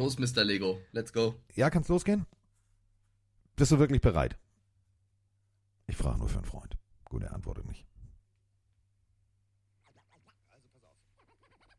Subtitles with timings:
[0.00, 0.44] Los, Mr.
[0.44, 0.80] Lego.
[0.92, 1.34] Let's go.
[1.54, 2.24] Ja, kann's losgehen?
[3.54, 4.38] Bist du wirklich bereit?
[5.88, 6.78] Ich frage nur für einen Freund.
[7.04, 7.84] Gut, er antwortet nicht.
[9.84, 11.02] Also pass auf.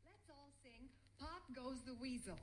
[0.06, 0.88] Let's all sing
[1.18, 2.36] Pop Goes the Weasel.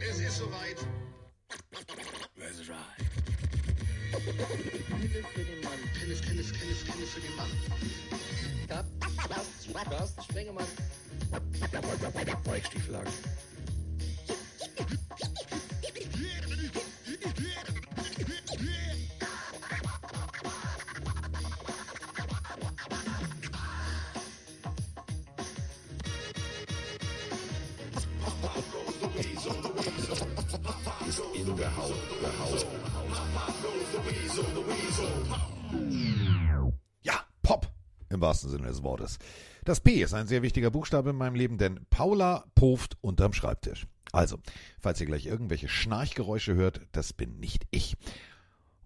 [0.00, 0.88] Es ist soweit.
[2.36, 3.07] Let's ride.
[4.20, 5.78] Pille für den Mann.
[5.94, 7.50] Pille, Pille, Pille, Pille für den Mann.
[9.88, 10.66] Carsten Sprengemann.
[12.44, 13.12] Weichstiefelagen.
[38.28, 39.18] Wahrsten Sinne des Wortes.
[39.64, 43.86] Das P ist ein sehr wichtiger Buchstabe in meinem Leben, denn Paula poft unterm Schreibtisch.
[44.12, 44.38] Also,
[44.78, 47.96] falls ihr gleich irgendwelche Schnarchgeräusche hört, das bin nicht ich.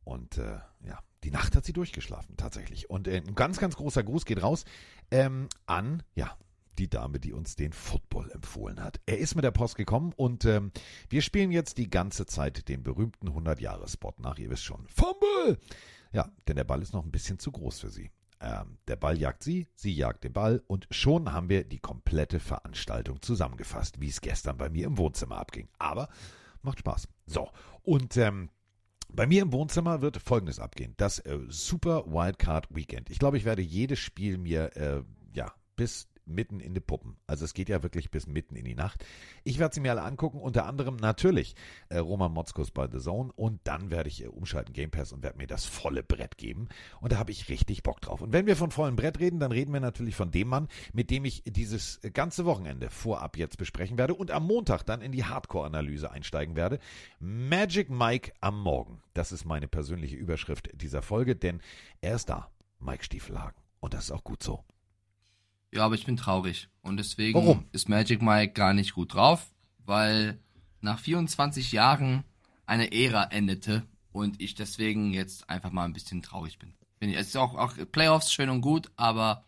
[0.04, 2.88] Und äh, ja, die Nacht hat sie durchgeschlafen, tatsächlich.
[2.88, 4.64] Und äh, ein ganz, ganz großer Gruß geht raus
[5.10, 6.36] ähm, an, ja,
[6.78, 9.00] die Dame, die uns den Football empfohlen hat.
[9.06, 10.72] Er ist mit der Post gekommen und ähm,
[11.10, 14.38] wir spielen jetzt die ganze Zeit den berühmten 100-Jahres-Spot nach.
[14.38, 15.58] Ihr wisst schon, Fumble!
[16.12, 18.10] Ja, denn der Ball ist noch ein bisschen zu groß für sie.
[18.42, 22.40] Ähm, der Ball jagt sie, sie jagt den Ball und schon haben wir die komplette
[22.40, 25.68] Veranstaltung zusammengefasst, wie es gestern bei mir im Wohnzimmer abging.
[25.78, 26.08] Aber
[26.62, 27.08] macht Spaß.
[27.26, 27.50] So,
[27.82, 28.50] und ähm,
[29.12, 30.94] bei mir im Wohnzimmer wird Folgendes abgehen.
[30.96, 33.10] Das äh, Super Wildcard Weekend.
[33.10, 35.02] Ich glaube, ich werde jedes Spiel mir, äh,
[35.34, 37.16] ja, bis mitten in die Puppen.
[37.26, 39.04] Also es geht ja wirklich bis mitten in die Nacht.
[39.44, 41.54] Ich werde sie mir alle angucken, unter anderem natürlich
[41.88, 45.22] äh, Roman Motzkos bei The Zone und dann werde ich äh, umschalten Game Pass und
[45.22, 46.68] werde mir das volle Brett geben
[47.00, 48.20] und da habe ich richtig Bock drauf.
[48.20, 51.10] Und wenn wir von vollem Brett reden, dann reden wir natürlich von dem Mann, mit
[51.10, 55.24] dem ich dieses ganze Wochenende vorab jetzt besprechen werde und am Montag dann in die
[55.24, 56.78] Hardcore-Analyse einsteigen werde.
[57.18, 59.02] Magic Mike am Morgen.
[59.14, 61.60] Das ist meine persönliche Überschrift dieser Folge, denn
[62.00, 63.60] er ist da, Mike Stiefelhagen.
[63.80, 64.64] Und das ist auch gut so.
[65.72, 66.68] Ja, aber ich bin traurig.
[66.82, 67.64] Und deswegen Warum?
[67.72, 70.38] ist Magic Mike gar nicht gut drauf, weil
[70.80, 72.24] nach 24 Jahren
[72.66, 73.82] eine Ära endete
[74.12, 76.74] und ich deswegen jetzt einfach mal ein bisschen traurig bin.
[76.98, 79.44] bin ich, es ist auch, auch Playoffs schön und gut, aber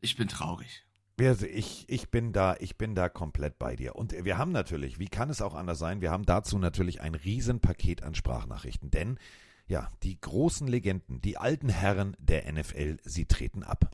[0.00, 0.84] ich bin traurig.
[1.18, 3.96] Also ich, ich bin da, ich bin da komplett bei dir.
[3.96, 7.14] Und wir haben natürlich, wie kann es auch anders sein, wir haben dazu natürlich ein
[7.14, 8.90] Riesenpaket an Sprachnachrichten.
[8.90, 9.18] Denn,
[9.66, 13.90] ja, die großen Legenden, die alten Herren der NFL, sie treten ab.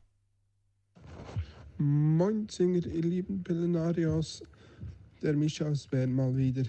[1.83, 4.43] Moin Singer, ihr lieben Pillenarios.
[5.23, 6.65] Der Mischa aus Bern mal wieder.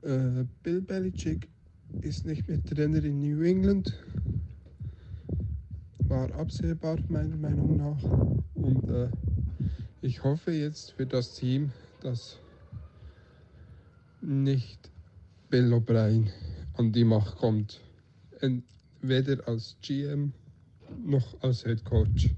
[0.00, 1.50] Äh, Bill Belichick
[2.00, 4.02] ist nicht mehr Trainer in New England.
[6.08, 8.02] War absehbar, meiner Meinung nach.
[8.54, 9.10] Und äh,
[10.00, 12.38] ich hoffe jetzt für das Team, dass
[14.22, 14.90] nicht
[15.50, 16.30] Bill O'Brien
[16.78, 17.82] an die Macht kommt.
[19.02, 20.32] Weder als GM
[21.04, 22.30] noch als Head Coach.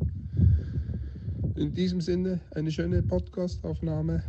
[1.56, 4.22] In diesem Sinne eine schöne Podcastaufnahme,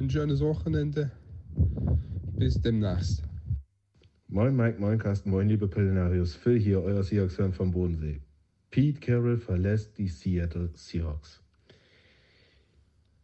[0.00, 1.12] ein schönes Wochenende.
[2.36, 3.22] Bis demnächst.
[4.26, 6.34] Moin Mike, moin Carsten, moin liebe Pillenarius.
[6.34, 8.20] Phil hier, euer Seahawks-Fan vom Bodensee.
[8.72, 11.40] Pete Carroll verlässt die Seattle Seahawks.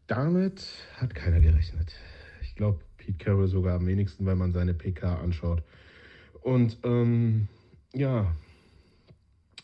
[0.07, 0.65] Damit
[0.95, 1.97] hat keiner gerechnet.
[2.43, 5.65] Ich glaube, Pete Carroll sogar am wenigsten, wenn man seine PK anschaut.
[6.43, 7.49] Und ähm,
[7.93, 8.37] ja,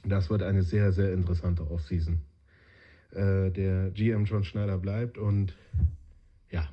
[0.05, 2.19] das wird eine sehr, sehr interessante Offseason.
[3.15, 5.55] Äh, der GM John Schneider bleibt und
[6.51, 6.69] ja,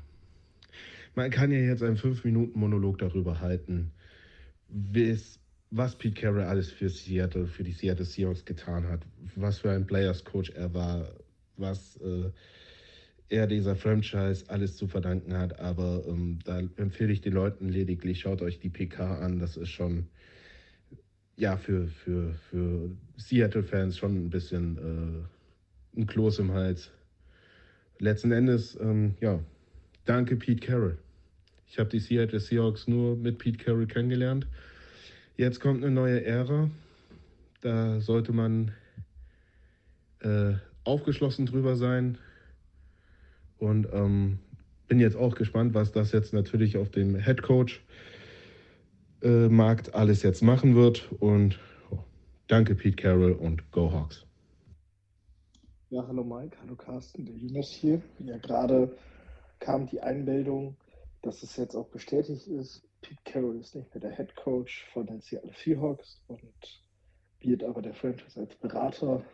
[1.15, 3.91] man kann ja jetzt einen 5-Minuten-Monolog darüber halten,
[4.67, 9.71] bis, was Pete Carroll alles für Seattle, für die Seattle Seahawks getan hat, was für
[9.71, 11.13] ein Players Coach er war,
[11.57, 12.31] was äh,
[13.29, 15.59] er dieser Franchise alles zu verdanken hat.
[15.59, 19.39] Aber ähm, da empfehle ich den Leuten lediglich, schaut euch die PK an.
[19.39, 20.07] Das ist schon,
[21.37, 25.40] ja, für, für, für Seattle-Fans schon ein bisschen äh,
[25.95, 26.91] ein Kloß im Hals.
[27.99, 29.39] Letzten Endes, ähm, ja,
[30.05, 30.97] danke Pete Carroll.
[31.67, 34.47] Ich habe die Seattle Seahawks nur mit Pete Carroll kennengelernt.
[35.37, 36.69] Jetzt kommt eine neue Ära.
[37.61, 38.71] Da sollte man
[40.19, 40.53] äh,
[40.83, 42.17] aufgeschlossen drüber sein.
[43.57, 44.39] Und ähm,
[44.87, 47.81] bin jetzt auch gespannt, was das jetzt natürlich auf dem Head Coach
[49.21, 51.09] äh, Markt alles jetzt machen wird.
[51.19, 51.59] Und
[51.91, 51.99] oh,
[52.47, 54.25] danke Pete Carroll und Go Hawks.
[55.91, 58.01] Ja, hallo Mike, hallo Carsten, der Jonas hier.
[58.19, 58.95] Ja, gerade
[59.59, 60.77] kam die Einmeldung,
[61.21, 65.05] dass es jetzt auch bestätigt ist, Pete Carroll ist nicht mehr der Head Coach von
[65.05, 66.85] den Seattle Seahawks und
[67.41, 69.25] wird aber der Franchise als Berater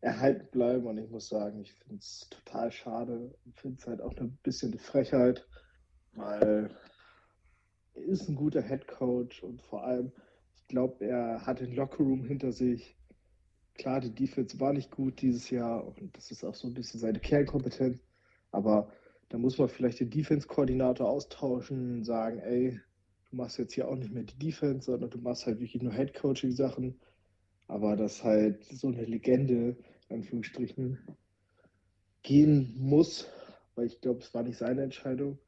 [0.00, 0.86] erhalten bleiben.
[0.88, 3.32] Und ich muss sagen, ich finde es total schade.
[3.44, 5.46] Ich finde es halt auch ein bisschen eine Frechheit,
[6.14, 6.76] weil
[7.94, 10.10] er ist ein guter Head Coach und vor allem,
[10.56, 12.97] ich glaube, er hat den Lockerroom hinter sich.
[13.78, 16.98] Klar, die Defense war nicht gut dieses Jahr und das ist auch so ein bisschen
[16.98, 18.00] seine Kernkompetenz.
[18.50, 18.92] Aber
[19.28, 22.80] da muss man vielleicht den Defense-Koordinator austauschen, sagen, ey,
[23.30, 25.92] du machst jetzt hier auch nicht mehr die Defense, sondern du machst halt wirklich nur
[25.92, 26.98] Head-Coaching-Sachen.
[27.68, 29.76] Aber dass halt so eine Legende,
[30.08, 30.98] in Anführungsstrichen,
[32.24, 33.28] gehen muss,
[33.76, 35.38] weil ich glaube, es war nicht seine Entscheidung,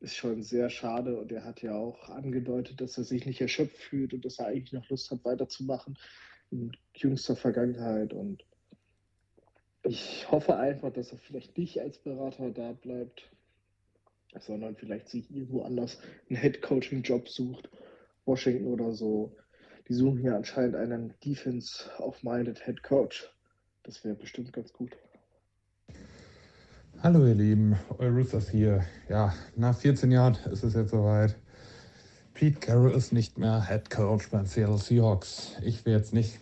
[0.00, 1.18] ist schon sehr schade.
[1.18, 4.48] Und er hat ja auch angedeutet, dass er sich nicht erschöpft fühlt und dass er
[4.48, 5.96] eigentlich noch Lust hat, weiterzumachen
[6.94, 8.12] jüngster Vergangenheit.
[8.12, 8.44] Und
[9.82, 13.30] ich hoffe einfach, dass er vielleicht nicht als Berater da bleibt,
[14.40, 15.98] sondern vielleicht sich irgendwo anders
[16.28, 17.68] einen Head-Coaching-Job sucht,
[18.24, 19.32] Washington oder so.
[19.88, 23.32] Die suchen ja anscheinend einen Defense-of-Minded Head Coach.
[23.84, 24.96] Das wäre bestimmt ganz gut.
[27.00, 28.84] Hallo ihr Lieben, euer Roosters hier.
[29.08, 31.36] Ja, nach 14 Jahren ist es jetzt soweit.
[32.38, 35.56] Pete Carroll ist nicht mehr Head Coach beim Seattle Seahawks.
[35.64, 36.38] Ich will jetzt nicht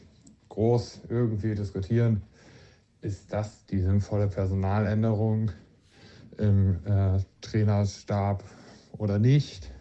[0.51, 2.21] groß irgendwie diskutieren,
[3.01, 5.53] ist das die sinnvolle Personaländerung
[6.37, 8.45] im äh, Trainerstab
[8.99, 9.73] oder nicht,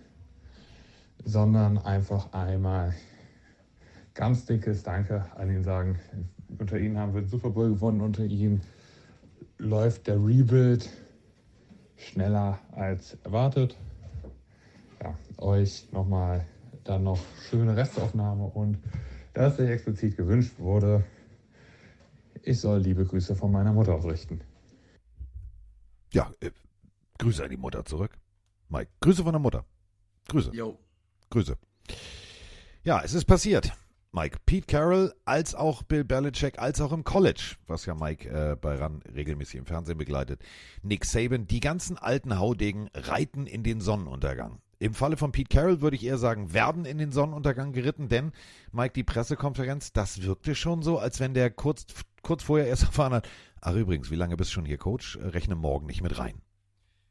[1.25, 2.93] sondern einfach einmal
[4.13, 5.99] ganz dickes Danke an ihn sagen.
[6.57, 8.61] Unter ihnen haben wir den Super Bowl gewonnen, unter ihm
[9.57, 10.89] läuft der Rebuild
[11.97, 13.75] schneller als erwartet.
[15.05, 16.47] Ja, euch nochmal
[16.83, 18.79] dann noch schöne Restaufnahme und
[19.33, 21.03] dass sich explizit gewünscht wurde,
[22.41, 24.41] ich soll liebe Grüße von meiner Mutter ausrichten.
[26.11, 26.49] Ja, äh,
[27.19, 28.17] Grüße an die Mutter zurück.
[28.69, 29.63] Mike, Grüße von der Mutter.
[30.27, 30.49] Grüße.
[30.53, 30.75] Jo.
[31.29, 31.55] Grüße.
[32.83, 33.73] Ja, es ist passiert.
[34.11, 38.55] Mike, Pete Carroll, als auch Bill Belichick, als auch im College, was ja Mike äh,
[38.55, 40.41] bei RAN regelmäßig im Fernsehen begleitet,
[40.81, 44.61] Nick Saban, die ganzen alten Haudegen reiten in den Sonnenuntergang.
[44.85, 48.33] Im Falle von Pete Carroll würde ich eher sagen, werden in den Sonnenuntergang geritten, denn
[48.71, 51.87] Mike, die Pressekonferenz, das wirkte schon so, als wenn der kurz,
[52.21, 53.27] kurz vorher erst erfahren hat,
[53.61, 55.17] ach übrigens, wie lange bist du schon hier Coach?
[55.19, 56.39] Rechne morgen nicht mit rein.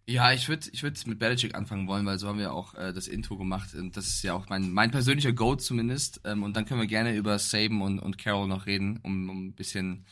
[0.06, 2.92] Ja, ich würde ich würd mit Belichick anfangen wollen, weil so haben wir auch äh,
[2.92, 3.74] das Intro gemacht.
[3.74, 6.20] Und das ist ja auch mein, mein persönlicher Goat zumindest.
[6.24, 9.48] Ähm, und dann können wir gerne über Saban und, und Carroll noch reden, um, um
[9.48, 10.04] ein bisschen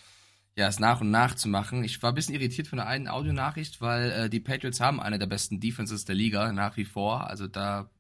[0.56, 1.82] ja, es nach und nach zu machen.
[1.82, 5.18] Ich war ein bisschen irritiert von der einen Audionachricht, weil äh, die Patriots haben eine
[5.18, 7.28] der besten Defenses der Liga nach wie vor.
[7.28, 7.90] Also da,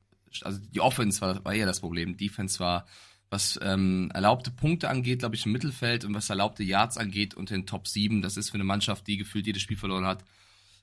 [0.42, 2.16] also die Offense war, war eher das Problem.
[2.16, 2.86] Defense war,
[3.30, 7.54] was ähm, erlaubte Punkte angeht, glaube ich, im Mittelfeld und was erlaubte Yards angeht unter
[7.54, 8.20] den Top 7.
[8.20, 10.22] Das ist für eine Mannschaft, die gefühlt jedes Spiel verloren hat,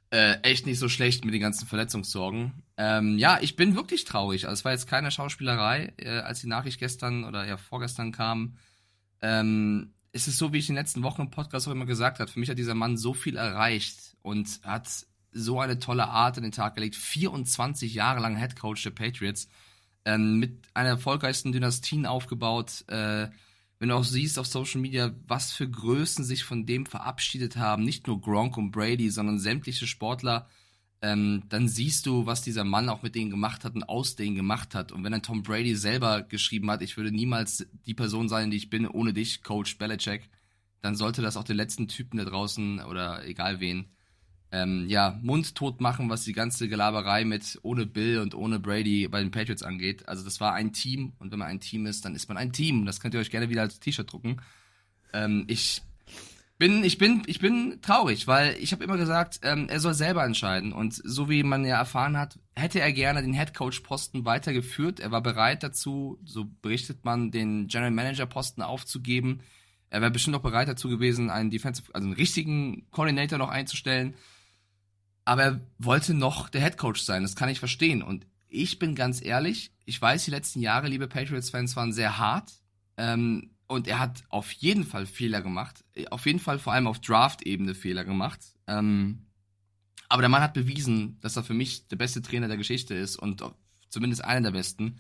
[0.10, 2.63] äh, echt nicht so schlecht mit den ganzen Verletzungssorgen.
[2.77, 4.45] Ähm, ja, ich bin wirklich traurig.
[4.48, 8.57] Also es war jetzt keine Schauspielerei, äh, als die Nachricht gestern oder ja vorgestern kam.
[9.22, 12.20] Ähm, es ist so, wie ich in den letzten Wochen im Podcast auch immer gesagt
[12.20, 12.30] habe.
[12.30, 16.44] Für mich hat dieser Mann so viel erreicht und hat so eine tolle Art in
[16.44, 16.96] den Tag gelegt.
[16.96, 19.48] 24 Jahre lang Head Coach der Patriots.
[20.06, 22.86] Ähm, mit einer erfolgreichsten Dynastien aufgebaut.
[22.88, 23.30] Äh,
[23.78, 27.84] wenn du auch siehst auf Social Media, was für Größen sich von dem verabschiedet haben,
[27.84, 30.50] nicht nur Gronk und Brady, sondern sämtliche Sportler,
[31.01, 34.36] ähm, dann siehst du, was dieser Mann auch mit denen gemacht hat und aus denen
[34.36, 34.92] gemacht hat.
[34.92, 38.57] Und wenn dann Tom Brady selber geschrieben hat, ich würde niemals die Person sein, die
[38.57, 40.30] ich bin, ohne dich, Coach Belichick,
[40.81, 43.86] dann sollte das auch den letzten Typen da draußen oder egal wen,
[44.51, 49.22] ähm, ja, mundtot machen, was die ganze Gelaberei mit ohne Bill und ohne Brady bei
[49.22, 50.08] den Patriots angeht.
[50.10, 52.51] Also das war ein Team und wenn man ein Team ist, dann ist man ein
[52.51, 52.86] Team.
[52.86, 54.41] Das könnt ihr euch gerne wieder als T-Shirt drucken.
[55.13, 55.82] Ähm, ich
[56.60, 60.25] bin, ich bin, ich bin traurig, weil ich habe immer gesagt, ähm, er soll selber
[60.25, 60.74] entscheiden.
[60.74, 65.00] Und so wie man ja erfahren hat, hätte er gerne den Head Coach Posten weitergeführt.
[65.00, 69.39] Er war bereit dazu, so berichtet man, den General Manager Posten aufzugeben.
[69.89, 74.13] Er wäre bestimmt auch bereit dazu gewesen, einen Defensive, also einen richtigen Coordinator noch einzustellen.
[75.24, 77.24] Aber er wollte noch der Head Coach sein.
[77.24, 78.04] Das kann ich verstehen.
[78.04, 82.51] Und ich bin ganz ehrlich, ich weiß, die letzten Jahre, liebe Patriots-Fans, waren sehr hart.
[82.98, 85.86] Ähm, und er hat auf jeden Fall Fehler gemacht.
[86.12, 88.40] Auf jeden Fall vor allem auf Draft-Ebene Fehler gemacht.
[88.68, 89.28] Ähm,
[90.10, 93.16] aber der Mann hat bewiesen, dass er für mich der beste Trainer der Geschichte ist
[93.16, 93.44] und
[93.90, 95.00] zumindest einer der besten.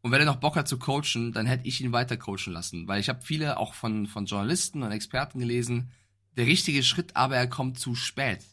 [0.00, 2.88] Und wenn er noch Bock hat zu coachen, dann hätte ich ihn weiter coachen lassen.
[2.88, 5.90] Weil ich habe viele auch von, von Journalisten und Experten gelesen,
[6.36, 8.46] der richtige Schritt, aber er kommt zu spät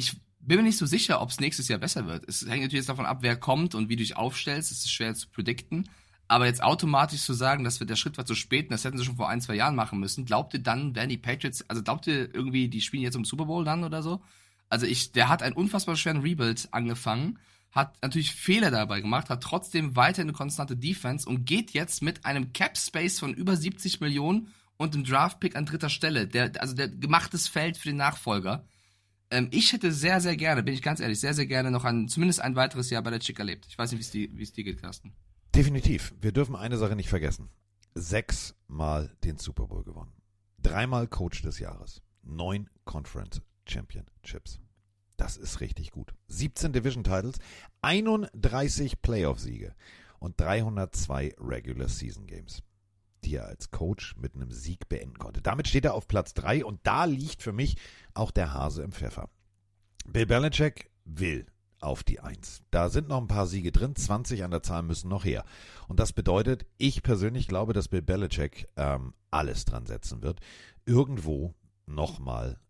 [0.00, 2.26] ich bin mir nicht so sicher, ob es nächstes Jahr besser wird.
[2.26, 4.72] Es hängt natürlich jetzt davon ab, wer kommt und wie du dich aufstellst.
[4.72, 5.88] Es ist schwer zu predikten.
[6.30, 9.04] Aber jetzt automatisch zu sagen, dass der Schritt war zu spät und das hätten sie
[9.04, 12.06] schon vor ein, zwei Jahren machen müssen, glaubt ihr dann, werden die Patriots, also glaubt
[12.06, 14.22] ihr irgendwie, die spielen jetzt im Super Bowl dann oder so?
[14.68, 17.40] Also ich, der hat einen unfassbar schweren Rebuild angefangen,
[17.72, 22.24] hat natürlich Fehler dabei gemacht, hat trotzdem weiter eine konstante Defense und geht jetzt mit
[22.24, 26.28] einem Cap Space von über 70 Millionen und einem Draft-Pick an dritter Stelle.
[26.28, 28.64] Der, also der gemachtes Feld für den Nachfolger.
[29.32, 32.06] Ähm, ich hätte sehr, sehr gerne, bin ich ganz ehrlich, sehr, sehr gerne noch ein,
[32.06, 33.66] zumindest ein weiteres Jahr bei der Chick erlebt.
[33.68, 35.12] Ich weiß nicht, wie es dir geht, Carsten.
[35.54, 36.14] Definitiv.
[36.20, 37.50] Wir dürfen eine Sache nicht vergessen.
[37.94, 40.12] Sechsmal den Super Bowl gewonnen.
[40.62, 42.02] Dreimal Coach des Jahres.
[42.22, 44.60] Neun Conference Championships.
[45.16, 46.14] Das ist richtig gut.
[46.28, 47.38] 17 Division Titles,
[47.82, 49.74] 31 Playoff-Siege
[50.18, 52.62] und 302 Regular Season Games,
[53.24, 55.42] die er als Coach mit einem Sieg beenden konnte.
[55.42, 57.76] Damit steht er auf Platz 3 und da liegt für mich
[58.14, 59.28] auch der Hase im Pfeffer.
[60.06, 61.46] Bill Belichick will
[61.80, 62.62] auf die Eins.
[62.70, 65.44] Da sind noch ein paar Siege drin, 20 an der Zahl müssen noch her.
[65.88, 70.40] Und das bedeutet, ich persönlich glaube, dass Bill Belichick ähm, alles dran setzen wird,
[70.86, 71.54] irgendwo
[71.86, 72.60] nochmal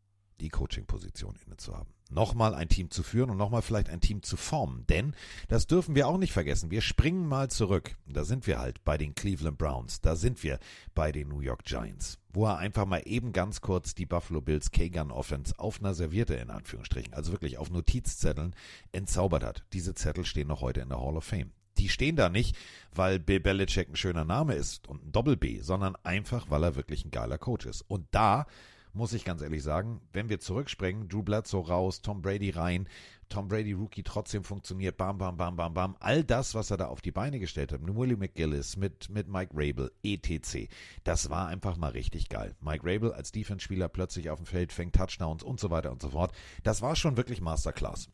[0.40, 1.92] die Coaching-Position inne zu haben.
[2.10, 4.84] Nochmal ein Team zu führen und nochmal vielleicht ein Team zu formen.
[4.88, 5.14] Denn,
[5.48, 7.96] das dürfen wir auch nicht vergessen, wir springen mal zurück.
[8.06, 10.58] Da sind wir halt bei den Cleveland Browns, da sind wir
[10.94, 14.70] bei den New York Giants, wo er einfach mal eben ganz kurz die Buffalo Bills
[14.70, 18.54] K-Gun Offense auf einer Serviette in Anführungsstrichen, also wirklich auf Notizzetteln
[18.92, 19.64] entzaubert hat.
[19.72, 21.52] Diese Zettel stehen noch heute in der Hall of Fame.
[21.78, 22.56] Die stehen da nicht,
[22.92, 27.04] weil Bill Belichick ein schöner Name ist und ein Doppel-B, sondern einfach, weil er wirklich
[27.04, 27.82] ein geiler Coach ist.
[27.82, 28.46] Und da
[28.92, 32.88] muss ich ganz ehrlich sagen, wenn wir zurückspringen, Drew Bledsoe raus, Tom Brady rein,
[33.28, 36.86] Tom Brady Rookie trotzdem funktioniert, bam, bam, bam, bam, bam, all das, was er da
[36.88, 40.68] auf die Beine gestellt hat, mit Willie McGillis, mit, mit Mike Rabel, etc.,
[41.04, 42.56] das war einfach mal richtig geil.
[42.60, 46.10] Mike Rabel als Defense-Spieler plötzlich auf dem Feld, fängt Touchdowns und so weiter und so
[46.10, 46.32] fort.
[46.64, 48.10] Das war schon wirklich Masterclass.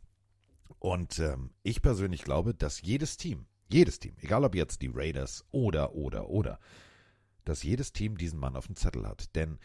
[0.78, 5.44] Und ähm, ich persönlich glaube, dass jedes Team, jedes Team, egal ob jetzt die Raiders
[5.50, 6.60] oder, oder, oder,
[7.46, 9.34] dass jedes Team diesen Mann auf dem Zettel hat.
[9.34, 9.58] Denn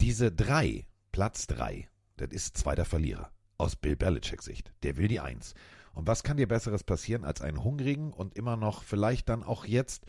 [0.00, 3.30] diese drei, Platz drei, das ist zweiter Verlierer.
[3.58, 4.72] Aus Bill Belichicks Sicht.
[4.82, 5.54] Der will die Eins.
[5.94, 9.64] Und was kann dir Besseres passieren als einen hungrigen und immer noch vielleicht dann auch
[9.64, 10.04] jetzt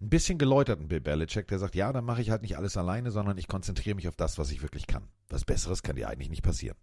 [0.00, 3.10] ein bisschen geläuterten Bill Belichick, der sagt, ja, dann mache ich halt nicht alles alleine,
[3.10, 5.08] sondern ich konzentriere mich auf das, was ich wirklich kann.
[5.28, 6.76] Was Besseres kann dir eigentlich nicht passieren.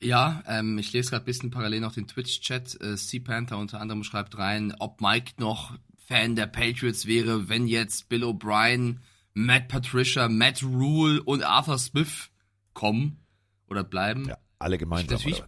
[0.00, 2.80] Ja, ähm, ich lese gerade ein bisschen parallel noch den Twitch-Chat.
[2.80, 7.66] Äh, Sea Panther unter anderem schreibt rein, ob Mike noch Fan der Patriots wäre, wenn
[7.66, 8.98] jetzt Bill O'Brien,
[9.38, 12.30] Matt Patricia, Matt Rule und Arthur Smith
[12.72, 13.20] kommen
[13.68, 14.26] oder bleiben.
[14.28, 15.16] Ja, alle gemeinsam.
[15.16, 15.42] Natürlich,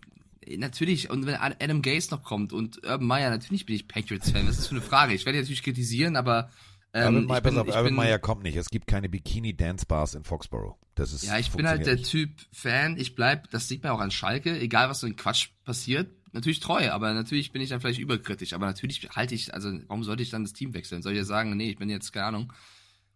[0.57, 4.47] natürlich, und wenn Adam Gaze noch kommt und Urban Meyer, natürlich bin ich Patriots-Fan.
[4.47, 5.15] Das ist für eine Frage.
[5.15, 6.51] Ich werde natürlich kritisieren, aber
[6.93, 8.57] ähm, Urban, Meyer, bin, auf, Urban bin, Meyer kommt nicht.
[8.57, 10.77] Es gibt keine Bikini-Dance-Bars in Foxborough.
[10.95, 12.97] Das ist, Ja, ich bin halt der funktioniert Typ Fan.
[12.97, 16.61] Ich bleib, das sieht man auch an Schalke, egal was so ein Quatsch passiert, natürlich
[16.61, 18.53] treu, aber natürlich bin ich dann vielleicht überkritisch.
[18.53, 21.03] Aber natürlich halte ich, also warum sollte ich dann das Team wechseln?
[21.03, 22.53] Soll ich ja sagen, nee, ich bin jetzt, keine Ahnung.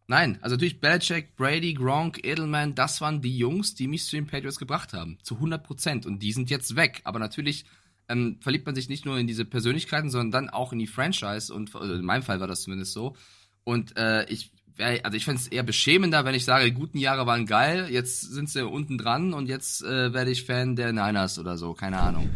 [0.06, 4.26] Nein, also natürlich Belichick, Brady, Gronk, Edelman, das waren die Jungs, die mich zu den
[4.26, 5.18] Patriots gebracht haben.
[5.22, 6.06] Zu 100 Prozent.
[6.06, 7.00] Und die sind jetzt weg.
[7.04, 7.64] Aber natürlich
[8.08, 11.52] ähm, verliebt man sich nicht nur in diese Persönlichkeiten, sondern dann auch in die Franchise.
[11.52, 13.16] Und also in meinem Fall war das zumindest so.
[13.64, 17.26] Und äh, ich also ich fände es eher beschämender, wenn ich sage, die guten Jahre
[17.26, 21.38] waren geil, jetzt sind sie unten dran und jetzt äh, werde ich Fan der Niners
[21.38, 22.28] oder so, keine Ahnung.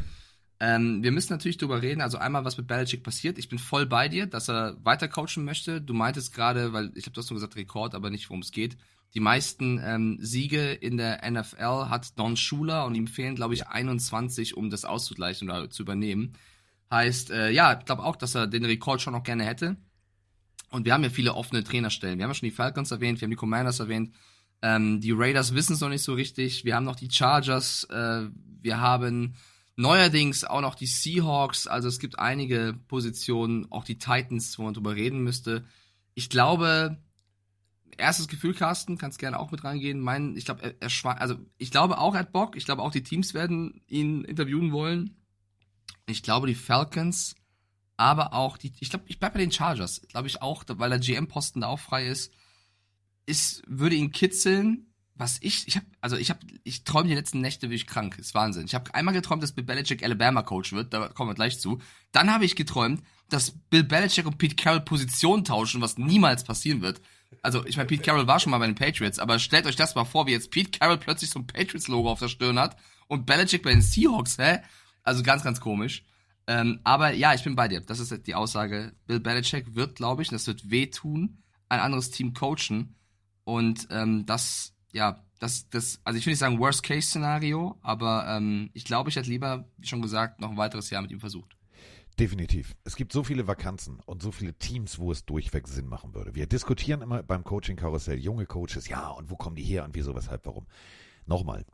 [0.61, 3.39] Ähm, wir müssen natürlich drüber reden, also einmal, was mit Belichick passiert.
[3.39, 5.81] Ich bin voll bei dir, dass er weiter coachen möchte.
[5.81, 8.77] Du meintest gerade, weil ich habe das nur gesagt, Rekord, aber nicht, worum es geht.
[9.15, 13.69] Die meisten ähm, Siege in der NFL hat Don Schuler und ihm fehlen, glaube ich,
[13.69, 16.35] 21, um das auszugleichen oder zu übernehmen.
[16.91, 19.77] Heißt, äh, ja, ich glaube auch, dass er den Rekord schon noch gerne hätte.
[20.71, 22.19] Und wir haben ja viele offene Trainerstellen.
[22.19, 24.15] Wir haben ja schon die Falcons erwähnt, wir haben die Commanders erwähnt.
[24.61, 26.65] Ähm, die Raiders wissen es noch nicht so richtig.
[26.65, 27.85] Wir haben noch die Chargers.
[27.85, 28.29] Äh,
[28.61, 29.35] wir haben
[29.79, 31.67] neuerdings auch noch die Seahawks.
[31.67, 35.65] Also es gibt einige Positionen, auch die Titans, wo man drüber reden müsste.
[36.15, 36.99] Ich glaube,
[37.97, 40.01] erstes Gefühl, Carsten, kannst gerne auch mit reingehen.
[40.01, 42.57] Mein, ich glaube, er, er also ich glaube auch, er hat Bock.
[42.57, 45.17] Ich glaube auch, die Teams werden ihn interviewen wollen.
[46.07, 47.37] Ich glaube, die Falcons,
[47.97, 50.99] aber auch die, ich glaube, ich bleib bei den Chargers, glaube ich auch, weil der
[50.99, 52.33] GM-Posten da auch frei ist,
[53.27, 54.88] ist, würde ihn kitzeln.
[55.19, 58.19] Was ich, ich habe, also ich habe, ich träume die letzten Nächte wie ich krank,
[58.19, 58.67] ist Wahnsinn.
[58.67, 61.81] Ich habe einmal geträumt, dass Bill Belichick Alabama Coach wird, da kommen wir gleich zu.
[62.13, 66.81] Dann habe ich geträumt, dass Bill Belichick und Pete Carroll Position tauschen, was niemals passieren
[66.81, 67.01] wird.
[67.43, 69.95] Also, ich meine, Pete Carroll war schon mal bei den Patriots, aber stellt euch das
[69.95, 72.77] mal vor, wie jetzt Pete Carroll plötzlich so ein Patriots-Logo auf der Stirn hat
[73.09, 74.61] und Belichick bei den Seahawks, hä?
[75.03, 76.05] Also ganz, ganz komisch.
[76.47, 77.81] Ähm, aber ja, ich bin bei dir.
[77.81, 78.95] Das ist die Aussage.
[79.07, 82.97] Bill Belichick wird, glaube ich, und das wird wehtun, ein anderes Team coachen.
[83.45, 88.85] Und ähm, das, ja, das, das, also ich will nicht sagen Worst-Case-Szenario, aber ähm, ich
[88.85, 91.57] glaube, ich hätte lieber, wie schon gesagt, noch ein weiteres Jahr mit ihm versucht.
[92.19, 92.75] Definitiv.
[92.83, 96.35] Es gibt so viele Vakanzen und so viele Teams, wo es durchweg Sinn machen würde.
[96.35, 100.17] Wir diskutieren immer beim Coaching-Karussell junge Coaches, ja, und wo kommen die her und wieso,
[100.17, 100.67] weshalb, warum.
[101.27, 101.65] Nochmal,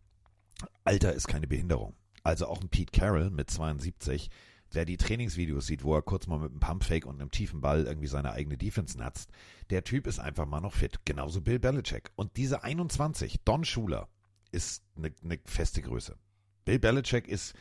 [0.85, 1.95] Alter ist keine Behinderung.
[2.23, 4.29] Also auch ein Pete Carroll mit 72,
[4.75, 7.85] wer die Trainingsvideos sieht, wo er kurz mal mit einem Pumpfake und einem tiefen Ball
[7.85, 9.31] irgendwie seine eigene Defense natzt,
[9.71, 11.01] der Typ ist einfach mal noch fit.
[11.05, 12.11] Genauso Bill Belichick.
[12.17, 14.09] Und diese 21, Don Schuler,
[14.55, 16.17] ist eine, eine feste Größe.
[16.65, 17.55] Bill Belichick ist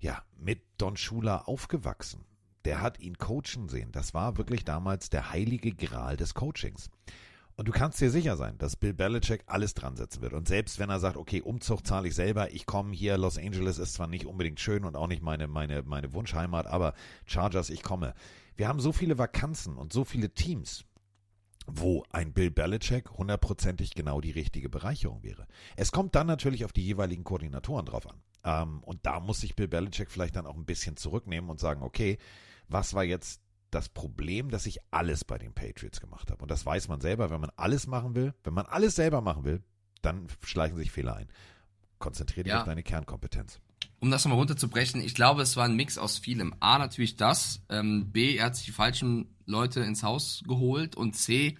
[0.00, 2.24] ja mit Don Schuler aufgewachsen.
[2.64, 3.92] Der hat ihn coachen sehen.
[3.92, 6.90] Das war wirklich damals der heilige Gral des Coachings.
[7.56, 10.32] Und du kannst dir sicher sein, dass Bill Belichick alles dran setzen wird.
[10.32, 13.78] Und selbst wenn er sagt, okay, Umzug zahle ich selber, ich komme hier, Los Angeles
[13.78, 16.94] ist zwar nicht unbedingt schön und auch nicht meine, meine, meine Wunschheimat, aber
[17.26, 18.14] Chargers, ich komme.
[18.56, 20.84] Wir haben so viele Vakanzen und so viele Teams,
[21.66, 25.46] wo ein Bill Belichick hundertprozentig genau die richtige Bereicherung wäre.
[25.76, 28.20] Es kommt dann natürlich auf die jeweiligen Koordinatoren drauf an.
[28.44, 31.82] Ähm, und da muss sich Bill Belichick vielleicht dann auch ein bisschen zurücknehmen und sagen,
[31.82, 32.18] okay,
[32.68, 33.40] was war jetzt
[33.74, 36.42] das Problem, dass ich alles bei den Patriots gemacht habe.
[36.42, 39.44] Und das weiß man selber, wenn man alles machen will, wenn man alles selber machen
[39.44, 39.62] will,
[40.02, 41.28] dann schleichen sich Fehler ein.
[41.98, 42.60] Konzentriere dich Ja.
[42.60, 43.60] auf deine Kernkompetenz.
[44.00, 46.54] um das nochmal runterzubrechen, ich glaube, es war ein Mix aus vielem.
[46.60, 47.62] A, natürlich das.
[47.70, 50.94] Ähm, B, er hat sich die falschen Leute ins Haus geholt.
[50.94, 51.56] Und C,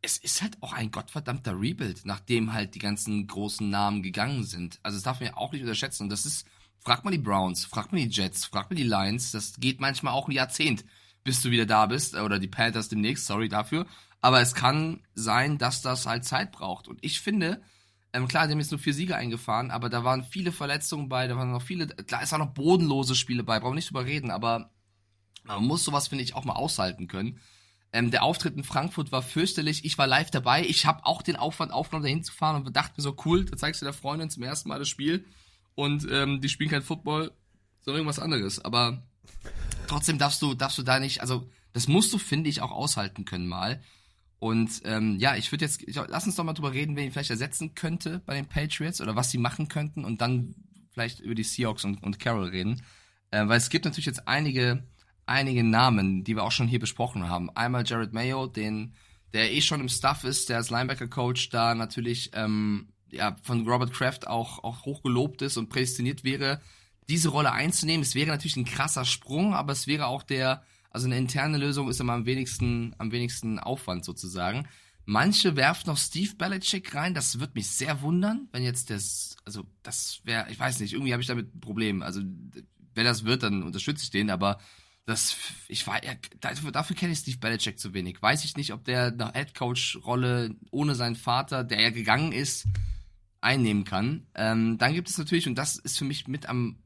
[0.00, 4.78] es ist halt auch ein gottverdammter Rebuild, nachdem halt die ganzen großen Namen gegangen sind.
[4.84, 6.04] Also das darf man ja auch nicht unterschätzen.
[6.04, 6.46] Und das ist,
[6.78, 10.12] fragt man die Browns, fragt man die Jets, fragt man die Lions, das geht manchmal
[10.14, 10.84] auch ein Jahrzehnt,
[11.24, 12.14] bis du wieder da bist.
[12.14, 13.86] Oder die Panthers demnächst, sorry dafür.
[14.20, 16.88] Aber es kann sein, dass das halt Zeit braucht.
[16.88, 17.62] Und ich finde,
[18.12, 21.28] ähm, klar, die haben jetzt nur vier Siege eingefahren, aber da waren viele Verletzungen bei,
[21.28, 24.04] da waren noch viele, klar, es waren noch bodenlose Spiele bei, brauchen wir nicht drüber
[24.04, 24.70] reden, aber
[25.44, 27.38] man muss sowas, finde ich, auch mal aushalten können.
[27.92, 31.36] Ähm, der Auftritt in Frankfurt war fürchterlich, ich war live dabei, ich habe auch den
[31.36, 34.42] Aufwand aufgenommen, da hinzufahren und dachte mir so, cool, da zeigst du der Freundin zum
[34.42, 35.24] ersten Mal das Spiel
[35.76, 37.32] und ähm, die spielen kein Football,
[37.80, 39.02] sondern irgendwas anderes, aber
[39.90, 43.24] trotzdem darfst du, darfst du da nicht, also das musst du, finde ich, auch aushalten
[43.24, 43.80] können mal.
[44.38, 47.12] Und ähm, ja, ich würde jetzt, ich, lass uns doch mal drüber reden, wen ich
[47.12, 50.54] vielleicht ersetzen könnte bei den Patriots oder was sie machen könnten und dann
[50.92, 52.82] vielleicht über die Seahawks und, und Carroll reden.
[53.30, 54.82] Äh, weil es gibt natürlich jetzt einige,
[55.26, 57.50] einige Namen, die wir auch schon hier besprochen haben.
[57.50, 58.94] Einmal Jared Mayo, den,
[59.34, 63.92] der eh schon im Staff ist, der als Linebacker-Coach da natürlich ähm, ja, von Robert
[63.92, 66.60] Kraft auch, auch hochgelobt ist und prädestiniert wäre,
[67.10, 68.02] diese Rolle einzunehmen.
[68.02, 71.88] Es wäre natürlich ein krasser Sprung, aber es wäre auch der, also eine interne Lösung
[71.90, 74.66] ist immer am wenigsten, am wenigsten Aufwand sozusagen.
[75.04, 79.64] Manche werfen noch Steve Belichick rein, das wird mich sehr wundern, wenn jetzt das, also
[79.82, 82.02] das wäre, ich weiß nicht, irgendwie habe ich damit ein Problem.
[82.02, 82.20] Also
[82.94, 84.60] wenn das wird, dann unterstütze ich den, aber
[85.06, 88.22] das, ich war, ja, dafür, dafür kenne ich Steve Belichick zu wenig.
[88.22, 92.66] Weiß ich nicht, ob der eine Headcoach-Rolle ohne seinen Vater, der ja gegangen ist,
[93.40, 94.26] einnehmen kann.
[94.34, 96.78] Ähm, dann gibt es natürlich, und das ist für mich mit am,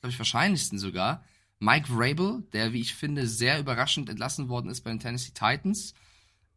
[0.00, 1.24] glaube ich, wahrscheinlichsten sogar,
[1.58, 5.94] Mike Vrabel, der, wie ich finde, sehr überraschend entlassen worden ist bei den Tennessee Titans.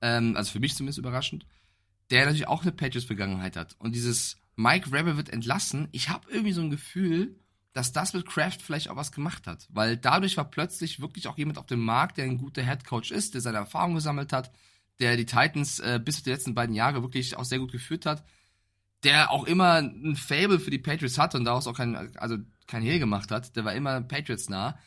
[0.01, 1.45] Ähm, also für mich zumindest überraschend.
[2.09, 3.75] Der natürlich auch eine Patriots-Vergangenheit hat.
[3.79, 5.89] Und dieses Mike Vrabel wird entlassen.
[5.91, 7.35] Ich habe irgendwie so ein Gefühl,
[7.73, 9.67] dass das mit Kraft vielleicht auch was gemacht hat.
[9.69, 13.33] Weil dadurch war plötzlich wirklich auch jemand auf dem Markt, der ein guter Headcoach ist,
[13.33, 14.51] der seine Erfahrung gesammelt hat,
[14.99, 18.05] der die Titans äh, bis zu die letzten beiden Jahre wirklich auch sehr gut geführt
[18.05, 18.23] hat,
[19.03, 22.83] der auch immer ein Fable für die Patriots hatte und daraus auch kein, also kein
[22.83, 24.77] Hehl gemacht hat, der war immer Patriots nah.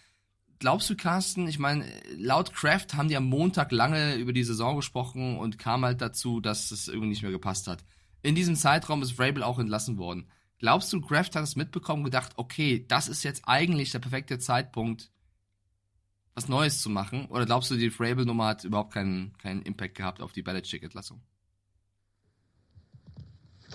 [0.58, 1.84] Glaubst du, Carsten, ich meine,
[2.16, 6.40] laut Kraft haben die am Montag lange über die Saison gesprochen und kam halt dazu,
[6.40, 7.84] dass es irgendwie nicht mehr gepasst hat.
[8.22, 10.28] In diesem Zeitraum ist Vrabel auch entlassen worden.
[10.58, 14.38] Glaubst du, Kraft hat es mitbekommen und gedacht, okay, das ist jetzt eigentlich der perfekte
[14.38, 15.10] Zeitpunkt,
[16.34, 17.26] was Neues zu machen?
[17.26, 21.20] Oder glaubst du, die Vrabel-Nummer hat überhaupt keinen, keinen Impact gehabt auf die Belichick-Entlassung?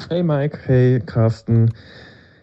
[0.10, 1.74] Hey Mike, hey Carsten.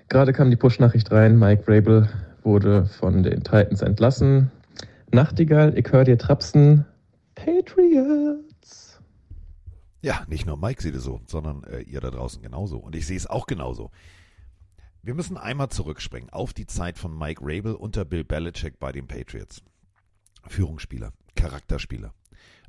[0.08, 2.08] Gerade kam die Push-Nachricht rein, Mike Vrabel
[2.42, 4.50] wurde von den Titans entlassen.
[5.10, 6.86] Nachtigall, ich höre dir trapsen.
[7.34, 9.00] Patriots.
[10.00, 12.78] Ja, nicht nur Mike sieht es so, sondern äh, ihr da draußen genauso.
[12.78, 13.90] Und ich sehe es auch genauso.
[15.02, 19.06] Wir müssen einmal zurückspringen auf die Zeit von Mike Rabel unter Bill Belichick bei den
[19.06, 19.62] Patriots.
[20.46, 22.14] Führungsspieler, Charakterspieler,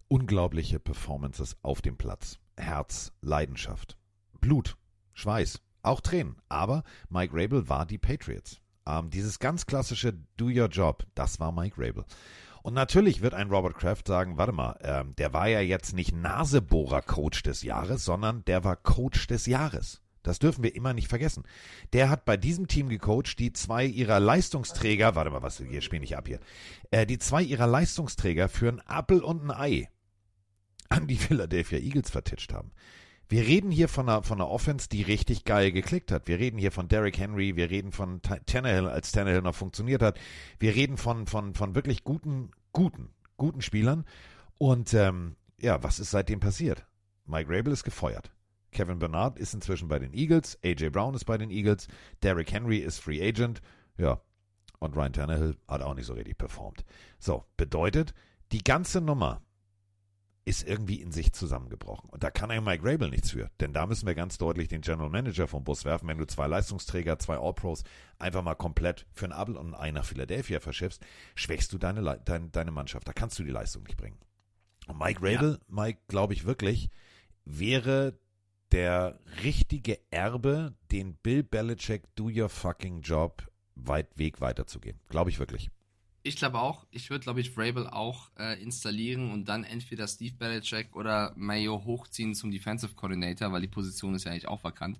[0.10, 3.97] unglaubliche Performances auf dem Platz, Herz, Leidenschaft,
[4.41, 4.75] Blut,
[5.13, 6.38] Schweiß, auch Tränen.
[6.50, 8.60] Aber Mike Rabel war die Patriots.
[8.86, 12.06] Ähm, dieses ganz klassische Do Your Job, das war Mike Rabel.
[12.62, 16.13] Und natürlich wird ein Robert Kraft sagen, warte mal, ähm, der war ja jetzt nicht
[16.13, 20.02] Nasebohrer-Coach des Jahres, sondern der war Coach des Jahres.
[20.24, 21.44] Das dürfen wir immer nicht vergessen.
[21.94, 26.04] Der hat bei diesem Team gecoacht, die zwei ihrer Leistungsträger, warte mal, was, hier spiele
[26.04, 26.39] ich ab hier,
[26.92, 29.89] äh, die zwei ihrer Leistungsträger für ein Appel und ein Ei
[30.89, 32.72] an die Philadelphia Eagles vertitscht haben.
[33.30, 36.28] Wir reden hier von einer, von einer Offense, die richtig geil geklickt hat.
[36.28, 40.02] Wir reden hier von Derrick Henry, wir reden von Ta- Tannehill, als Tannehill noch funktioniert
[40.02, 40.20] hat.
[40.58, 44.04] Wir reden von, von, von wirklich guten, guten, guten Spielern.
[44.58, 46.88] Und ähm, ja, was ist seitdem passiert?
[47.28, 48.32] Mike Rabel ist gefeuert.
[48.72, 51.88] Kevin Bernard ist inzwischen bei den Eagles, AJ Brown ist bei den Eagles,
[52.24, 53.62] Derrick Henry ist Free Agent.
[53.98, 54.22] Ja.
[54.80, 56.84] Und Ryan Tannehill hat auch nicht so richtig performt.
[57.20, 58.13] So, bedeutet,
[58.52, 59.42] die ganze Nummer
[60.49, 62.09] ist irgendwie in sich zusammengebrochen.
[62.09, 63.49] Und da kann ja Mike Rabel nichts für.
[63.59, 66.07] Denn da müssen wir ganz deutlich den General Manager vom Bus werfen.
[66.07, 67.83] Wenn du zwei Leistungsträger, zwei All-Pros
[68.17, 72.01] einfach mal komplett für einen Abel und ein Ei nach Philadelphia verschiffst, schwächst du deine,
[72.01, 73.07] Le- dein, deine Mannschaft.
[73.07, 74.17] Da kannst du die Leistung nicht bringen.
[74.88, 76.89] Und Mike Rabel, Mike, glaube ich wirklich,
[77.45, 78.17] wäre
[78.71, 84.99] der richtige Erbe, den Bill Belichick do your fucking job weit Weg weiterzugehen.
[85.09, 85.69] Glaube ich wirklich.
[86.30, 90.36] Ich glaube auch, ich würde, glaube ich, Vrabel auch äh, installieren und dann entweder Steve
[90.38, 95.00] Belichick oder Mayo hochziehen zum Defensive Coordinator, weil die Position ist ja eigentlich auch vakant.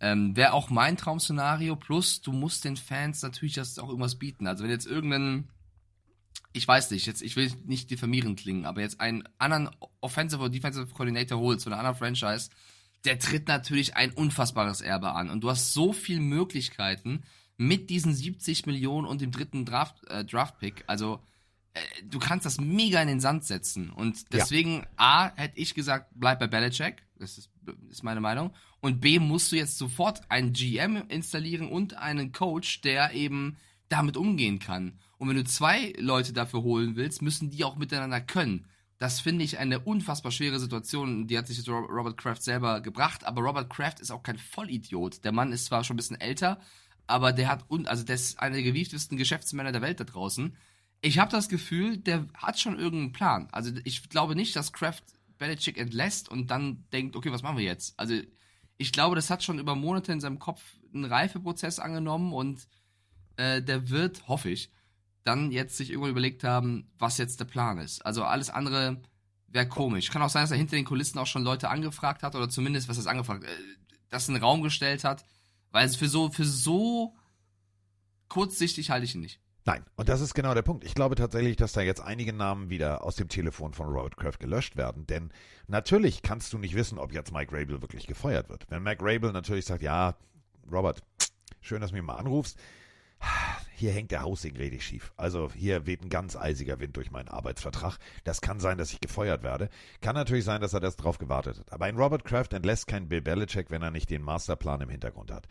[0.00, 4.48] Ähm, Wäre auch mein Traum-Szenario, plus du musst den Fans natürlich das auch irgendwas bieten.
[4.48, 5.48] Also wenn jetzt irgendein,
[6.52, 10.50] ich weiß nicht, jetzt, ich will nicht diffamierend klingen, aber jetzt einen anderen Offensive oder
[10.50, 12.50] Defensive Coordinator holst einer anderen Franchise,
[13.04, 15.30] der tritt natürlich ein unfassbares Erbe an.
[15.30, 17.22] Und du hast so viele Möglichkeiten
[17.56, 20.84] mit diesen 70 Millionen und dem dritten Draft, äh, Draft-Pick.
[20.86, 21.20] Also,
[21.74, 23.90] äh, du kannst das mega in den Sand setzen.
[23.90, 27.02] Und deswegen, A, hätte ich gesagt, bleib bei Belichick.
[27.18, 27.50] Das ist,
[27.90, 28.52] ist meine Meinung.
[28.80, 33.56] Und B, musst du jetzt sofort einen GM installieren und einen Coach, der eben
[33.88, 34.98] damit umgehen kann.
[35.18, 38.66] Und wenn du zwei Leute dafür holen willst, müssen die auch miteinander können.
[38.98, 41.26] Das finde ich eine unfassbar schwere Situation.
[41.26, 45.22] Die hat sich Robert Kraft selber gebracht, aber Robert Kraft ist auch kein Vollidiot.
[45.24, 46.60] Der Mann ist zwar schon ein bisschen älter,
[47.06, 50.56] aber der hat und also der ist einer der gewieftesten Geschäftsmänner der Welt da draußen.
[51.02, 53.48] Ich habe das Gefühl, der hat schon irgendeinen Plan.
[53.52, 55.04] Also ich glaube nicht, dass Kraft
[55.38, 57.98] Belichick entlässt und dann denkt, okay, was machen wir jetzt?
[57.98, 58.14] Also
[58.78, 60.62] ich glaube, das hat schon über Monate in seinem Kopf
[60.94, 62.66] einen Reifeprozess angenommen und
[63.36, 64.70] äh, der wird, hoffe ich,
[65.24, 68.04] dann jetzt sich irgendwann überlegt haben, was jetzt der Plan ist.
[68.06, 69.02] Also alles andere
[69.48, 70.10] wäre komisch.
[70.10, 72.88] Kann auch sein, dass er hinter den Kulissen auch schon Leute angefragt hat oder zumindest,
[72.88, 73.48] was heißt angefragt, äh,
[74.08, 75.24] das in den Raum gestellt hat,
[75.72, 77.14] weil es für so, für so
[78.28, 79.40] kurzsichtig halte ich ihn nicht.
[79.66, 80.84] Nein, und das ist genau der Punkt.
[80.84, 84.38] Ich glaube tatsächlich, dass da jetzt einige Namen wieder aus dem Telefon von Robert Kraft
[84.38, 85.08] gelöscht werden.
[85.08, 85.32] Denn
[85.66, 88.64] natürlich kannst du nicht wissen, ob jetzt Mike Rabel wirklich gefeuert wird.
[88.68, 90.14] Wenn Mike Rabel natürlich sagt, ja,
[90.70, 91.02] Robert,
[91.60, 92.56] schön, dass du mich mal anrufst.
[93.74, 95.12] Hier hängt der Haussegen richtig schief.
[95.18, 97.98] Also hier weht ein ganz eisiger Wind durch meinen Arbeitsvertrag.
[98.24, 99.68] Das kann sein, dass ich gefeuert werde.
[100.00, 101.72] Kann natürlich sein, dass er das drauf gewartet hat.
[101.72, 105.30] Aber ein Robert Kraft entlässt keinen Bill Belichick, wenn er nicht den Masterplan im Hintergrund
[105.30, 105.46] hat.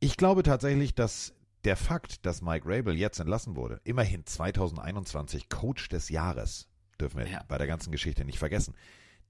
[0.00, 5.88] Ich glaube tatsächlich, dass der Fakt, dass Mike Rabel jetzt entlassen wurde, immerhin 2021 Coach
[5.88, 6.68] des Jahres,
[7.00, 7.44] dürfen wir Ja.
[7.46, 8.74] bei der ganzen Geschichte nicht vergessen.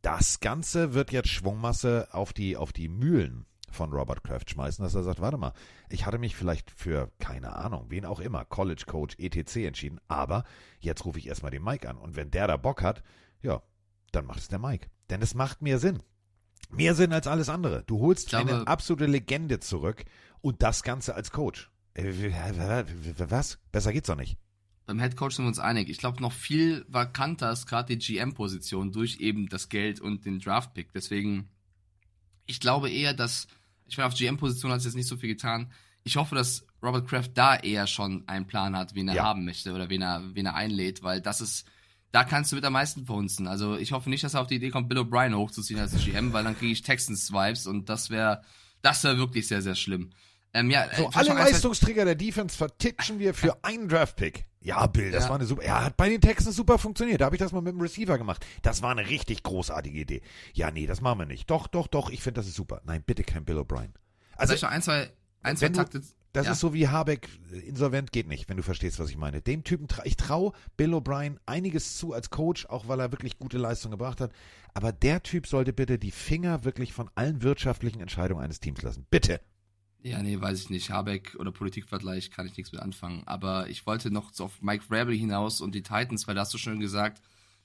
[0.02, 4.94] Das Ganze wird jetzt Schwungmasse auf die, auf die Mühlen von Robert Kraft schmeißen, dass
[4.94, 5.52] er sagt, warte mal,
[5.88, 9.56] ich hatte mich vielleicht für, keine Ahnung, wen auch immer, College Coach, etc.
[9.56, 10.44] entschieden, aber
[10.80, 11.98] jetzt rufe ich erstmal den Mike an.
[11.98, 13.02] Und wenn der da Bock hat,
[13.42, 13.62] ja,
[14.12, 14.88] dann macht es der Mike.
[15.10, 16.02] Denn es macht mehr Sinn.
[16.70, 17.84] Mehr Sinn als alles andere.
[17.86, 20.04] Du holst glaube- eine absolute Legende zurück
[20.40, 21.70] und das Ganze als Coach.
[21.94, 22.12] Äh,
[23.18, 23.58] Was?
[23.70, 24.36] Besser geht's doch nicht.
[24.86, 25.88] Beim Head Coach sind wir uns einig.
[25.88, 30.40] Ich glaube, noch viel vakanter ist gerade die GM-Position durch eben das Geld und den
[30.40, 30.92] Draft-Pick.
[30.92, 31.48] Deswegen,
[32.44, 33.46] ich glaube eher, dass,
[33.86, 35.70] ich meine, auf GM-Position hat es jetzt nicht so viel getan.
[36.04, 39.24] Ich hoffe, dass Robert Kraft da eher schon einen Plan hat, wen er Ja.
[39.24, 41.66] haben möchte oder wen er, wen er einlädt, weil das ist,
[42.12, 43.46] da kannst du mit am meisten verhunzen.
[43.46, 46.32] Also ich hoffe nicht, dass er auf die Idee kommt, Bill O'Brien hochzuziehen als GM,
[46.32, 48.42] weil dann kriege ich Texans-Vibes und das wäre,
[48.82, 50.10] das wäre wirklich sehr, sehr schlimm.
[50.52, 54.44] Ähm, ja, äh, So, vielleicht alle Leistungsträger der Defense vertitschen wir für einen Draft-Pick.
[54.64, 55.28] Ja, Bill, das Ja.
[55.30, 55.62] war eine super.
[55.62, 57.20] Er hat bei den Texans super funktioniert.
[57.20, 58.44] Da habe ich das mal mit dem Receiver gemacht.
[58.62, 60.22] Das war eine richtig großartige Idee.
[60.54, 61.50] Ja, nee, das machen wir nicht.
[61.50, 62.80] Doch, doch, doch, ich finde, das ist super.
[62.84, 63.90] Nein, bitte kein Bill O'Brien.
[64.36, 65.10] Also, noch ein, zwei,
[65.42, 66.02] ein, zwei wenn du- Takte.
[66.32, 66.52] Das ja.
[66.52, 69.40] ist so wie Habeck äh, insolvent geht nicht, wenn du verstehst, was ich meine.
[69.40, 73.38] Dem Typen, tra ich traue Bill O'Brien einiges zu als Coach, auch weil er wirklich
[73.38, 74.32] gute Leistung gebracht hat.
[74.72, 79.06] Aber der Typ sollte bitte die Finger wirklich von allen wirtschaftlichen Entscheidungen eines Teams lassen.
[79.10, 79.40] Bitte.
[80.04, 80.90] Ja, nee, weiß ich nicht.
[80.90, 83.22] Habeck oder Politikvergleich kann ich nichts mit anfangen.
[83.24, 86.58] Aber ich wollte noch auf Mike Vrabel hinaus und die Titans, weil da hast du
[86.58, 87.22] schon gesagt,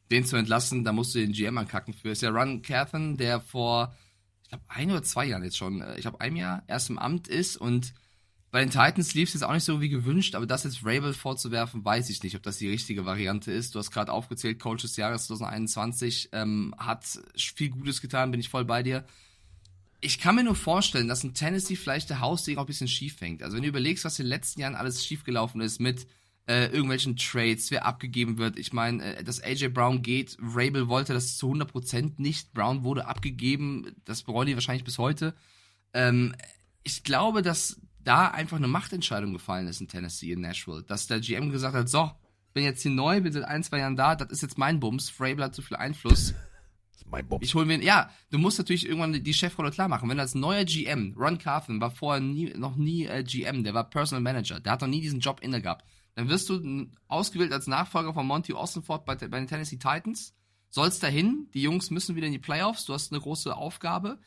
[0.10, 2.12] den zu entlassen, da musst du den GM ankacken für.
[2.12, 3.94] Ist ja Ron Cathan, der vor,
[4.44, 6.98] ich glaube, ein oder zwei Jahren jetzt schon, äh, ich glaube, einem Jahr erst im
[6.98, 7.94] Amt ist und
[8.52, 11.14] bei den Titans lief es jetzt auch nicht so wie gewünscht, aber das jetzt Rabel
[11.14, 13.76] vorzuwerfen, weiß ich nicht, ob das die richtige Variante ist.
[13.76, 18.48] Du hast gerade aufgezählt, Coach des Jahres 2021 ähm, hat viel Gutes getan, bin ich
[18.48, 19.04] voll bei dir
[20.02, 23.20] ich kann mir nur vorstellen, dass in Tennessee vielleicht der Haussegen auch ein bisschen schief
[23.22, 23.44] hängt.
[23.44, 26.08] Also wenn du überlegst, was in den letzten Jahren alles schiefgelaufen ist mit
[26.48, 28.58] äh, irgendwelchen Trades, wer abgegeben wird.
[28.58, 32.54] Ich meine, äh, dass AJ Brown geht, Rabel wollte das zu 100% nicht.
[32.54, 35.36] Brown wurde abgegeben, das bereuen die wahrscheinlich bis heute.
[35.94, 36.34] Ähm,
[36.84, 40.82] ich glaube, dass da einfach eine Machtentscheidung gefallen ist in Tennessee, in Nashville.
[40.82, 42.10] Dass der GM gesagt hat, so,
[42.54, 45.10] bin jetzt hier neu, bin seit ein, zwei Jahren da, das ist jetzt mein Bums,
[45.10, 46.34] Vrabel hat zu viel Einfluss.
[47.12, 47.44] Mein Bob.
[47.44, 50.10] Ich hole mir, ja, du musst natürlich irgendwann die Chefrolle klar machen.
[50.10, 53.90] Wenn als neuer GM, Ron Carthen war vorher nie, noch nie äh, GM, der war
[53.90, 55.86] Personal Manager, der hat noch nie diesen Job inne gehabt.
[56.16, 60.34] Dann wirst du ausgewählt als Nachfolger von Monty Austinford bei, bei den Tennessee Titans,
[60.70, 64.20] sollst dahin, die Jungs müssen wieder in die Playoffs, du hast eine große Aufgabe,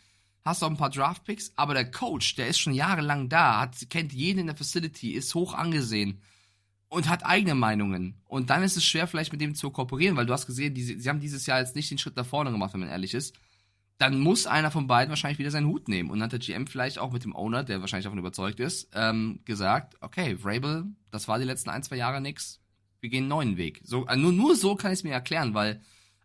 [0.44, 4.12] hast auch ein paar Draftpicks, aber der Coach, der ist schon jahrelang da, hat, kennt
[4.12, 6.20] jeden in der Facility, ist hoch angesehen
[6.92, 8.20] und hat eigene Meinungen.
[8.28, 10.82] Und dann ist es schwer, vielleicht mit dem zu kooperieren, weil du hast gesehen, die,
[10.82, 13.34] sie haben dieses Jahr jetzt nicht den Schritt nach vorne gemacht, wenn man ehrlich ist.
[13.96, 16.10] Dann muss einer von beiden wahrscheinlich wieder seinen Hut nehmen.
[16.10, 18.90] Und dann hat der GM vielleicht auch mit dem Owner, der wahrscheinlich davon überzeugt ist,
[18.92, 22.60] ähm, gesagt, okay, Vrabel, das war die letzten ein, zwei Jahre nix.
[23.00, 23.80] Wir gehen einen neuen Weg.
[23.84, 25.80] So, äh, nur, nur so kann ich es mir erklären, weil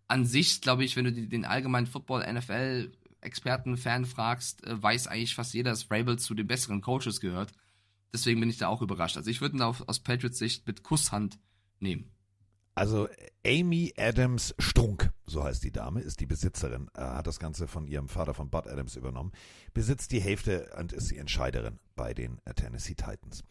[0.09, 5.07] an sich, glaube ich, wenn du den allgemeinen Football, NFL, Experten, Fan fragst, äh, weiß
[5.07, 7.53] eigentlich fast jeder, dass Vrabel zu den besseren Coaches gehört.
[8.13, 9.17] Deswegen bin ich da auch überrascht.
[9.17, 11.39] Also ich würde ihn auf, aus Patriots Sicht mit Kusshand
[11.79, 12.11] nehmen.
[12.77, 13.09] Also
[13.43, 17.87] Amy Adams Strunk, so heißt die Dame, ist die Besitzerin, äh, hat das Ganze von
[17.87, 19.31] ihrem Vater von Bud Adams übernommen,
[19.73, 23.43] besitzt die Hälfte und ist die Entscheiderin bei den äh, Tennessee Titans.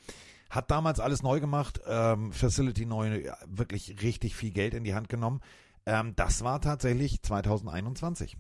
[0.49, 5.09] Hat damals alles neu gemacht, ähm, Facility neu, wirklich richtig viel Geld in die Hand
[5.09, 5.41] genommen.
[5.87, 8.37] Ähm, das war tatsächlich 2021.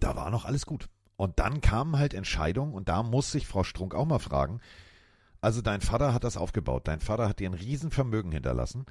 [0.00, 0.88] Da war noch alles gut.
[1.16, 4.60] Und dann kamen halt Entscheidungen und da muss sich Frau Strunk auch mal fragen,
[5.44, 8.86] also dein Vater hat das aufgebaut, dein Vater hat dir ein Riesenvermögen hinterlassen.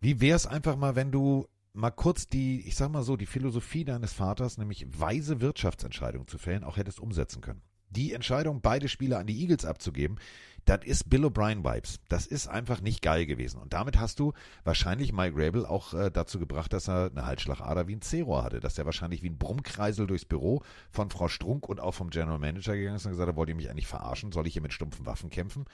[0.00, 3.26] Wie wäre es einfach mal, wenn du mal kurz die, ich sag mal so, die
[3.26, 7.62] Philosophie deines Vaters, nämlich weise Wirtschaftsentscheidungen zu fällen, auch hättest umsetzen können?
[7.90, 10.18] Die Entscheidung, beide Spieler an die Eagles abzugeben,
[10.66, 12.00] das ist Bill O'Brien Vibes.
[12.08, 13.60] Das ist einfach nicht geil gewesen.
[13.60, 14.32] Und damit hast du
[14.64, 18.60] wahrscheinlich Mike Rabel auch äh, dazu gebracht, dass er eine Halsschlagader wie ein C-Rohr hatte,
[18.60, 22.38] dass er wahrscheinlich wie ein Brummkreisel durchs Büro von Frau Strunk und auch vom General
[22.38, 24.32] Manager gegangen ist und gesagt hat, wollt ihr mich eigentlich verarschen?
[24.32, 25.64] Soll ich hier mit stumpfen Waffen kämpfen?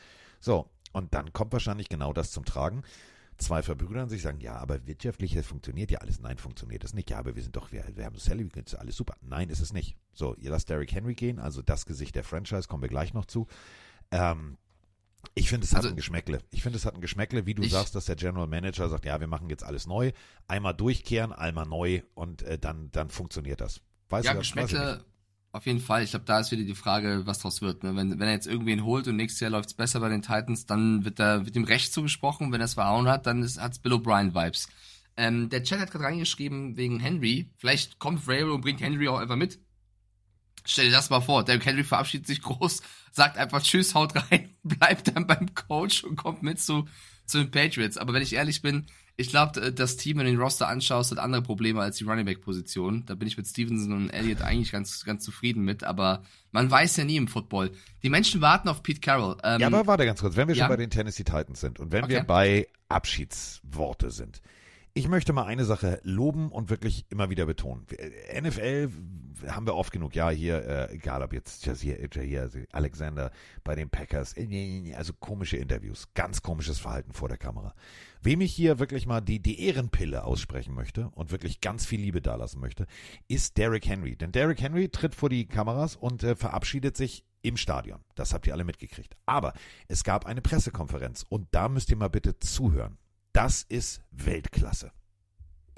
[0.40, 2.82] So, und dann kommt wahrscheinlich genau das zum Tragen
[3.38, 6.20] zwei verbrüdern sich, sagen, ja, aber wirtschaftlich, das funktioniert ja alles.
[6.20, 7.10] Nein, funktioniert das nicht.
[7.10, 9.16] Ja, aber wir sind doch, wir, wir haben Salary, alles super.
[9.20, 9.96] Nein, ist es nicht.
[10.12, 13.24] So, ihr lasst Derrick Henry gehen, also das Gesicht der Franchise, kommen wir gleich noch
[13.24, 13.46] zu.
[14.10, 14.58] Ähm,
[15.34, 16.40] ich finde, es hat Also- ein Geschmäckle.
[16.50, 19.04] Ich finde, es hat ein Geschmäckle, wie du Ich- sagst, dass der General Manager sagt,
[19.04, 20.12] ja, wir machen jetzt alles neu,
[20.48, 23.80] einmal durchkehren, einmal neu und äh, dann, dann funktioniert das.
[24.08, 24.40] Weißt ja, du.
[24.40, 25.04] Geschmäckle
[25.54, 26.02] auf jeden Fall.
[26.02, 27.82] Ich glaube, da ist wieder die Frage, was draus wird.
[27.84, 27.94] Ne?
[27.94, 31.04] Wenn, wenn er jetzt irgendwen holt und nächstes Jahr läuft's besser bei den Titans, dann
[31.04, 32.52] wird da wird ihm Recht zugesprochen.
[32.52, 34.68] Wenn er es verhauen hat, dann ist, hat's Bill O'Brien-Vibes.
[35.18, 37.50] Ähm, der Chat hat gerade reingeschrieben wegen Henry.
[37.58, 39.58] Vielleicht kommt Vrabel und bringt Henry auch einfach mit.
[40.64, 41.44] Stell dir das mal vor.
[41.44, 46.16] Derrick Henry verabschiedet sich groß, sagt einfach Tschüss, haut rein, bleibt dann beim Coach und
[46.16, 46.86] kommt mit zu,
[47.26, 47.96] zu den Patriots.
[47.98, 51.18] Aber wenn ich ehrlich bin, ich glaube, das Team, wenn du den Roster anschaust, hat
[51.18, 53.04] andere Probleme als die Running Back Position.
[53.04, 55.84] Da bin ich mit Stevenson und Elliott eigentlich ganz, ganz zufrieden mit.
[55.84, 57.72] Aber man weiß ja nie im Football.
[58.02, 59.36] Die Menschen warten auf Pete Carroll.
[59.44, 60.64] Ähm, Ja, aber warte ganz kurz, wenn wir ja?
[60.64, 62.26] schon bei den Tennessee Titans sind und wenn wir Okay.
[62.26, 64.40] bei Abschiedsworte sind.
[64.94, 67.86] Ich möchte mal eine Sache loben und wirklich immer wieder betonen.
[67.88, 68.90] Wir- NFL
[69.46, 73.30] haben wir oft genug, ja, hier, äh, egal ob jetzt Jazier, Jair Alexander
[73.64, 77.74] bei den Packers, äh, also komische Interviews, ganz komisches Verhalten vor der Kamera.
[78.20, 82.20] Wem ich hier wirklich mal die, die Ehrenpille aussprechen möchte und wirklich ganz viel Liebe
[82.20, 82.86] dalassen möchte,
[83.28, 84.14] ist Derrick Henry.
[84.16, 88.00] Denn Derrick Henry tritt vor die Kameras und äh, verabschiedet sich im Stadion.
[88.14, 89.16] Das habt ihr alle mitgekriegt.
[89.24, 89.54] Aber
[89.88, 92.98] es gab eine Pressekonferenz und da müsst ihr mal bitte zuhören.
[93.32, 94.90] Das ist Weltklasse.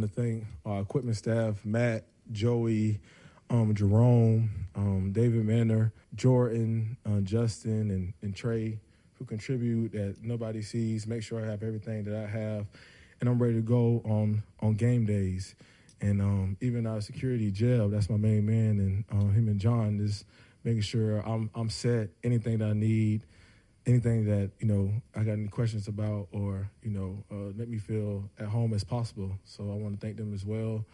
[0.01, 3.01] to thank our equipment staff, Matt, Joey,
[3.49, 8.81] um, Jerome, um, David Manner, Jordan, uh, Justin, and, and Trey,
[9.15, 11.07] who contribute that nobody sees.
[11.07, 12.67] Make sure I have everything that I have,
[13.21, 15.55] and I'm ready to go on on game days.
[16.01, 20.01] And um, even our security, Jeb, that's my main man, and uh, him and John
[20.01, 20.25] is
[20.65, 22.11] making sure I'm I'm set.
[22.25, 23.23] Anything that I need,
[23.87, 27.79] anything that you know I got any questions about, or you know, uh, make me
[27.79, 29.39] feel at home as possible.
[29.45, 30.85] So I want to thank them as well.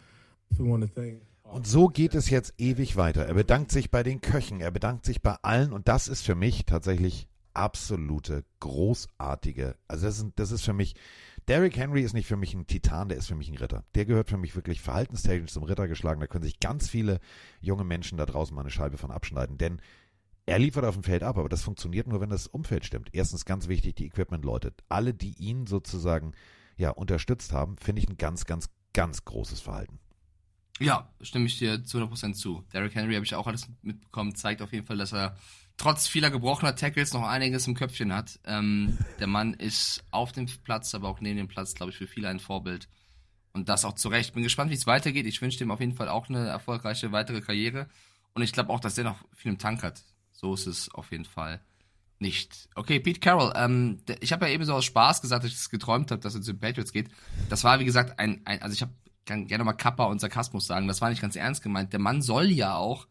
[0.57, 1.21] We want to thank.
[1.43, 3.25] Und so geht es jetzt ewig weiter.
[3.25, 6.35] Er bedankt sich bei den Köchen, er bedankt sich bei allen und das ist für
[6.35, 10.95] mich tatsächlich absolute, großartige, also das ist, das ist für mich,
[11.47, 13.83] Derrick Henry ist nicht für mich ein Titan, der ist für mich ein Ritter.
[13.95, 16.21] Der gehört für mich wirklich verhaltenstechnisch zum Ritter geschlagen.
[16.21, 17.19] Da können sich ganz viele
[17.59, 19.81] junge Menschen da draußen mal eine Scheibe von abschneiden, denn
[20.45, 23.09] er liefert auf dem Feld ab, aber das funktioniert nur, wenn das Umfeld stimmt.
[23.13, 24.73] Erstens ganz wichtig, die Equipment-Leute.
[24.89, 26.33] Alle, die ihn sozusagen
[26.77, 29.99] ja unterstützt haben, finde ich ein ganz, ganz, ganz großes Verhalten.
[30.79, 32.63] Ja, stimme ich dir zu 100% zu.
[32.73, 35.37] Derrick Henry habe ich auch alles mitbekommen, zeigt auf jeden Fall, dass er
[35.77, 38.39] trotz vieler gebrochener Tackles noch einiges im Köpfchen hat.
[38.45, 42.07] Ähm, der Mann ist auf dem Platz, aber auch neben dem Platz, glaube ich, für
[42.07, 42.89] viele ein Vorbild.
[43.53, 44.33] Und das auch zu Recht.
[44.33, 45.27] Bin gespannt, wie es weitergeht.
[45.27, 47.87] Ich wünsche dem auf jeden Fall auch eine erfolgreiche weitere Karriere.
[48.33, 50.03] Und ich glaube auch, dass der noch viel im Tank hat.
[50.41, 51.61] So ist es auf jeden Fall
[52.19, 52.67] nicht.
[52.75, 55.69] Okay, Pete Carroll, ähm, ich habe ja eben so aus Spaß gesagt, dass ich es
[55.69, 57.09] geträumt habe, dass er zu den Patriots geht.
[57.49, 58.91] Das war, wie gesagt, ein, ein also ich habe
[59.25, 61.93] kann gerne mal Kappa und Sarkasmus sagen, das war nicht ganz ernst gemeint.
[61.93, 63.07] Der Mann soll ja auch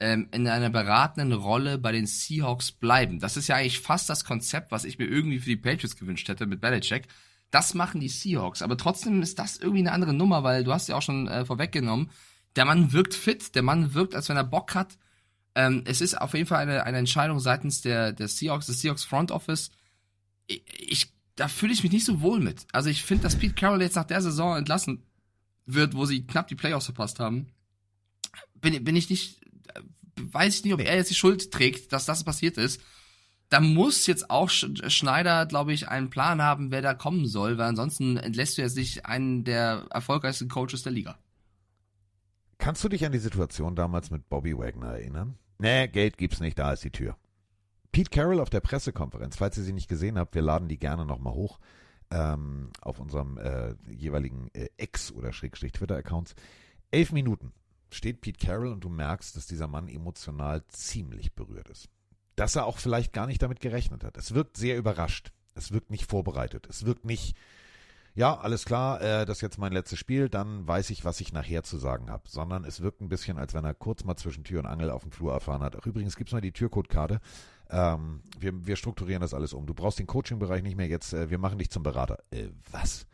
[0.00, 3.20] ähm, in einer beratenden Rolle bei den Seahawks bleiben.
[3.20, 6.28] Das ist ja eigentlich fast das Konzept, was ich mir irgendwie für die Patriots gewünscht
[6.28, 7.06] hätte mit Belichick.
[7.50, 10.88] Das machen die Seahawks, aber trotzdem ist das irgendwie eine andere Nummer, weil du hast
[10.88, 12.10] ja auch schon äh, vorweggenommen,
[12.56, 14.98] der Mann wirkt fit, der Mann wirkt, als wenn er Bock hat.
[15.54, 19.04] Ähm, es ist auf jeden Fall eine, eine Entscheidung seitens der, der Seahawks, des Seahawks
[19.04, 19.70] Front Office.
[20.46, 22.66] Ich, ich da fühle ich mich nicht so wohl mit.
[22.72, 25.02] Also ich finde, dass Pete Carroll jetzt nach der Saison entlassen
[25.66, 27.46] wird, wo sie knapp die Playoffs verpasst haben,
[28.54, 29.40] bin, bin ich nicht,
[30.16, 32.80] weiß ich nicht, ob er jetzt die Schuld trägt, dass das passiert ist.
[33.48, 37.68] Da muss jetzt auch Schneider, glaube ich, einen Plan haben, wer da kommen soll, weil
[37.68, 41.18] ansonsten entlässt du jetzt nicht einen der erfolgreichsten Coaches der Liga.
[42.62, 45.36] Kannst du dich an die Situation damals mit Bobby Wagner erinnern?
[45.58, 47.16] Nee, Geld gibt's nicht, da ist die Tür.
[47.90, 51.04] Pete Carroll auf der Pressekonferenz, falls ihr sie nicht gesehen habt, wir laden die gerne
[51.04, 51.58] nochmal hoch
[52.12, 56.36] ähm, auf unserem äh, jeweiligen äh, Ex- oder Schrägstrich Twitter-Accounts.
[56.92, 57.52] Elf Minuten
[57.90, 61.88] steht Pete Carroll und du merkst, dass dieser Mann emotional ziemlich berührt ist.
[62.36, 64.16] Dass er auch vielleicht gar nicht damit gerechnet hat.
[64.16, 65.32] Es wirkt sehr überrascht.
[65.56, 66.68] Es wirkt nicht vorbereitet.
[66.70, 67.36] Es wirkt nicht,
[68.14, 71.32] ja, alles klar, äh, das ist jetzt mein letztes Spiel, dann weiß ich, was ich
[71.32, 72.24] nachher zu sagen habe.
[72.28, 75.02] Sondern es wirkt ein bisschen, als wenn er kurz mal zwischen Tür und Angel auf
[75.02, 75.76] dem Flur erfahren hat.
[75.80, 77.20] Ach, übrigens gibt's mal die Türcodekarte.
[77.70, 79.66] Ähm, wir, wir strukturieren das alles um.
[79.66, 81.14] Du brauchst den Coaching-Bereich nicht mehr jetzt.
[81.14, 82.18] Äh, wir machen dich zum Berater.
[82.30, 83.06] Äh, was?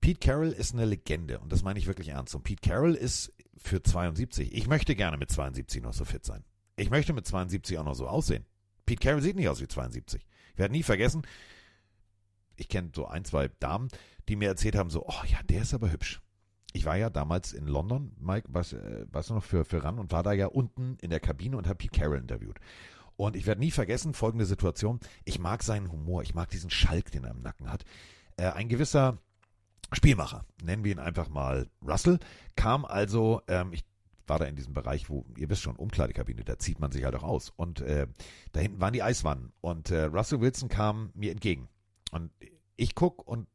[0.00, 2.34] Pete Carroll ist eine Legende und das meine ich wirklich ernst.
[2.34, 4.54] Und Pete Carroll ist für 72.
[4.54, 6.44] Ich möchte gerne mit 72 noch so fit sein.
[6.76, 8.44] Ich möchte mit 72 auch noch so aussehen.
[8.86, 10.24] Pete Carroll sieht nicht aus wie 72.
[10.52, 11.22] Ich werde nie vergessen,
[12.56, 13.88] ich kenne so ein, zwei Damen,
[14.28, 16.20] die mir erzählt haben, so, oh ja, der ist aber hübsch.
[16.72, 19.98] Ich war ja damals in London, Mike, weißt, äh, weißt du noch, für, für RAN
[19.98, 22.58] und war da ja unten in der Kabine und habe Pete Carroll interviewt.
[23.16, 24.98] Und ich werde nie vergessen, folgende Situation.
[25.24, 27.84] Ich mag seinen Humor, ich mag diesen Schalk, den er im Nacken hat.
[28.36, 29.18] Äh, ein gewisser
[29.92, 32.18] Spielmacher, nennen wir ihn einfach mal Russell,
[32.56, 33.84] kam also, ähm, ich
[34.26, 37.14] war da in diesem Bereich, wo, ihr wisst schon, Umkleidekabine, da zieht man sich halt
[37.14, 37.52] auch aus.
[37.54, 38.06] Und äh,
[38.52, 39.52] da hinten waren die Eiswannen.
[39.60, 41.68] Und äh, Russell Wilson kam mir entgegen.
[42.14, 42.30] Und
[42.76, 43.48] ich guck und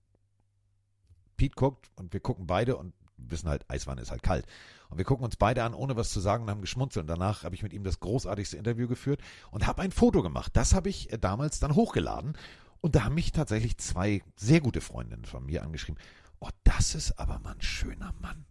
[1.37, 4.45] Pete guckt und wir gucken beide und wissen halt, Eiswanne ist halt kalt.
[4.89, 7.03] Und wir gucken uns beide an, ohne was zu sagen und haben geschmunzelt.
[7.03, 10.51] Und danach habe ich mit ihm das großartigste Interview geführt und habe ein Foto gemacht.
[10.57, 12.37] Das habe ich äh, damals dann hochgeladen.
[12.81, 16.01] Und da haben mich tatsächlich zwei sehr gute Freundinnen von mir angeschrieben.
[16.41, 18.45] Oh, das ist aber mal ein schöner Mann.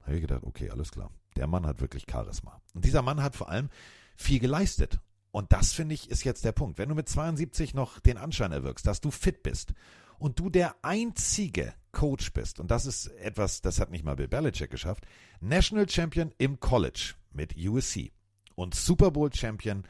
[0.00, 1.12] Da habe ich gedacht, okay, alles klar.
[1.36, 2.60] Der Mann hat wirklich Charisma.
[2.74, 3.68] Und dieser Mann hat vor allem
[4.16, 4.98] viel geleistet.
[5.32, 6.78] Und das finde ich ist jetzt der Punkt.
[6.78, 9.72] Wenn du mit 72 noch den Anschein erwirkst, dass du fit bist
[10.18, 14.28] und du der einzige Coach bist, und das ist etwas, das hat nicht mal Bill
[14.28, 15.06] Belichick geschafft,
[15.40, 18.12] National Champion im College mit USC
[18.54, 19.84] und Super Bowl Champion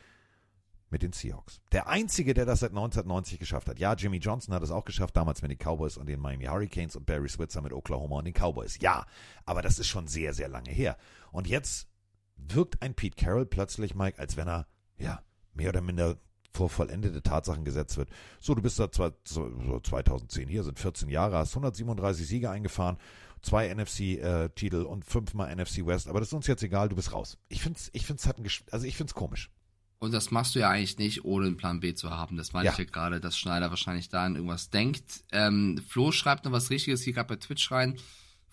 [0.90, 1.60] mit den Seahawks.
[1.72, 3.78] Der einzige, der das seit 1990 geschafft hat.
[3.78, 6.94] Ja, Jimmy Johnson hat es auch geschafft, damals mit den Cowboys und den Miami Hurricanes
[6.94, 8.78] und Barry Switzer mit Oklahoma und den Cowboys.
[8.80, 9.06] Ja,
[9.44, 10.96] aber das ist schon sehr, sehr lange her.
[11.32, 11.88] Und jetzt
[12.36, 15.22] wirkt ein Pete Carroll plötzlich, Mike, als wenn er, ja,
[15.54, 16.16] mehr oder minder
[16.54, 18.10] vor vollendete Tatsachen gesetzt wird.
[18.40, 22.98] So, du bist seit 2010 hier, sind 14 Jahre, hast 137 Siege eingefahren,
[23.40, 27.12] zwei NFC-Titel äh, und fünfmal NFC West, aber das ist uns jetzt egal, du bist
[27.12, 27.38] raus.
[27.48, 29.50] Ich find's, ich find's hat ein, also ich find's komisch.
[29.98, 32.36] Und das machst du ja eigentlich nicht, ohne einen Plan B zu haben.
[32.36, 32.72] Das meine Ja.
[32.72, 35.22] ich ja gerade, dass Schneider wahrscheinlich da an irgendwas denkt.
[35.30, 37.96] Ähm, Flo schreibt noch was Richtiges hier gerade bei Twitch rein.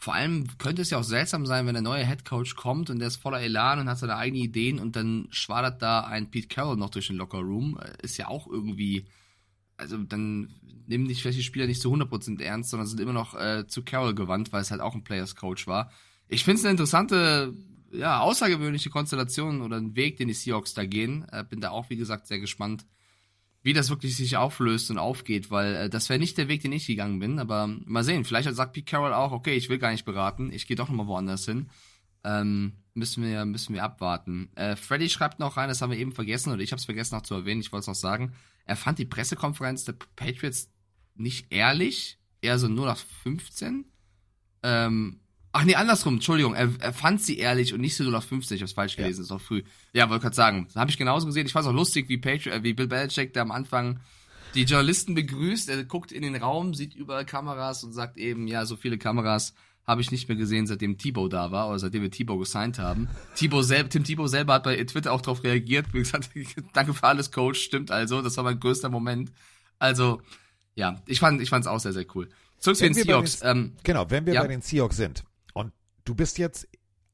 [0.01, 3.09] Vor allem könnte es ja auch seltsam sein, wenn der neue Headcoach kommt und der
[3.09, 6.77] ist voller Elan und hat seine eigenen Ideen und dann schwadert da ein Pete Carroll
[6.77, 7.77] noch durch den Lockerroom.
[7.77, 9.07] Äh, Ist ja auch irgendwie,
[9.75, 10.55] also dann
[10.87, 13.83] nehmen dich vielleicht die Spieler nicht zu 100% ernst, sondern sind immer noch äh, zu
[13.83, 15.91] Carroll gewandt, weil es halt auch ein Players Coach war.
[16.29, 17.53] Ich finde es eine interessante,
[17.91, 21.27] ja, außergewöhnliche Konstellation oder ein Weg, den die Seahawks da gehen.
[21.29, 22.85] Äh, bin da auch, wie gesagt, sehr gespannt,
[23.69, 26.71] wie das wirklich sich auflöst und aufgeht, weil äh, das wäre nicht der Weg, den
[26.71, 27.37] ich gegangen bin.
[27.37, 30.65] Aber mal sehen, vielleicht sagt Pete Carroll auch, okay, ich will gar nicht beraten, ich
[30.65, 31.69] gehe doch nochmal woanders hin.
[32.23, 34.49] Ähm, müssen wir müssen wir abwarten.
[34.55, 37.13] Äh, Freddy schreibt noch rein, das haben wir eben vergessen oder ich habe es vergessen
[37.13, 37.61] noch zu erwähnen.
[37.61, 38.33] Ich wollte es noch sagen.
[38.65, 40.71] Er fand die Pressekonferenz der Patriots
[41.13, 43.85] nicht ehrlich, eher so nur nach 15.
[44.63, 45.19] Ähm,
[45.51, 46.53] ach nee, andersrum, Entschuldigung.
[46.53, 48.55] Er, er fand sie ehrlich und nicht so nur nach 15.
[48.55, 49.63] Ich hab's falsch gelesen, ist auch früh.
[49.93, 50.67] Ja, wollte gerade sagen.
[50.75, 51.45] Habe ich genauso gesehen.
[51.45, 53.99] Ich fand's auch lustig, wie, Patri äh, wie Bill Belichick, der am Anfang
[54.55, 55.69] die Journalisten begrüßt.
[55.69, 59.53] Er guckt in den Raum, sieht überall Kameras und sagt eben, ja, so viele Kameras
[59.85, 63.07] habe ich nicht mehr gesehen, seitdem Thibaut da war oder seitdem wir Thibaut gesigned haben.
[63.35, 66.29] Thibaut selber, Tim Thibaut selber hat bei Twitter auch darauf reagiert, wie gesagt,
[66.73, 69.31] danke für alles, Coach, stimmt also, das war mein größter Moment.
[69.79, 70.21] Also,
[70.75, 72.29] ja, ich fand, ich fand's auch sehr, sehr cool.
[72.59, 73.39] Zurück zu den Seahawks.
[73.39, 74.41] den- Ähm, Genau, wenn wir ja.
[74.41, 75.23] bei den Seahawks sind
[76.09, 76.67] du bist jetzt,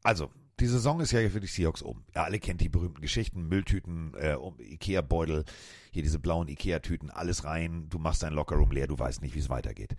[0.04, 0.32] also
[0.62, 2.06] die Saison ist ja für die Seahawks um.
[2.16, 5.44] Ja, alle kennt die berühmten Geschichten, Mülltüten, äh, Ikea-Beutel,
[5.92, 9.40] hier diese blauen Ikea-Tüten, alles rein, du machst dein Lockerroom leer, du weißt nicht, wie
[9.40, 9.98] es weitergeht.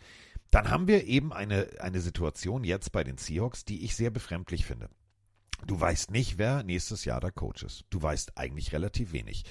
[0.51, 4.65] dann haben wir eben eine, eine Situation jetzt bei den Seahawks, die ich sehr befremdlich
[4.65, 4.89] finde.
[5.67, 7.85] Du weißt nicht, wer nächstes Jahr der Coach ist.
[7.91, 9.45] Du weißt eigentlich relativ wenig.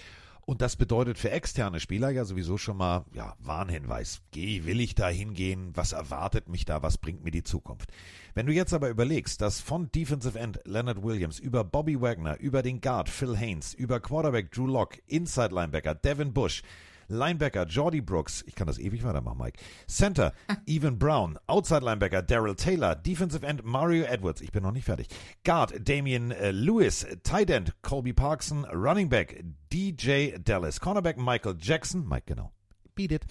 [0.45, 4.21] Und das bedeutet für externe Spieler ja sowieso schon mal, ja, Warnhinweis.
[4.29, 5.71] Geh, will ich da hingehen?
[5.73, 6.83] Was erwartet mich da?
[6.83, 7.91] Was bringt mir die Zukunft?
[8.35, 12.61] Wenn du jetzt aber überlegst, dass von Defensive End Leonard Williams über Bobby Wagner, über
[12.61, 16.61] den Guard Phil Haynes, über Quarterback Drew Locke, Inside Linebacker Devin Bush,
[17.07, 19.59] Linebacker Jordy Brooks, ich kann das ewig weitermachen, Mike.
[19.87, 20.33] Center
[20.65, 25.07] Evan Brown, Outside Linebacker Daryl Taylor, Defensive End Mario Edwards, ich bin noch nicht fertig.
[25.43, 32.07] Guard Damian äh, Lewis, Tight End Colby Parkson, Running Back DJ Dallas, Cornerback Michael Jackson,
[32.07, 32.51] Mike genau.
[32.95, 33.25] Beat it.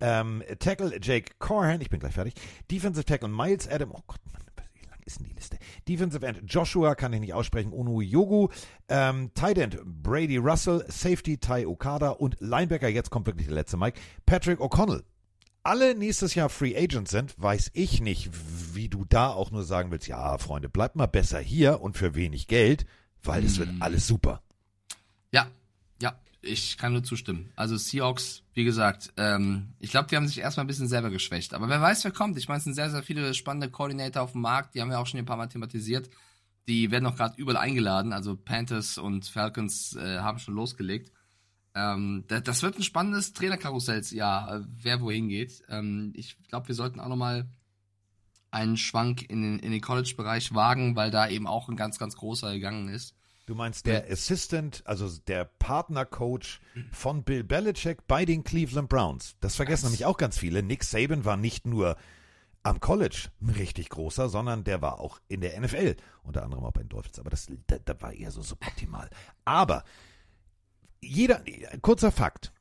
[0.00, 2.34] Ähm, Tackle Jake Corhan, ich bin gleich fertig.
[2.70, 4.20] Defensive Tackle Miles Adam, oh Gott,
[5.10, 5.58] ist denn die Liste?
[5.88, 8.48] Defensive End Joshua, kann ich nicht aussprechen, Onu Yogu.
[8.88, 13.76] Ähm, Tight End Brady Russell, Safety Tai Okada und Linebacker, jetzt kommt wirklich der letzte
[13.76, 15.02] Mike, Patrick O'Connell.
[15.62, 18.30] Alle nächstes Jahr Free Agents sind, weiß ich nicht,
[18.74, 22.14] wie du da auch nur sagen willst, ja, Freunde, bleibt mal besser hier und für
[22.14, 22.86] wenig Geld,
[23.22, 24.42] weil es wird alles super.
[25.32, 25.48] Ja,
[26.42, 27.52] ich kann nur zustimmen.
[27.56, 31.54] Also Seahawks, wie gesagt, ähm, ich glaube, die haben sich erstmal ein bisschen selber geschwächt.
[31.54, 32.38] Aber wer weiß, wer kommt.
[32.38, 34.74] Ich meine, es sind sehr, sehr viele spannende Koordinator auf dem Markt.
[34.74, 36.10] Die haben wir auch schon ein paar Mal thematisiert.
[36.66, 38.12] Die werden auch gerade überall eingeladen.
[38.12, 41.12] Also Panthers und Falcons äh, haben schon losgelegt.
[41.74, 45.62] Ähm, das, das wird ein spannendes Trainerkarussell, ja, äh, wer wohin geht.
[45.68, 47.48] Ähm, ich glaube, wir sollten auch nochmal
[48.50, 52.16] einen Schwank in den, in den College-Bereich wagen, weil da eben auch ein ganz, ganz
[52.16, 53.14] großer gegangen ist.
[53.50, 56.60] Du meinst der Assistant, also der Partnercoach
[56.92, 59.34] von Bill Belichick bei den Cleveland Browns.
[59.40, 60.62] Das vergessen nämlich auch ganz viele.
[60.62, 61.96] Nick Saban war nicht nur
[62.62, 66.70] am College ein richtig großer, sondern der war auch in der NFL, unter anderem auch
[66.70, 67.18] bei den Dolphins.
[67.18, 69.10] Aber das, das, das war eher so suboptimal.
[69.44, 69.82] Aber
[71.00, 71.42] jeder,
[71.82, 72.52] kurzer Fakt.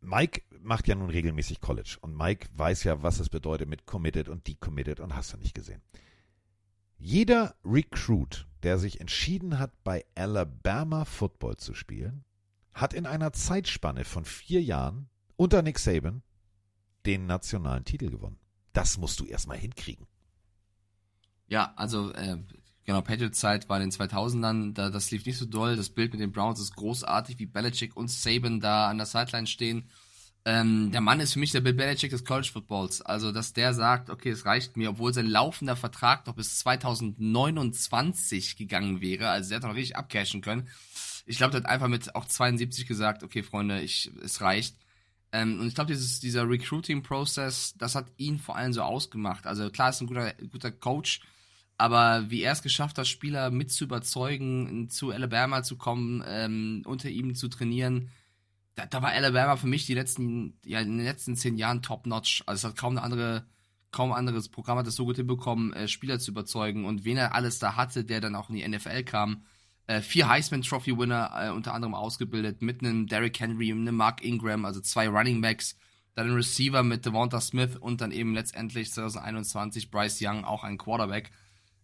[0.00, 4.28] Mike macht ja nun regelmäßig College und Mike weiß ja, was es bedeutet mit committed
[4.28, 5.80] und decommitted und hast du nicht gesehen.
[7.06, 12.24] Jeder Recruit, der sich entschieden hat, bei Alabama Football zu spielen,
[12.72, 16.22] hat in einer Zeitspanne von vier Jahren unter Nick Saban
[17.04, 18.38] den nationalen Titel gewonnen.
[18.72, 20.06] Das musst du erstmal hinkriegen.
[21.46, 22.38] Ja, also äh,
[22.86, 25.76] genau, Patriots-Zeit war in den 2000ern, da, das lief nicht so doll.
[25.76, 29.46] Das Bild mit den Browns ist großartig, wie Belichick und Saban da an der Sideline
[29.46, 29.90] stehen.
[30.46, 33.00] Ähm, der Mann ist für mich der Bill Belichick des College Footballs.
[33.00, 38.56] Also, dass der sagt, okay, es reicht mir, obwohl sein laufender Vertrag noch bis 2029
[38.56, 39.30] gegangen wäre.
[39.30, 40.68] Also, der hätte noch richtig abcashen können.
[41.24, 44.76] Ich glaube, der hat einfach mit auch 72 gesagt, okay, Freunde, ich, es reicht.
[45.32, 49.46] Ähm, und ich glaube, dieser Recruiting-Prozess, das hat ihn vor allem so ausgemacht.
[49.46, 51.22] Also, klar, ist ein guter, guter Coach,
[51.78, 56.82] aber wie er es geschafft hat, Spieler mit zu überzeugen, zu Alabama zu kommen, ähm,
[56.84, 58.10] unter ihm zu trainieren,
[58.74, 62.42] da, da war Alabama für mich die letzten, ja, in den letzten zehn Jahren top-notch.
[62.46, 63.46] Also es hat kaum eine andere,
[63.92, 67.16] kaum ein anderes Programm hat es so gut hinbekommen, äh, Spieler zu überzeugen und wen
[67.16, 69.44] er alles da hatte, der dann auch in die NFL kam.
[69.86, 74.24] Äh, vier Heisman Trophy Winner äh, unter anderem ausgebildet, mit einem Derrick Henry, einem Mark
[74.24, 75.76] Ingram, also zwei Running Backs,
[76.14, 80.78] dann ein Receiver mit Devonta Smith und dann eben letztendlich 2021 Bryce Young, auch ein
[80.78, 81.30] Quarterback.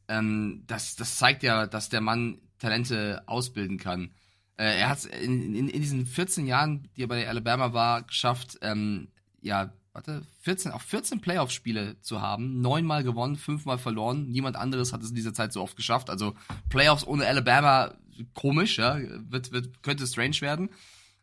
[0.08, 4.12] Ähm, das, das zeigt ja, dass der Mann Talente ausbilden kann.
[4.60, 8.02] Äh, er hat es in, in, in, diesen 14 Jahren, die er bei Alabama war,
[8.02, 9.08] geschafft, ähm,
[9.40, 14.30] ja, warte, 14, auch 14 Playoff-Spiele zu haben, neunmal gewonnen, fünfmal verloren.
[14.30, 16.10] Niemand anderes hat es in dieser Zeit so oft geschafft.
[16.10, 16.34] Also
[16.68, 17.94] Playoffs ohne Alabama,
[18.34, 18.98] komisch, ja,
[19.30, 20.68] wird, wird, könnte strange werden.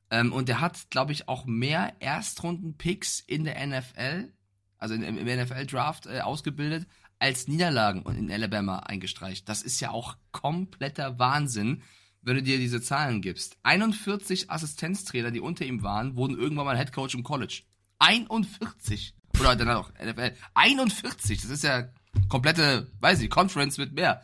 [0.10, 4.34] Ähm, und er hat, glaube ich, auch mehr Erstrunden-Picks in der NFL,
[4.80, 6.88] also im, im NFL-Draft äh, ausgebildet,
[7.20, 9.48] als Niederlagen in Alabama eingestreicht.
[9.48, 11.84] Das ist ja auch kompletter Wahnsinn
[12.28, 13.58] wenn du dir diese Zahlen gibst.
[13.64, 17.64] 41 Assistenztrainer, die unter ihm waren, wurden irgendwann mal Headcoach im College.
[18.00, 19.16] 41.
[19.40, 20.34] Oder dann auch NFL.
[20.54, 21.42] 41.
[21.42, 21.88] Das ist ja
[22.28, 24.24] komplette, weiß ich, Conference mit mehr.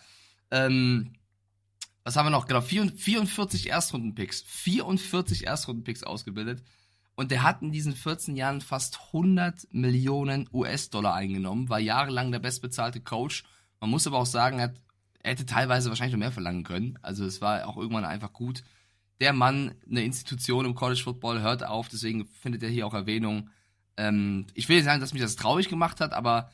[0.51, 1.13] Ähm,
[2.03, 2.45] was haben wir noch?
[2.45, 4.43] Genau, 44 Erstrundenpicks.
[4.47, 6.61] 44 Erstrundenpicks ausgebildet.
[7.15, 12.39] Und der hat in diesen 14 Jahren fast 100 Millionen US-Dollar eingenommen, war jahrelang der
[12.39, 13.43] bestbezahlte Coach.
[13.79, 14.81] Man muss aber auch sagen, er hat
[15.23, 16.99] er hätte teilweise wahrscheinlich noch mehr verlangen können.
[17.01, 18.63] Also es war auch irgendwann einfach gut.
[19.21, 23.49] Der Mann, eine Institution im College Football, hört auf, deswegen findet er hier auch Erwähnung.
[23.95, 26.51] Ähm, ich will nicht sagen, dass mich das traurig gemacht hat, aber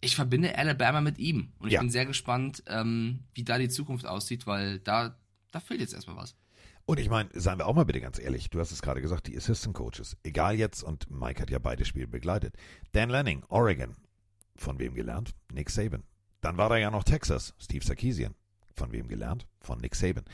[0.00, 1.52] ich verbinde Alabama mit ihm.
[1.58, 1.80] Und ich Ja.
[1.80, 5.16] bin sehr gespannt, ähm, wie da die Zukunft aussieht, weil da,
[5.52, 6.34] da fehlt jetzt erstmal was.
[6.86, 9.28] Und ich meine, seien wir auch mal bitte ganz ehrlich, du hast es gerade gesagt,
[9.28, 12.56] die Assistant Coaches, egal jetzt, und Mike hat ja beide Spiele begleitet.
[12.92, 13.94] Dan Lanning, Oregon,
[14.56, 15.30] von wem gelernt?
[15.52, 16.02] Nick Saban.
[16.40, 18.34] Dann war da ja noch Texas, Steve Sarkisian.
[18.74, 19.46] Von wem gelernt?
[19.60, 20.24] Von Nick Saban.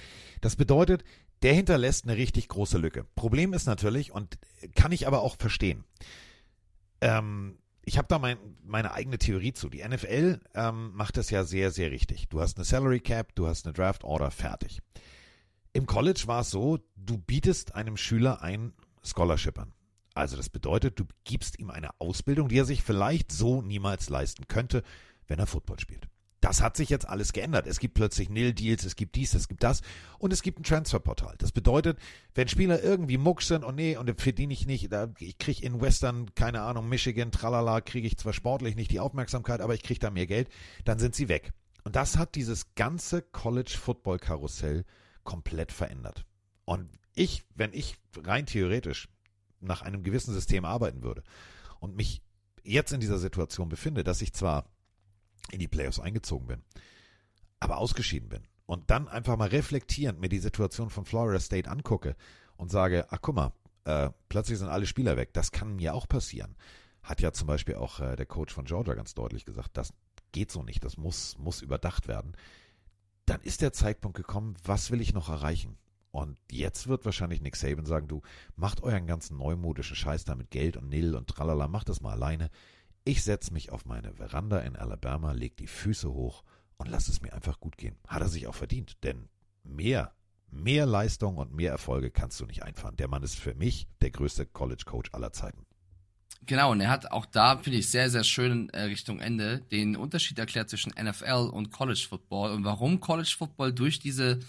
[0.40, 1.04] Das bedeutet,
[1.42, 3.04] der hinterlässt eine richtig große Lücke.
[3.14, 4.38] Problem ist natürlich, und
[4.74, 5.84] kann ich aber auch verstehen,
[7.00, 9.68] ähm, ich habe da mein, meine eigene Theorie zu.
[9.68, 12.28] Die NFL ähm, macht das ja sehr, sehr richtig.
[12.28, 14.80] Du hast eine Salary Cap, du hast eine Draft Order, fertig.
[15.72, 18.72] Im College war es so, du bietest einem Schüler ein
[19.04, 19.72] Scholarship an.
[20.14, 24.48] Also das bedeutet, du gibst ihm eine Ausbildung, die er sich vielleicht so niemals leisten
[24.48, 24.82] könnte,
[25.28, 26.08] wenn er Football spielt.
[26.40, 27.66] Das hat sich jetzt alles geändert.
[27.66, 29.80] Es gibt plötzlich Nil-Deals, es gibt dies, es gibt das
[30.18, 31.34] und es gibt ein Transferportal.
[31.38, 31.98] Das bedeutet,
[32.34, 36.34] wenn Spieler irgendwie muck sind und nee, und verdiene ich nicht, ich kriege in Western,
[36.34, 40.10] keine Ahnung, Michigan, tralala, kriege ich zwar sportlich nicht die Aufmerksamkeit, aber ich kriege da
[40.10, 40.48] mehr Geld,
[40.84, 41.52] dann sind sie weg.
[41.84, 44.84] Und das hat dieses ganze College-Football-Karussell
[45.24, 46.26] komplett verändert.
[46.64, 49.08] Und ich, wenn ich rein theoretisch
[49.60, 51.22] nach einem gewissen System arbeiten würde
[51.80, 52.22] und mich
[52.62, 54.68] jetzt in dieser Situation befinde, dass ich zwar
[55.50, 56.62] in die Playoffs eingezogen bin,
[57.60, 62.16] aber ausgeschieden bin und dann einfach mal reflektierend mir die Situation von Florida State angucke
[62.56, 63.52] und sage, ach guck mal,
[63.84, 66.56] äh, plötzlich sind alle Spieler weg, das kann mir auch passieren.
[67.02, 69.92] Hat ja zum Beispiel auch äh, der Coach von Georgia ganz deutlich gesagt, das
[70.32, 72.36] geht so nicht, das muss, muss überdacht werden.
[73.24, 75.78] Dann ist der Zeitpunkt gekommen, was will ich noch erreichen?
[76.10, 78.22] Und jetzt wird wahrscheinlich Nick Saban sagen, du
[78.56, 82.12] macht euren ganzen neumodischen Scheiß da mit Geld und Nil und tralala, macht das mal
[82.12, 82.50] alleine.
[83.08, 86.42] Ich setze mich auf meine Veranda in Alabama, leg die Füße hoch
[86.76, 87.94] und lass es mir einfach gut gehen.
[88.08, 89.28] Hat er sich auch verdient, denn
[89.62, 90.12] mehr,
[90.50, 92.96] mehr Leistung und mehr Erfolge kannst du nicht einfahren.
[92.96, 95.64] Der Mann ist für mich der größte College Coach aller Zeiten.
[96.46, 99.94] Genau, und er hat auch da, finde ich, sehr, sehr schön äh, Richtung Ende den
[99.94, 104.40] Unterschied erklärt zwischen NFL und College Football und warum College Football durch diese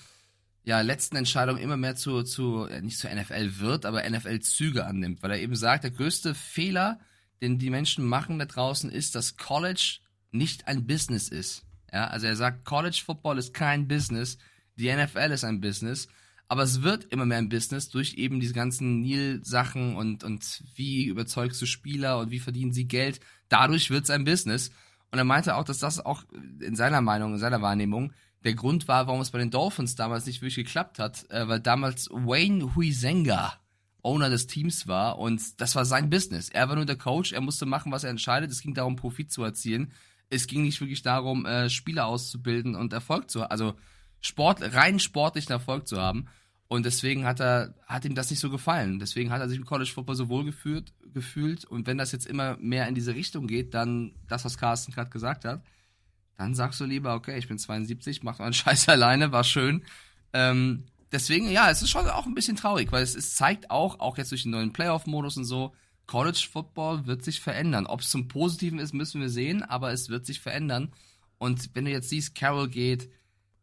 [0.64, 5.22] ja, letzten Entscheidung immer mehr zu, zu, äh, nicht zur NFL wird, aber NFL-Züge annimmt,
[5.22, 7.00] weil er eben sagt, der größte Fehler,
[7.42, 10.00] den die Menschen machen da draußen, ist, dass College
[10.32, 11.66] nicht ein Business ist.
[11.92, 14.38] Ja, also er sagt, College Football ist kein Business,
[14.76, 16.08] die NFL ist ein Business,
[16.48, 21.06] aber es wird immer mehr ein Business durch eben diese ganzen Neil-Sachen und, und wie
[21.06, 23.20] überzeugst du Spieler und wie verdienen sie Geld.
[23.50, 24.72] Dadurch wird es ein Business.
[25.12, 26.24] Und er meinte auch, dass das auch
[26.62, 28.14] in seiner Meinung, in seiner Wahrnehmung
[28.44, 31.60] der Grund war, warum es bei den Dolphins damals nicht wirklich geklappt hat, äh, weil
[31.60, 33.60] damals Wayne Huizenga
[34.08, 36.50] Owner des Teams war und das war sein Business.
[36.50, 38.50] Er war nur der Coach, er musste machen, was er entscheidet.
[38.52, 39.92] Es ging darum, Profit zu erzielen.
[40.30, 43.76] Es ging nicht wirklich darum, äh, Spieler auszubilden und Erfolg zu, also
[44.22, 46.28] Sport, rein sportlichen Erfolg zu haben.
[46.70, 49.00] Und deswegen hat er, hat ihm das nicht so gefallen.
[49.00, 51.66] Deswegen hat er sich im College Football so wohl gefühlt, gefühlt.
[51.66, 55.10] Und wenn das jetzt immer mehr in diese Richtung geht, dann das, was Carsten gerade
[55.10, 55.64] gesagt hat,
[56.38, 59.84] dann sagst du lieber, okay, ich bin 72, mach einen Scheiß alleine, war schön.
[60.34, 64.00] Ähm, deswegen, ja, es ist schon auch ein bisschen traurig, weil es, es zeigt auch,
[64.00, 65.74] auch jetzt durch den neuen Playoff-Modus und so,
[66.06, 67.86] College Football wird sich verändern.
[67.86, 70.94] Ob es zum Positiven ist, müssen wir sehen, aber es wird sich verändern.
[71.38, 73.10] Und wenn du jetzt siehst, Carroll geht,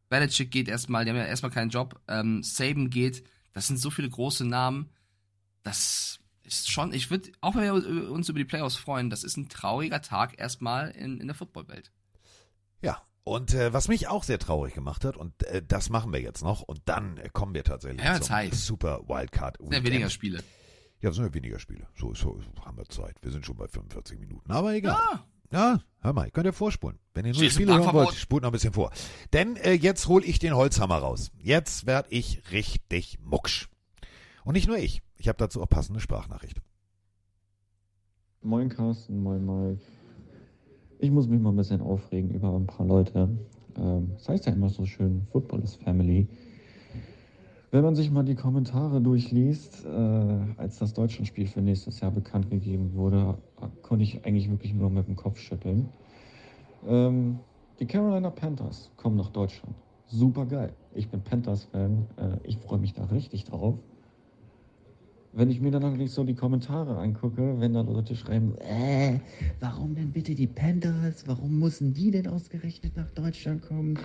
[0.09, 3.91] Belichick geht erstmal, die haben ja erstmal keinen Job, ähm, Saban geht, das sind so
[3.91, 4.91] viele große Namen,
[5.63, 9.37] das ist schon, ich würde, auch wenn wir uns über die Playoffs freuen, das ist
[9.37, 11.91] ein trauriger Tag erstmal in, in der Footballwelt.
[12.83, 16.21] Ja, und äh, was mich auch sehr traurig gemacht hat, und äh, das machen wir
[16.21, 18.55] jetzt noch, und dann äh, kommen wir tatsächlich ja, zum Zeit.
[18.55, 19.59] Super Wildcard.
[19.69, 20.43] Sehr weniger Spiele.
[21.01, 21.87] Ja, es sind ja weniger Spiele.
[21.97, 23.17] So, so haben wir Zeit.
[23.23, 24.51] Wir sind schon bei 45 Minuten.
[24.51, 24.97] Aber egal.
[25.13, 25.25] Ja.
[25.53, 26.99] Ja, hör mal, könnt ihr vorspulen.
[27.13, 28.91] Wenn ihr nur Spiele ein hören wollt, spult noch ein bisschen vor.
[29.33, 31.31] Denn äh, jetzt hole ich den Holzhammer raus.
[31.39, 33.69] Jetzt werd ich richtig mucksch.
[34.45, 35.03] Und nicht nur ich.
[35.17, 36.61] Ich habe dazu auch passende Sprachnachricht.
[38.43, 39.85] Moin Carsten, moin Mike.
[40.99, 43.29] Ich muss mich mal ein bisschen aufregen über ein paar Leute.
[43.77, 46.27] Ähm, das heißt ja immer so schön, Football is Family.
[47.71, 49.89] Wenn man sich mal die Kommentare durchliest, äh,
[50.57, 53.37] als das Deutschlandspiel für nächstes Jahr bekannt gegeben wurde,
[53.83, 55.89] konnte ich eigentlich wirklich nur mit dem Kopf schütteln.
[56.87, 57.41] Ähm,
[57.81, 59.75] die Carolina Panthers kommen nach Deutschland.
[60.07, 60.73] Super geil.
[60.95, 62.07] Ich bin Panthers-Fan.
[62.17, 63.75] Äh, ich freue mich da richtig drauf.
[65.37, 69.19] Wenn ich mir dann natürlich so die Kommentare angucke, wenn da Leute schreiben, äh,
[69.59, 71.27] warum denn bitte die Panthers?
[71.27, 73.99] Warum müssen die denn ausgerechnet nach Deutschland kommen?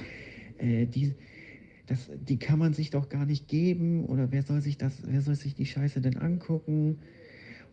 [0.57, 1.13] Äh, die,
[1.85, 4.05] das, die kann man sich doch gar nicht geben.
[4.05, 6.97] Oder wer soll sich das, wer soll sich die Scheiße denn angucken?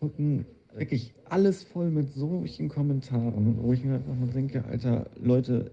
[0.00, 0.44] Gucken,
[0.74, 5.70] wirklich alles voll mit solchen Kommentaren, wo ich mir einfach mal denke, Alter, Leute,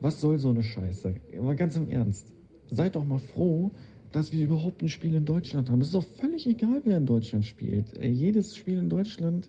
[0.00, 1.16] was soll so eine Scheiße?
[1.40, 2.32] Mal ganz im Ernst.
[2.70, 3.72] Seid doch mal froh,
[4.12, 5.80] dass wir überhaupt ein Spiel in Deutschland haben.
[5.80, 7.96] Es ist doch völlig egal, wer in Deutschland spielt.
[7.98, 9.48] Äh, jedes Spiel in Deutschland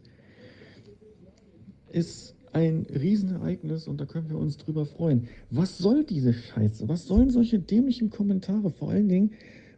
[1.92, 5.28] ist ein Riesenereignis und da können wir uns drüber freuen.
[5.52, 6.90] Was soll diese Scheiße?
[6.90, 8.70] Was sollen solche dämlichen Kommentare?
[8.72, 9.32] Vor allen Dingen,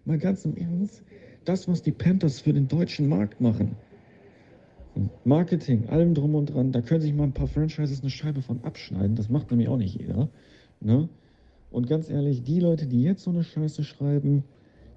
[0.06, 1.04] mal ganz im Ernst,
[1.46, 3.76] das, was die Panthers für den deutschen Markt machen.
[5.24, 8.64] Marketing, allem drum und dran, da können sich mal ein paar Franchises eine Scheibe von
[8.64, 9.16] abschneiden.
[9.16, 10.30] Das macht nämlich auch nicht jeder.
[10.82, 11.08] Ne?
[11.72, 14.44] Und ganz ehrlich, die Leute, die jetzt so eine Scheiße schreiben,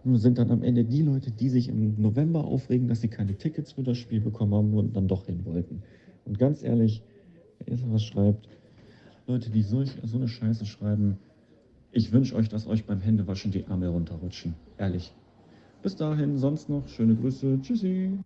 [0.04, 3.72] sind dann am Ende die Leute, die sich im November aufregen, dass sie keine Tickets
[3.72, 5.82] für das Spiel bekommen haben und dann doch hin wollten.
[6.24, 7.02] Und ganz ehrlich,
[7.58, 8.48] wenn ihr sowas schreibt,
[9.26, 11.18] Leute, die solch, so eine Scheiße schreiben,
[11.90, 14.54] ich wünsche euch, dass euch beim Händewaschen die Ärmel runterrutschen.
[14.76, 15.14] Ehrlich.
[15.82, 17.60] Bis dahin, sonst noch schöne Grüße.
[17.62, 18.18] Tschüssi.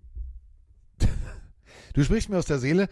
[1.94, 2.88] Du sprichst mir aus der Seele,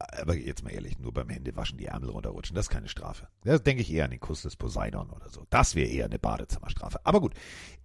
[0.00, 3.28] aber jetzt mal ehrlich, nur beim Händewaschen die Ärmel runterrutschen, das ist keine Strafe.
[3.44, 5.46] Das denke ich eher an den Kuss des Poseidon oder so.
[5.50, 7.00] Das wäre eher eine Badezimmerstrafe.
[7.04, 7.34] Aber gut.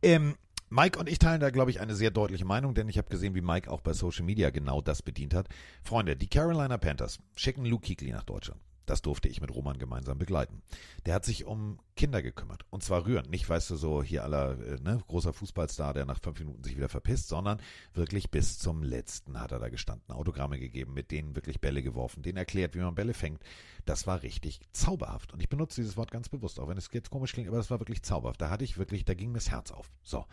[0.02, 0.36] Ähm,
[0.70, 3.36] Mike und ich teilen da, glaube ich, eine sehr deutliche Meinung, denn ich habe gesehen,
[3.36, 5.48] wie Mike auch bei Social Media genau das bedient hat.
[5.84, 8.60] Freunde, die Carolina Panthers schicken Luke Kuechly nach Deutschland.
[8.86, 10.62] Das durfte ich mit Roman gemeinsam begleiten.
[11.06, 12.66] Der hat sich um Kinder gekümmert.
[12.70, 13.30] Und zwar rühren.
[13.30, 16.76] Nicht, weißt du, so hier aller, äh, ne, großer Fußballstar, der nach fünf Minuten sich
[16.76, 17.60] wieder verpisst, sondern
[17.94, 20.14] wirklich bis zum letzten hat er da gestanden.
[20.14, 23.42] Autogramme gegeben, mit denen wirklich Bälle geworfen, denen erklärt, wie man Bälle fängt.
[23.86, 25.34] Das war richtig zauberhaft.
[25.34, 27.72] Und ich benutze dieses Wort ganz bewusst, auch wenn es jetzt komisch klingt, aber das
[27.72, 28.42] war wirklich zauberhaft.
[28.42, 29.92] Da hatte ich wirklich, da ging mir das Herz auf.
[30.04, 30.26] So.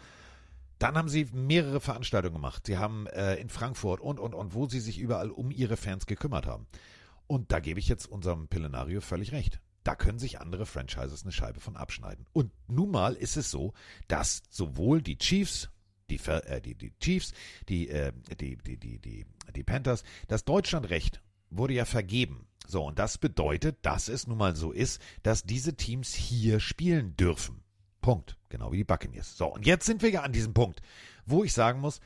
[0.78, 2.66] Dann haben sie mehrere Veranstaltungen gemacht.
[2.66, 6.06] Sie haben äh, in Frankfurt und, und, und, wo sie sich überall um ihre Fans
[6.06, 6.66] gekümmert haben.
[7.26, 9.60] Und da gebe ich jetzt unserem Pillenario völlig recht.
[9.84, 12.26] Da können sich andere Franchises eine Scheibe von abschneiden.
[12.32, 13.72] Und nun mal ist es so,
[14.06, 15.70] dass sowohl die Chiefs,
[16.08, 17.32] die, äh, die, die Chiefs,
[17.68, 21.20] die, äh, die, die, die, die, die Panthers, das Deutschlandrecht
[21.50, 22.46] wurde ja vergeben.
[22.66, 27.16] So, und das bedeutet, dass es nun mal so ist, dass diese Teams hier spielen
[27.16, 27.62] dürfen.
[28.00, 28.36] Punkt.
[28.48, 29.36] Genau wie die Buccaneers.
[29.36, 30.80] So, und jetzt sind wir ja an diesem Punkt,
[31.24, 32.00] wo ich sagen muss,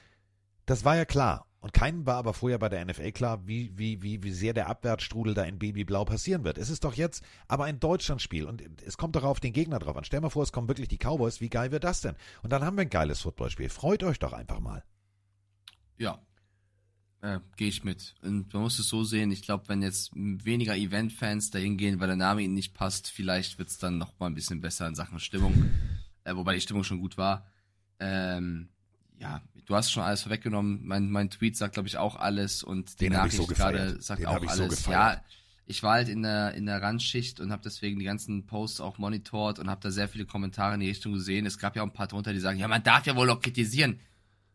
[0.66, 1.46] das war ja klar.
[1.60, 4.68] Und keinem war aber vorher bei der NFL klar, wie, wie, wie, wie sehr der
[4.68, 6.58] Abwärtsstrudel da in Babyblau passieren wird.
[6.58, 9.96] Es ist doch jetzt aber ein Deutschlandspiel und es kommt doch auf den Gegner drauf
[9.96, 10.04] an.
[10.04, 11.40] Stell mal vor, es kommen wirklich die Cowboys.
[11.40, 12.14] Wie geil wird das denn?
[12.44, 13.68] Und dann haben wir ein geiles Footballspiel.
[13.68, 14.84] Freut euch doch einfach mal.
[15.98, 16.20] Ja.
[17.20, 18.14] Äh, Gehe ich mit.
[18.22, 22.06] Und man muss es so sehen, ich glaube, wenn jetzt weniger Event-Fans dahin gehen, weil
[22.06, 24.94] der Name ihnen nicht passt, vielleicht wird es dann noch mal ein bisschen besser in
[24.94, 25.70] Sachen Stimmung.
[26.22, 27.46] Äh, wobei die Stimmung schon gut war.
[27.98, 28.68] Ähm,
[29.18, 30.80] ja, du hast schon alles vorweggenommen.
[30.84, 34.20] Mein, mein Tweet sagt, glaube ich, auch alles und die Den Nachricht so gerade sagt
[34.20, 34.76] Den auch ich so alles.
[34.76, 35.16] gefeiert.
[35.16, 35.24] ja,
[35.66, 38.98] ich war halt in der, in der Randschicht und habe deswegen die ganzen Posts auch
[38.98, 41.44] monitort und habe da sehr viele Kommentare in die Richtung gesehen.
[41.44, 43.40] Es gab ja auch ein paar drunter, die sagen, ja, man darf ja wohl auch
[43.40, 43.98] kritisieren.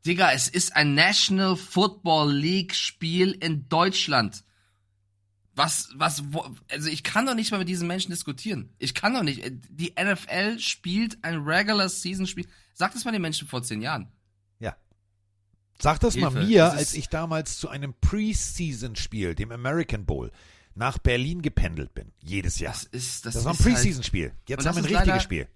[0.05, 4.43] Digga, es ist ein National Football League Spiel in Deutschland.
[5.53, 8.73] Was, was, wo, also ich kann doch nicht mal mit diesen Menschen diskutieren.
[8.79, 9.43] Ich kann doch nicht.
[9.69, 12.47] Die NFL spielt ein Regular Season Spiel.
[12.73, 14.07] Sag das mal den Menschen vor zehn Jahren.
[15.81, 16.47] Sag das mal Hilfe.
[16.47, 20.31] mir, Das ist- als ich damals zu einem Preseason-Spiel, dem American Bowl,
[20.75, 22.11] nach Berlin gependelt bin.
[22.23, 22.73] Jedes Jahr.
[22.73, 24.31] Das ist, Das, das war ein halt- Preseason-Spiel.
[24.47, 25.47] Jetzt haben wir ein richtiges leider- Spiel.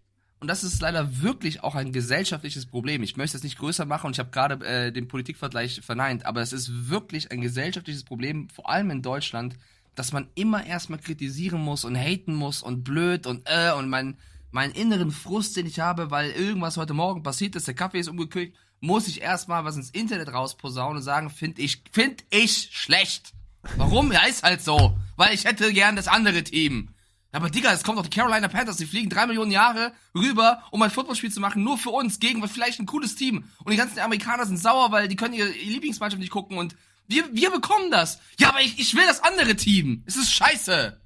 [0.42, 3.02] Und das ist leider wirklich auch ein gesellschaftliches Problem.
[3.02, 6.42] Ich möchte es nicht größer machen und ich habe gerade äh, den Politikvergleich verneint, aber
[6.42, 9.56] es ist wirklich ein gesellschaftliches Problem, vor allem in Deutschland,
[9.96, 14.18] dass man immer erstmal kritisieren muss und haten muss und blöd und äh und mein
[14.52, 18.08] meinen inneren Frust, den ich habe, weil irgendwas heute Morgen passiert ist, der Kaffee ist
[18.10, 23.34] umgekühlt, muss ich erstmal was ins Internet rausposaunen und sagen, finde ich, finde ich schlecht.
[23.78, 24.12] Warum?
[24.12, 24.98] Ja, ist halt so.
[25.16, 26.90] Weil ich hätte gern das andere Team.
[27.32, 30.82] Aber Digga, es kommt doch die Carolina Panthers, die fliegen drei Millionen Jahre rüber, um
[30.82, 33.44] ein Footballspiel zu machen, nur für uns, gegen vielleicht ein cooles Team.
[33.64, 37.26] Und die ganzen Amerikaner sind sauer, weil die können ihre Lieblingsmannschaft nicht gucken und wir,
[37.34, 38.20] wir bekommen das.
[38.40, 40.04] Ja, aber ich, ich will das andere Team.
[40.06, 41.00] Es ist scheiße.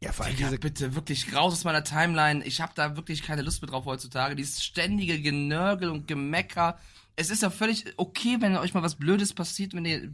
[0.00, 2.44] Ja, vor allem Digga, diese, bitte wirklich raus aus meiner Timeline.
[2.44, 4.36] Ich habe da wirklich keine Lust mehr drauf heutzutage.
[4.36, 6.78] Dieses ständige Genörgel und Gemecker.
[7.16, 10.12] Es ist ja völlig okay, wenn euch mal was Blödes passiert, wenn ihr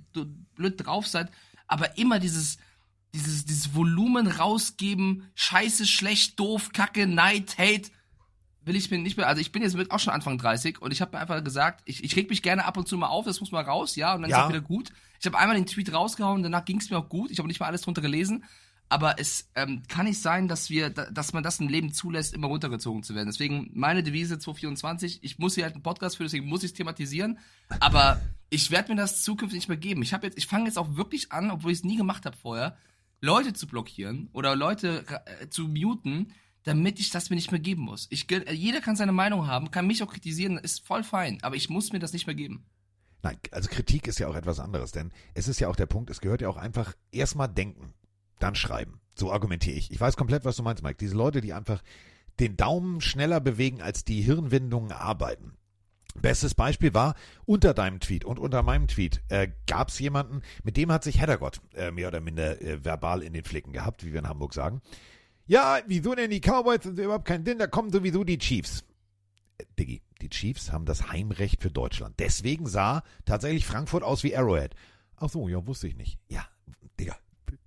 [0.55, 1.31] blöd drauf seid.
[1.67, 2.59] Aber immer dieses,
[3.13, 7.91] dieses, dieses Volumen rausgeben, scheiße, schlecht, doof, kacke, Neid, Hate,
[8.65, 10.93] will ich mir nicht mehr, also ich bin jetzt mit auch schon Anfang 30 und
[10.93, 13.25] ich habe mir einfach gesagt, ich, ich reg mich gerne ab und zu mal auf,
[13.25, 14.39] das muss mal raus, ja, und dann Ja.
[14.39, 14.93] ist auch wieder gut.
[15.19, 17.59] Ich habe einmal den Tweet rausgehauen, danach ging es mir auch gut, ich habe nicht
[17.59, 18.45] mal alles drunter gelesen,
[18.93, 22.35] aber es ähm, kann nicht sein, dass wir, da- dass man das im Leben zulässt,
[22.35, 23.29] immer runtergezogen zu werden.
[23.29, 26.77] Deswegen meine Devise 224, ich muss hier halt einen Podcast für, deswegen muss ich es
[26.77, 27.39] thematisieren,
[27.81, 28.21] aber
[28.51, 30.03] ich werde mir das zukünftig nicht mehr geben.
[30.03, 32.77] Ich ich fange jetzt auch wirklich an, obwohl ich es nie gemacht habe vorher,
[33.21, 35.05] Leute zu blockieren oder Leute
[35.41, 36.33] äh, zu muten,
[36.65, 38.07] damit ich das mir nicht mehr geben muss.
[38.11, 41.71] Ich, jeder kann seine Meinung haben, kann mich auch kritisieren, ist voll fein, aber ich
[41.71, 42.65] muss mir das nicht mehr geben.
[43.23, 46.11] nein, also Kritik ist ja auch etwas anderes, denn es ist ja auch der Punkt,
[46.11, 47.95] es gehört ja auch einfach erstmal denken,
[48.43, 49.01] dann schreiben.
[49.15, 49.91] So argumentiere ich.
[49.91, 50.97] Ich weiß komplett, was du meinst, Mike.
[50.99, 51.83] Diese Leute, die einfach
[52.41, 55.53] den Daumen schneller bewegen, als die Hirnwindungen arbeiten.
[56.15, 57.15] Bestes Beispiel war,
[57.47, 61.21] unter deinem Tweet und unter meinem Tweet äh, gab es jemanden, mit dem hat sich
[61.21, 64.53] Heddergott äh, mehr oder minder äh, verbal in den Flicken gehabt, wie wir in Hamburg
[64.53, 64.83] sagen.
[65.47, 66.85] Ja, wieso denn die Cowboys?
[66.85, 68.85] Ist überhaupt kein Sinn, da kommen sowieso die Chiefs.
[69.57, 72.17] Äh, Diggi, die Chiefs haben das Heimrecht für Deutschland.
[72.19, 74.75] Deswegen sah tatsächlich Frankfurt aus wie Arrowhead.
[75.17, 76.19] Ach so, ja, wusste ich nicht.
[76.29, 76.47] Ja,
[77.01, 77.17] Digga,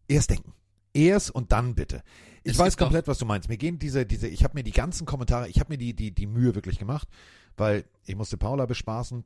[0.08, 0.54] erst denken.
[0.96, 2.04] Erst und dann bitte.
[2.44, 3.50] Ich Es weiß komplett, was du meinst.
[3.50, 6.12] Mir gehen diese, diese, ich habe mir die ganzen Kommentare, ich habe mir die, die,
[6.12, 7.08] die Mühe wirklich gemacht,
[7.58, 9.24] weil ich musste Paula bespaßen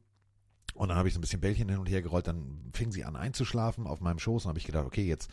[0.73, 3.03] Und dann habe ich so ein bisschen Bällchen hin und her gerollt, dann fing sie
[3.05, 5.29] an einzuschlafen auf meinem Schoß und habe ich gedacht, okay, jetzt,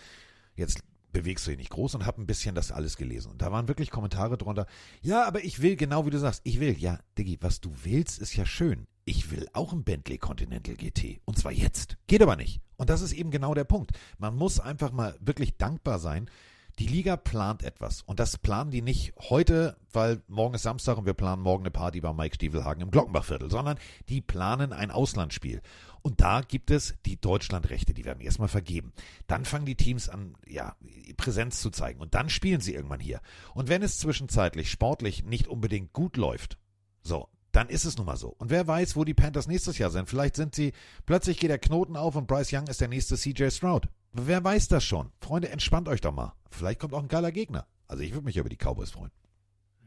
[0.56, 0.82] jetzt
[1.12, 3.30] bewegst du dich nicht groß und habe ein bisschen das alles gelesen.
[3.30, 4.66] Und da waren wirklich Kommentare drunter,
[5.00, 8.18] ja, aber ich will, genau wie du sagst, ich will, ja, Diggi, was du willst,
[8.18, 8.86] ist ja schön.
[9.04, 11.20] Ich will auch ein Bentley Continental GT.
[11.24, 11.96] Und zwar jetzt.
[12.08, 12.60] Geht aber nicht.
[12.76, 13.92] Und das ist eben genau der Punkt.
[14.18, 16.28] Man muss einfach mal wirklich dankbar sein,
[16.78, 18.02] die Liga plant etwas.
[18.02, 21.70] Und das planen die nicht heute, weil morgen ist Samstag und wir planen morgen eine
[21.70, 25.62] Party bei Mike Stiefelhagen im Glockenbachviertel, sondern die planen ein Auslandsspiel.
[26.02, 28.92] Und da gibt es die Deutschlandrechte, die werden erstmal vergeben.
[29.26, 30.76] Dann fangen die Teams an, ja,
[31.16, 32.00] Präsenz zu zeigen.
[32.00, 33.20] Und dann spielen sie irgendwann hier.
[33.54, 36.58] Und wenn es zwischenzeitlich sportlich nicht unbedingt gut läuft,
[37.02, 38.28] so, dann ist es nun mal so.
[38.36, 40.10] Und wer weiß, wo die Panthers nächstes Jahr sind.
[40.10, 40.74] Vielleicht sind sie,
[41.06, 43.88] plötzlich geht der Knoten auf und Bryce Young ist der nächste CJ Stroud.
[44.12, 45.10] Wer weiß das schon?
[45.20, 46.34] Freunde, entspannt euch doch mal.
[46.50, 47.66] Vielleicht kommt auch ein geiler Gegner.
[47.88, 49.10] Also ich würde mich über die Cowboys freuen.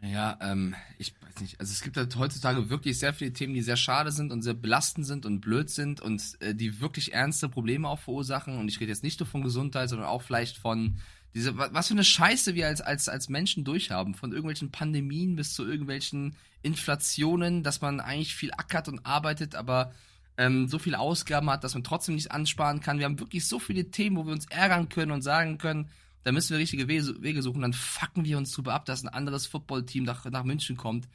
[0.01, 1.59] Ja, ähm, ich weiß nicht.
[1.59, 4.53] Also es gibt halt heutzutage wirklich sehr viele Themen, die sehr schade sind und sehr
[4.55, 8.57] belastend sind und blöd sind und äh, die wirklich ernste Probleme auch verursachen.
[8.57, 10.99] Und ich rede jetzt nicht nur von Gesundheit, sondern auch vielleicht von
[11.34, 14.15] diese, was für eine Scheiße wir als, als, als Menschen durchhaben.
[14.15, 19.93] Von irgendwelchen Pandemien bis zu irgendwelchen Inflationen, dass man eigentlich viel ackert und arbeitet, aber
[20.38, 22.97] ähm, so viele Ausgaben hat, dass man trotzdem nicht ansparen kann.
[22.97, 25.89] Wir haben wirklich so viele Themen, wo wir uns ärgern können und sagen können,
[26.23, 27.61] da müssen wir richtige Wege suchen.
[27.61, 31.07] Dann fucken wir uns drüber ab, dass ein anderes Footballteam nach, nach München kommt.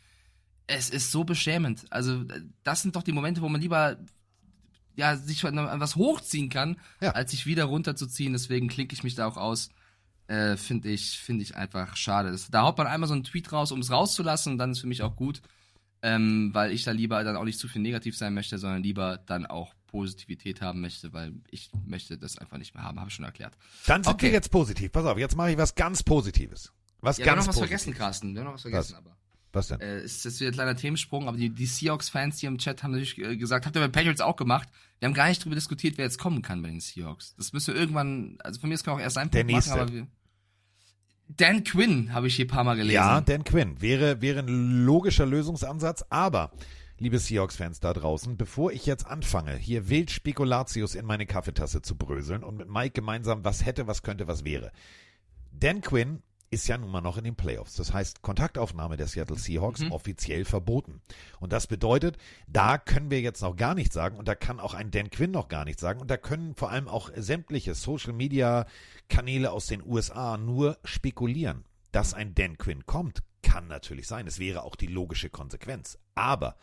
[0.66, 1.84] Es ist so beschämend.
[1.90, 2.24] Also,
[2.62, 3.98] das sind doch die Momente, wo man lieber
[4.96, 7.10] ja, sich an was hochziehen kann, ja.
[7.10, 8.32] als sich wieder runterzuziehen.
[8.32, 9.70] Deswegen klinke ich mich da auch aus.
[10.26, 12.34] Äh, finde ich, finde ich einfach schade.
[12.50, 14.86] Da haut man einmal so einen Tweet raus, um es rauszulassen, und dann ist für
[14.86, 15.42] mich auch gut.
[16.02, 19.18] Ähm, weil ich da lieber dann auch nicht zu viel negativ sein möchte, sondern lieber
[19.26, 23.14] dann auch Positivität haben möchte, weil ich möchte das einfach nicht mehr haben, habe ich
[23.14, 23.56] schon erklärt.
[23.86, 24.26] Dann sind okay.
[24.26, 24.92] wir jetzt positiv.
[24.92, 26.72] Pass auf, jetzt mache ich was ganz Positives.
[27.00, 27.82] Was ja, ganz wir haben noch was Positives.
[27.82, 28.34] vergessen, Carsten.
[28.34, 28.98] Wir haben noch was vergessen, was?
[28.98, 29.16] aber.
[29.55, 29.80] Was denn?
[29.80, 32.92] Äh, ist jetzt wieder ein kleiner Themensprung, aber die, die Seahawks-Fans hier im Chat haben
[32.92, 34.68] natürlich äh, gesagt, habt ihr bei Patriots auch gemacht.
[34.98, 37.34] Wir haben gar nicht darüber diskutiert, wer jetzt kommen kann bei den Seahawks.
[37.36, 40.07] Das müsste irgendwann, also von mir ist kann auch erst ein Punkt machen, aber wir,
[41.28, 42.94] Dan Quinn habe ich hier ein paar Mal gelesen.
[42.94, 46.52] Ja, Dan Quinn wäre, wäre ein logischer Lösungsansatz, aber
[46.98, 51.96] liebe Seahawks-Fans da draußen, bevor ich jetzt anfange, hier wild Spekulatius in meine Kaffeetasse zu
[51.96, 54.70] bröseln und mit Mike gemeinsam was hätte, was könnte, was wäre.
[55.50, 57.74] Dan Quinn ist ja nun mal noch in den Playoffs.
[57.74, 59.92] Das heißt, Kontaktaufnahme der Seattle Seahawks Mhm.
[59.92, 61.03] offiziell verboten.
[61.40, 62.16] Und das bedeutet,
[62.47, 65.32] da können wir jetzt noch gar nichts sagen und da kann auch ein Dan Quinn
[65.32, 68.66] noch gar nichts sagen und da können vor allem auch sämtliche Social Media
[69.09, 71.64] Kanäle aus den USA nur spekulieren.
[71.90, 74.26] Dass ein Dan Quinn kommt, kann natürlich sein.
[74.26, 75.99] Es wäre auch die logische Konsequenz.
[76.14, 76.57] Aber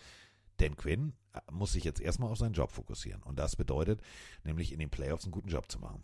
[0.58, 1.14] Dan Quinn
[1.52, 3.24] muss sich jetzt erstmal auf seinen Job fokussieren.
[3.24, 4.02] Und das bedeutet,
[4.44, 6.04] nämlich in den Playoffs einen guten Job zu machen.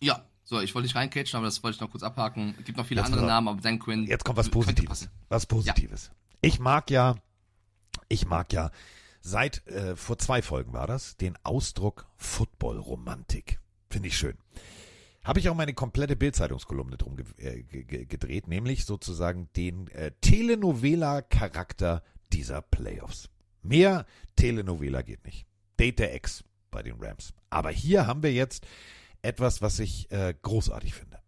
[0.00, 2.56] Ja, so, ich wollte nicht reincatchen, aber das wollte ich noch kurz abhaken.
[2.58, 3.24] Es gibt noch viele Jetzt andere.
[3.24, 4.04] Namen, aber Dan Quinn.
[4.04, 5.08] Jetzt kommt was Positives.
[5.28, 6.10] Was Positives.
[6.40, 7.14] Ich mag ja,
[8.08, 8.72] ich mag ja,
[9.20, 13.60] seit äh, vor zwei Folgen war das, den Ausdruck Football-Romantik.
[13.90, 14.36] Finde ich schön.
[15.22, 19.86] Habe ich auch meine komplette Bildzeitungskolumne drum ge äh, ge ge gedreht, nämlich sozusagen den
[19.92, 23.30] äh, Telenovela-Charakter dieser Playoffs.
[23.62, 25.46] Mehr Telenovela geht nicht.
[25.78, 26.42] Date der Ex
[26.72, 27.34] bei den Rams.
[27.50, 28.66] Aber hier haben wir jetzt
[29.22, 31.18] etwas, was ich äh, großartig finde.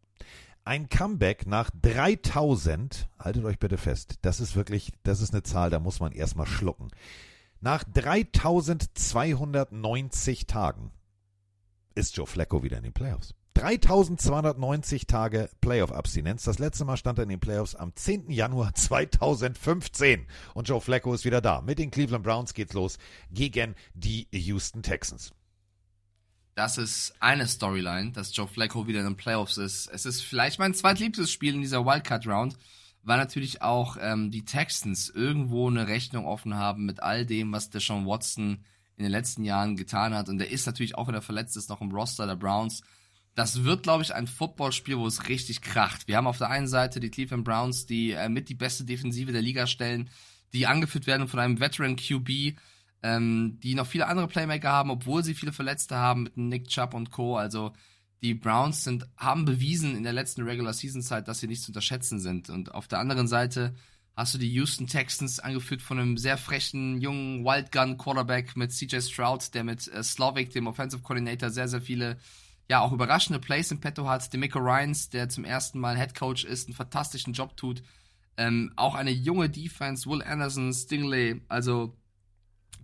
[0.64, 5.70] Ein Comeback nach 3000, haltet euch bitte fest, das ist wirklich, das ist eine Zahl,
[5.70, 6.92] da muss man erstmal schlucken.
[7.60, 10.92] Nach 3290 Tagen
[11.94, 13.34] ist Joe Flacco wieder in den Playoffs.
[13.54, 16.44] 3290 Tage Playoff-Abstinenz.
[16.44, 18.30] Das letzte Mal stand er in den Playoffs am 10.
[18.30, 20.26] Januar 2015.
[20.54, 21.60] Und Joe Flacco ist wieder da.
[21.60, 22.98] Mit den Cleveland Browns geht's los
[23.30, 25.32] gegen die Houston Texans.
[26.54, 29.86] Das ist eine Storyline, dass Joe Flacco wieder in den Playoffs ist.
[29.86, 32.56] Es ist vielleicht mein zweitliebstes Spiel in dieser Wildcard-Round,
[33.02, 37.70] weil natürlich auch ähm, die Texans irgendwo eine Rechnung offen haben mit all dem, was
[37.70, 38.64] Deshaun Watson
[38.96, 40.28] in den letzten Jahren getan hat.
[40.28, 42.82] Und der ist natürlich auch, wenn er verletzt ist, noch im Roster der Browns.
[43.34, 46.06] Das wird, glaube ich, ein Footballspiel, wo es richtig kracht.
[46.06, 49.32] Wir haben auf der einen Seite die Cleveland Browns, die äh, mit die beste Defensive
[49.32, 50.10] der Liga stellen,
[50.52, 52.58] die angeführt werden von einem Veteran QB,
[53.02, 56.94] ähm, die noch viele andere Playmaker haben, obwohl sie viele Verletzte haben mit Nick Chubb
[56.94, 57.36] und Co.
[57.36, 57.72] Also
[58.22, 61.70] die Browns sind, haben bewiesen in der letzten Regular Season Zeit, dass sie nicht zu
[61.70, 62.50] unterschätzen sind.
[62.50, 63.74] Und auf der anderen Seite
[64.14, 69.00] hast du die Houston Texans angeführt von einem sehr frechen jungen Wildgun Quarterback mit CJ
[69.00, 72.18] Stroud, der mit äh, Slovic, dem Offensive Coordinator, sehr sehr viele
[72.68, 74.32] ja auch überraschende Plays im Petto hat.
[74.32, 77.82] Demico Ryans, der zum ersten Mal Head Coach ist, einen fantastischen Job tut.
[78.36, 81.96] Ähm, auch eine junge Defense, Will Anderson, Stingley, also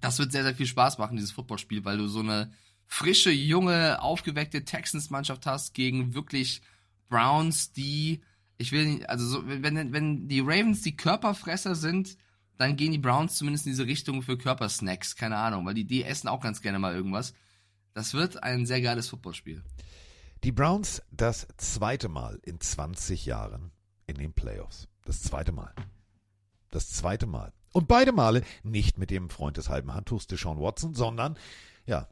[0.01, 2.53] das wird sehr, sehr viel Spaß machen, dieses Footballspiel, weil du so eine
[2.87, 6.63] frische, junge, aufgeweckte Texans-Mannschaft hast gegen wirklich
[7.09, 8.23] Browns, die,
[8.57, 12.17] ich will nicht, also so, wenn, wenn die Ravens die Körperfresser sind,
[12.57, 16.03] dann gehen die Browns zumindest in diese Richtung für Körpersnacks, keine Ahnung, weil die, die
[16.03, 17.35] essen auch ganz gerne mal irgendwas.
[17.95, 19.63] Das wird ein sehr geiles Footballspiel.
[20.45, 23.73] Die Browns das zweite Mal in 20 Jahren
[24.07, 24.89] in den Playoffs.
[25.05, 25.75] Das zweite Mal.
[26.71, 27.53] Das zweite Mal.
[27.73, 31.39] Und beide Male nicht mit dem Freund des halben Handtuchs Deshaun Watson, sondern,
[31.87, 32.09] ja,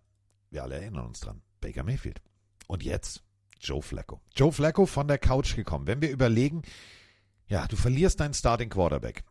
[0.51, 2.21] wir alle erinnern uns dran, Baker Mayfield.
[2.67, 3.23] Und jetzt
[3.61, 4.21] Joe Flacco.
[4.35, 5.87] Joe Flacco von der Couch gekommen.
[5.87, 6.63] Wenn wir überlegen,
[7.49, 9.25] ja, du verlierst deinen Starting Quarterback.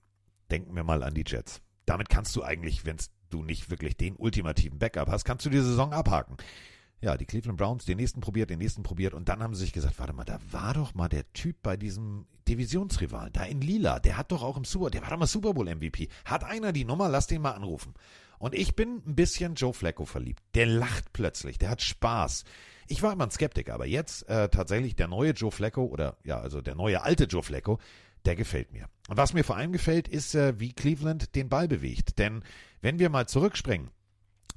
[0.52, 1.62] Denken wir mal an die Jets.
[1.86, 2.98] Damit kannst du eigentlich, wenn
[3.30, 6.38] du nicht wirklich den ultimativen Backup hast, kannst du die Saison abhaken.
[7.02, 9.74] Ja, die Cleveland Browns, den nächsten probiert, den nächsten probiert und dann haben sie sich
[9.74, 14.00] gesagt, warte mal, da war doch mal der Typ bei diesem Divisionsrivalen, da in Lila,
[14.00, 16.10] der hat doch auch im Super, der war doch mal Super Bowl MVP.
[16.24, 17.93] Hat einer die Nummer, lass den mal anrufen.
[18.38, 20.43] Und ich bin ein bisschen Joe Flacco verliebt.
[20.56, 22.43] Der lacht plötzlich, der hat Spaß.
[22.88, 26.39] Ich war immer ein Skeptiker, aber jetzt äh, tatsächlich der neue Joe Flacco oder ja,
[26.39, 27.80] also der neue alte Joe Flacco,
[28.26, 28.88] der gefällt mir.
[29.08, 32.20] Und was mir vor allem gefällt, ist, äh, wie Cleveland den Ball bewegt.
[32.20, 32.43] Denn
[32.82, 33.89] wenn wir mal zurückspringen,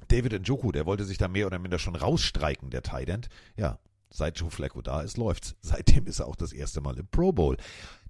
[0.07, 3.29] David Njoku, der wollte sich da mehr oder minder schon rausstreiken, der Tight End.
[3.57, 3.79] Ja,
[4.09, 5.55] seit Joe Flacco da ist, läuft's.
[5.61, 7.57] Seitdem ist er auch das erste Mal im Pro Bowl.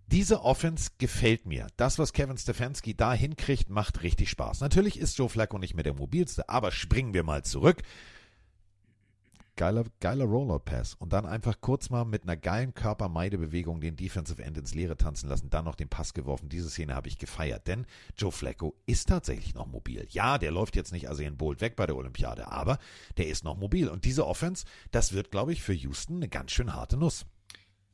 [0.08, 1.68] Diese Offense gefällt mir.
[1.78, 4.62] Das, was Kevin Stefanski da hinkriegt, macht richtig Spaß.
[4.62, 7.84] Natürlich ist Joe Flacco nicht mehr der mobilste, aber springen wir mal zurück
[9.60, 14.58] geiler, geiler Rollout-Pass und dann einfach kurz mal mit einer geilen Körpermeidebewegung den Defensive End
[14.58, 16.48] ins Leere tanzen lassen, dann noch den Pass geworfen.
[16.48, 17.86] Diese Szene habe ich gefeiert, denn
[18.18, 20.08] Joe Flacco ist tatsächlich noch mobil.
[20.12, 22.80] Ja, der läuft jetzt nicht Arsen Bolt weg bei der Olympiade, aber
[23.18, 23.90] der ist noch mobil.
[23.90, 27.26] Und diese Offense, das wird, glaube ich, für Houston eine ganz schön harte Nuss.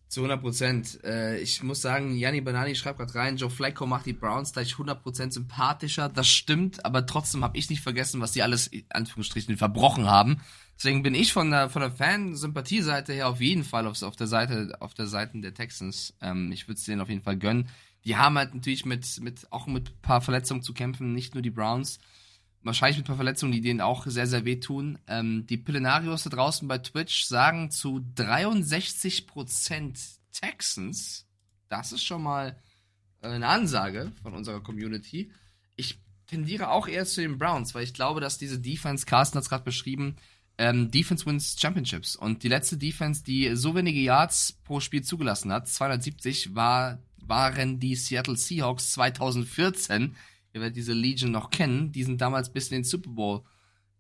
[0.08, 1.04] Zu 100 Prozent.
[1.04, 4.74] Äh, ich muss sagen, Janni Banani schreibt gerade rein, Joe Flacco macht die Browns gleich
[4.74, 6.10] 100 Prozent sympathischer.
[6.10, 10.42] Das stimmt, aber trotzdem habe ich nicht vergessen, was die alles, in Anführungsstrichen, verbrochen haben.
[10.78, 14.28] Deswegen bin ich von der, von der Fan-Sympathie-Seite her auf jeden Fall auf, auf der
[14.28, 16.14] Seite, auf der Seite der Texans.
[16.22, 17.70] Ähm, ich würde es denen auf jeden Fall gönnen.
[18.04, 21.42] Die haben halt natürlich mit, mit, auch mit ein paar Verletzungen zu kämpfen, nicht nur
[21.42, 22.00] die Browns.
[22.62, 25.00] Wahrscheinlich mit ein paar Verletzungen, die denen auch sehr, sehr wehtun.
[25.08, 31.26] Ähm, die Pillenarios da draußen bei Twitch sagen zu 63% Texans.
[31.70, 32.60] Das ist schon mal
[33.22, 35.32] eine Ansage von unserer Community.
[35.76, 39.44] Ich tendiere auch eher zu den Browns, weil ich glaube, dass diese Defense, Carsten hat
[39.44, 40.18] es gerade beschrieben,
[40.58, 42.16] ähm, Defense wins Championships.
[42.16, 47.80] Und die letzte Defense, die so wenige Yards pro Spiel zugelassen hat, 270, war, waren
[47.80, 50.16] die Seattle Seahawks 2014.
[50.54, 51.92] Ihr werdet diese Legion noch kennen.
[51.92, 53.42] Die sind damals bis in den Super Bowl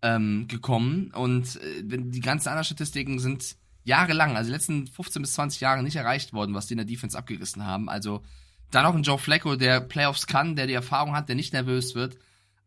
[0.01, 1.11] ähm, gekommen.
[1.11, 5.83] Und äh, die ganzen anderen Statistiken sind jahrelang, also die letzten 15 bis 20 Jahre
[5.83, 7.89] nicht erreicht worden, was die in der Defense abgerissen haben.
[7.89, 8.23] Also
[8.71, 11.95] dann auch ein Joe Flacco, der Playoffs kann, der die Erfahrung hat, der nicht nervös
[11.95, 12.17] wird.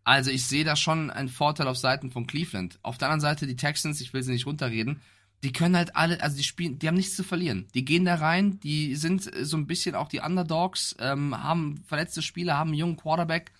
[0.04, 2.78] Also ich sehe da schon einen Vorteil auf Seiten von Cleveland.
[2.82, 5.02] Auf der anderen Seite die Texans, ich will sie nicht runterreden,
[5.42, 7.66] die können halt alle, also die spielen, die haben nichts zu verlieren.
[7.74, 12.22] Die gehen da rein, die sind so ein bisschen auch die Underdogs, ähm, haben verletzte
[12.22, 13.52] Spieler, haben einen jungen Quarterback.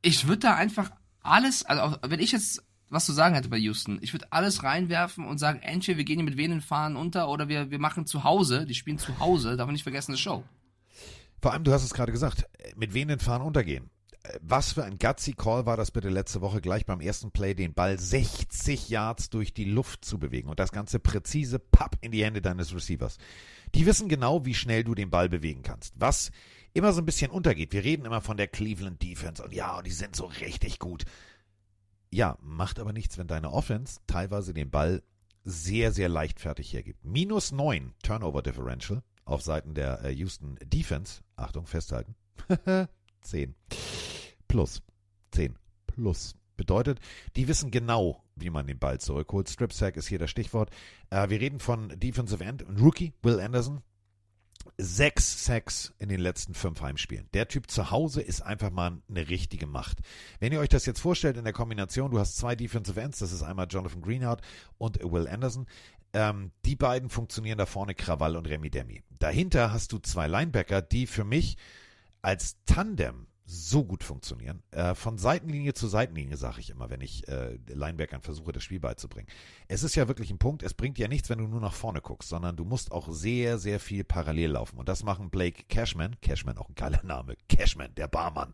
[0.00, 3.98] Ich würde da einfach alles, also wenn ich jetzt was zu sagen hätte bei Houston,
[4.02, 7.48] ich würde alles reinwerfen und sagen, entweder wir gehen hier mit wenigen Fahren unter oder
[7.48, 10.44] wir, wir machen zu Hause, die spielen zu Hause, darf man nicht vergessen, eine Show.
[11.40, 12.46] Vor allem, du hast es gerade gesagt,
[12.76, 13.90] mit wenigen Fahren untergehen
[14.40, 17.74] was für ein gutsy Call war das bitte letzte Woche gleich beim ersten Play, den
[17.74, 22.24] Ball 60 Yards durch die Luft zu bewegen und das Ganze präzise papp in die
[22.24, 23.18] Hände deines Receivers.
[23.74, 25.94] Die wissen genau, wie schnell du den Ball bewegen kannst.
[25.98, 26.30] Was
[26.72, 27.72] immer so ein bisschen untergeht.
[27.72, 31.04] Wir reden immer von der Cleveland Defense und ja, die sind so richtig gut.
[32.10, 35.02] Ja, macht aber nichts, wenn deine Offense teilweise den Ball
[35.44, 37.04] sehr, sehr leichtfertig hergibt.
[37.04, 41.22] Minus 9 Turnover Differential auf Seiten der äh, Houston Defense.
[41.36, 42.14] Achtung, festhalten.
[43.22, 43.54] 10
[44.52, 44.82] plus.
[45.30, 46.36] 10 plus.
[46.58, 47.00] Bedeutet,
[47.36, 49.48] die wissen genau, wie man den Ball zurückholt.
[49.48, 50.70] Strip Sack ist hier das Stichwort.
[51.08, 53.80] Äh, wir reden von Defensive End, Rookie, Will Anderson.
[54.76, 57.28] Sechs Sacks in den letzten fünf Heimspielen.
[57.32, 60.00] Der Typ zu Hause ist einfach mal eine richtige Macht.
[60.38, 63.32] Wenn ihr euch das jetzt vorstellt in der Kombination, du hast zwei Defensive Ends, das
[63.32, 64.42] ist einmal Jonathan Greenhardt
[64.76, 65.66] und Will Anderson.
[66.12, 69.02] Ähm, die beiden funktionieren da vorne Krawall und Remy Demi.
[69.18, 71.56] Dahinter hast du zwei Linebacker, die für mich
[72.20, 74.62] als Tandem so gut funktionieren.
[74.70, 78.80] Äh, von Seitenlinie zu Seitenlinie sage ich immer, wenn ich äh, Linebackern versuche, das Spiel
[78.80, 79.28] beizubringen.
[79.68, 82.00] Es ist ja wirklich ein Punkt, es bringt ja nichts, wenn du nur nach vorne
[82.00, 84.78] guckst, sondern du musst auch sehr, sehr viel parallel laufen.
[84.78, 88.52] Und das machen Blake Cashman, Cashman auch ein geiler Name, Cashman, der Barmann.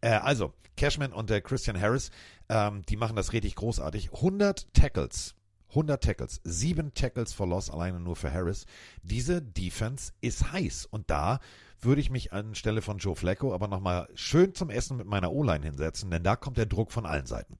[0.00, 2.10] Äh, also, Cashman und der Christian Harris,
[2.48, 4.14] ähm, die machen das richtig großartig.
[4.14, 5.34] 100 Tackles
[5.70, 8.64] 100 Tackles, 7 Tackles for Loss alleine nur für Harris.
[9.02, 11.40] Diese Defense ist heiß und da
[11.80, 15.64] würde ich mich anstelle von Joe Flacco aber nochmal schön zum Essen mit meiner O-Line
[15.64, 17.58] hinsetzen, denn da kommt der Druck von allen Seiten.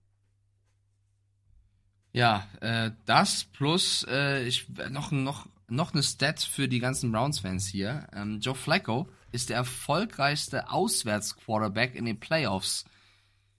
[2.12, 7.66] Ja, äh, das plus äh, ich noch noch noch eine Stat für die ganzen Browns-Fans
[7.66, 8.06] hier.
[8.12, 12.84] Ähm, Joe Flacco ist der erfolgreichste Auswärts-Quarterback in den Playoffs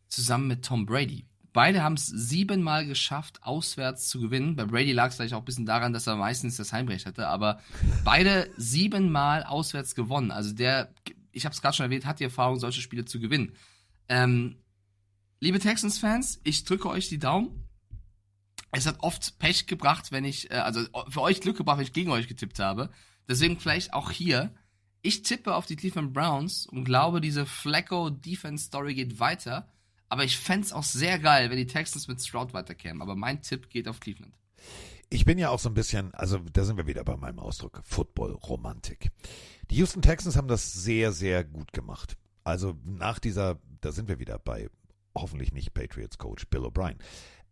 [0.08, 1.26] zusammen mit Tom Brady.
[1.52, 4.56] Beide haben es siebenmal geschafft, auswärts zu gewinnen.
[4.56, 7.28] Bei Brady lag es vielleicht auch ein bisschen daran, dass er meistens das Heimrecht hatte,
[7.28, 7.60] aber
[8.04, 10.32] beide siebenmal auswärts gewonnen.
[10.32, 10.94] Also der,
[11.32, 13.54] ich habe es gerade schon erwähnt, hat die Erfahrung, solche Spiele zu gewinnen.
[14.08, 14.58] Ähm,
[15.40, 17.68] liebe Texans-Fans, ich drücke euch die Daumen.
[18.72, 21.94] Es hat oft Pech gebracht, wenn ich, äh, also für euch Glück gebracht, wenn ich
[21.94, 22.92] gegen euch getippt habe.
[23.28, 24.54] Deswegen vielleicht auch hier.
[25.02, 29.72] Ich tippe auf die Cleveland Browns und glaube, diese Flacco-Defense-Story geht weiter.
[30.10, 33.02] Aber ich fände es auch sehr geil, wenn die Texans mit Stroud weiterkämen.
[33.02, 34.34] Aber mein Tipp geht auf Cleveland.
[35.12, 37.82] Ich bin ja auch so ein bisschen, also da sind wir wieder bei meinem Ausdruck,
[37.84, 39.10] Football-Romantik.
[39.70, 42.18] Die Houston Texans haben das sehr, sehr gut gemacht.
[42.44, 44.70] Also nach dieser, da sind wir wieder bei
[45.16, 46.98] hoffentlich nicht Patriots Coach Bill O'Brien.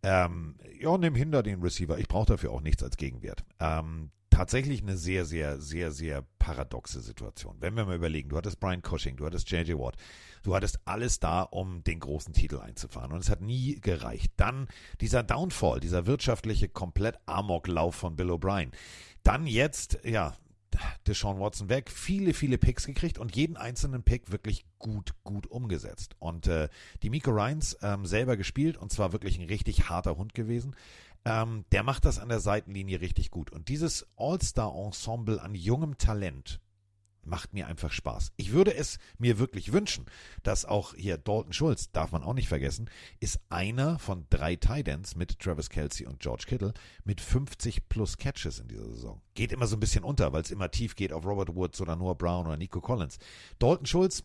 [0.02, 1.98] Ähm, ja, nimm hinter den Receiver.
[1.98, 3.44] Ich brauche dafür auch nichts als Gegenwert.
[3.58, 7.56] Ähm, tatsächlich eine sehr, sehr, sehr, sehr paradoxe Situation.
[7.58, 9.96] Wenn wir mal überlegen, du hattest Brian Cushing, du hattest JJ Watt,
[10.44, 14.30] du hattest alles da, um den großen Titel einzufahren und es hat nie gereicht.
[14.36, 14.68] Dann
[15.00, 18.70] dieser Downfall, dieser wirtschaftliche komplett Amoklauf von Bill O'Brien.
[19.24, 20.36] Dann jetzt, ja,
[21.08, 26.14] Deshaun Watson weg, viele, viele Picks gekriegt und jeden einzelnen Pick wirklich gut, gut umgesetzt.
[26.18, 26.68] Und äh,
[27.02, 30.76] die Miko Ryans ähm, selber gespielt und zwar wirklich ein richtig harter Hund gewesen.
[31.28, 33.50] Ähm, der macht das an der Seitenlinie richtig gut.
[33.50, 36.60] Und dieses All-Star-Ensemble an jungem Talent,
[37.28, 38.32] macht mir einfach Spaß.
[38.36, 40.06] Ich würde es mir wirklich wünschen,
[40.42, 45.14] dass auch hier Dalton Schulz, darf man auch nicht vergessen, ist einer von drei Titans
[45.14, 46.72] mit Travis Kelsey und George Kittle
[47.04, 49.20] mit 50 plus Catches in dieser Saison.
[49.34, 51.96] Geht immer so ein bisschen unter, weil es immer tief geht auf Robert Woods oder
[51.96, 53.18] Noah Brown oder Nico Collins.
[53.58, 54.24] Dalton Schulz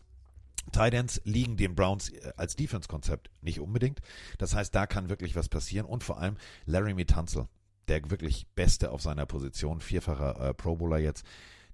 [0.72, 4.00] Titans liegen den Browns äh, als Defense-Konzept nicht unbedingt.
[4.38, 5.86] Das heißt, da kann wirklich was passieren.
[5.86, 6.36] Und vor allem
[6.66, 7.48] Larry Mitanzel,
[7.88, 11.24] der wirklich Beste auf seiner Position, vierfacher äh, Pro Bowler jetzt,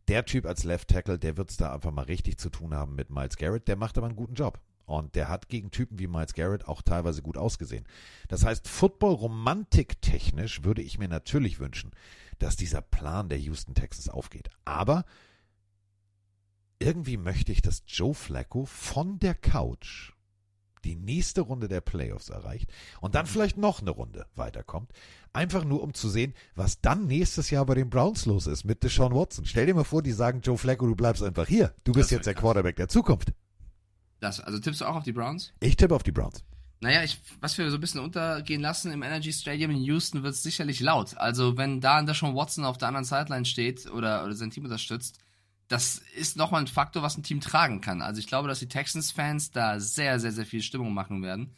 [0.09, 2.95] der Typ als Left Tackle, der wird es da einfach mal richtig zu tun haben
[2.97, 3.68] mit Miles Garrett.
[3.68, 4.61] Der macht aber einen guten Job.
[4.86, 7.86] Und der hat gegen Typen wie Miles Garrett auch teilweise gut ausgesehen.
[8.26, 11.93] Das heißt, Football-Romantik technisch würde ich mir natürlich wünschen,
[12.41, 14.51] dass dieser Plan der Houston Texans aufgeht.
[14.64, 15.05] Aber
[16.81, 20.12] irgendwie möchte ich, dass Joe Flacco von der Couch
[20.85, 22.70] die nächste Runde der Playoffs erreicht
[23.01, 24.91] und dann vielleicht noch eine Runde weiterkommt.
[25.33, 28.83] Einfach nur, um zu sehen, was dann nächstes Jahr bei den Browns los ist mit
[28.83, 29.45] Deshaun Watson.
[29.45, 31.74] Stell dir mal vor, die sagen, Joe Flacco, du bleibst einfach hier.
[31.85, 33.33] Du bist jetzt der Quarterback der Zukunft.
[34.20, 35.53] Das, also tippst du auch auf die Browns?
[35.61, 36.43] Ich tippe auf die Browns.
[36.81, 40.33] Naja, ich, was wir so ein bisschen untergehen lassen im Energy Stadium in Houston wird
[40.33, 41.16] es sicherlich laut.
[41.18, 45.18] Also wenn da Deshaun Watson auf der anderen Sideline steht oder, oder sein Team unterstützt,
[45.71, 48.03] das ist nochmal ein Faktor, was ein Team tragen kann.
[48.03, 51.55] Also ich glaube, dass die Texans-Fans da sehr, sehr, sehr viel Stimmung machen werden.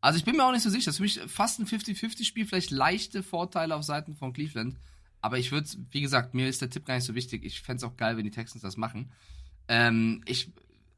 [0.00, 0.86] Also ich bin mir auch nicht so sicher.
[0.86, 4.78] Das ist für mich fast ein 50-50-Spiel, vielleicht leichte Vorteile auf Seiten von Cleveland.
[5.20, 7.44] Aber ich würde, wie gesagt, mir ist der Tipp gar nicht so wichtig.
[7.44, 9.12] Ich fände es auch geil, wenn die Texans das machen.
[9.68, 10.50] Ähm, ich,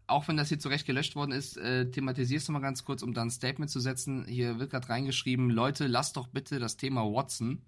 [0.06, 3.12] auch wenn das hier zurecht gelöscht worden ist, äh, thematisierst du mal ganz kurz, um
[3.12, 4.24] dann ein Statement zu setzen.
[4.26, 7.60] Hier wird gerade reingeschrieben, Leute, lasst doch bitte das Thema Watson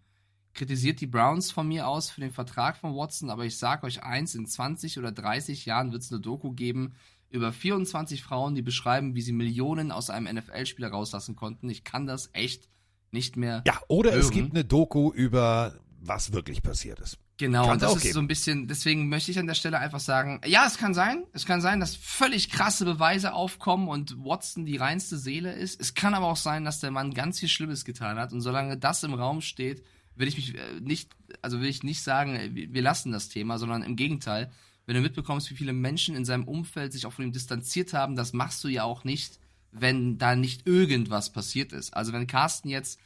[0.55, 4.03] kritisiert die Browns von mir aus für den Vertrag von Watson, aber ich sage euch
[4.03, 6.95] eins, in 20 oder 30 Jahren wird es eine Doku geben
[7.31, 11.69] über 24 Frauen, die beschreiben, wie sie Millionen aus einem NFL-Spieler rauslassen konnten.
[11.69, 12.69] Ich kann das echt
[13.11, 13.65] nicht mehr.
[13.67, 14.21] Ja, oder hören.
[14.21, 17.19] es gibt eine Doku über was wirklich passiert ist.
[17.37, 18.15] Genau, und das ist geben.
[18.15, 21.25] so ein bisschen, deswegen möchte ich an der Stelle einfach sagen, ja, es kann sein,
[21.33, 25.81] es kann sein, dass völlig krasse Beweise aufkommen und Watson die reinste Seele ist.
[25.81, 28.77] Es kann aber auch sein, dass der Mann ganz viel Schlimmes getan hat und solange
[28.77, 29.83] das im Raum steht,
[30.17, 31.11] will ich mich äh, nicht,
[31.43, 34.51] also will ich nicht sagen, äh, wir lassen das Thema, sondern im Gegenteil,
[34.87, 38.17] wenn du mitbekommst, wie viele Menschen in seinem Umfeld sich auch von ihm distanziert haben,
[38.17, 39.39] das machst du ja auch nicht,
[39.73, 41.95] wenn da nicht irgendwas passiert ist.
[41.95, 43.01] Also wenn Carsten jetzt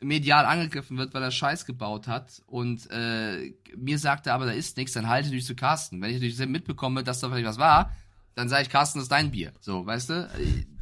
[0.00, 4.76] medial angegriffen wird, weil er Scheiß gebaut hat und äh, mir sagte aber, da ist
[4.76, 6.00] nichts, dann halte dich zu Carsten.
[6.00, 7.92] Wenn ich natürlich mitbekomme, dass da vielleicht was war,
[8.34, 9.52] dann sage ich, Carsten, das ist dein Bier.
[9.60, 10.30] So, weißt du?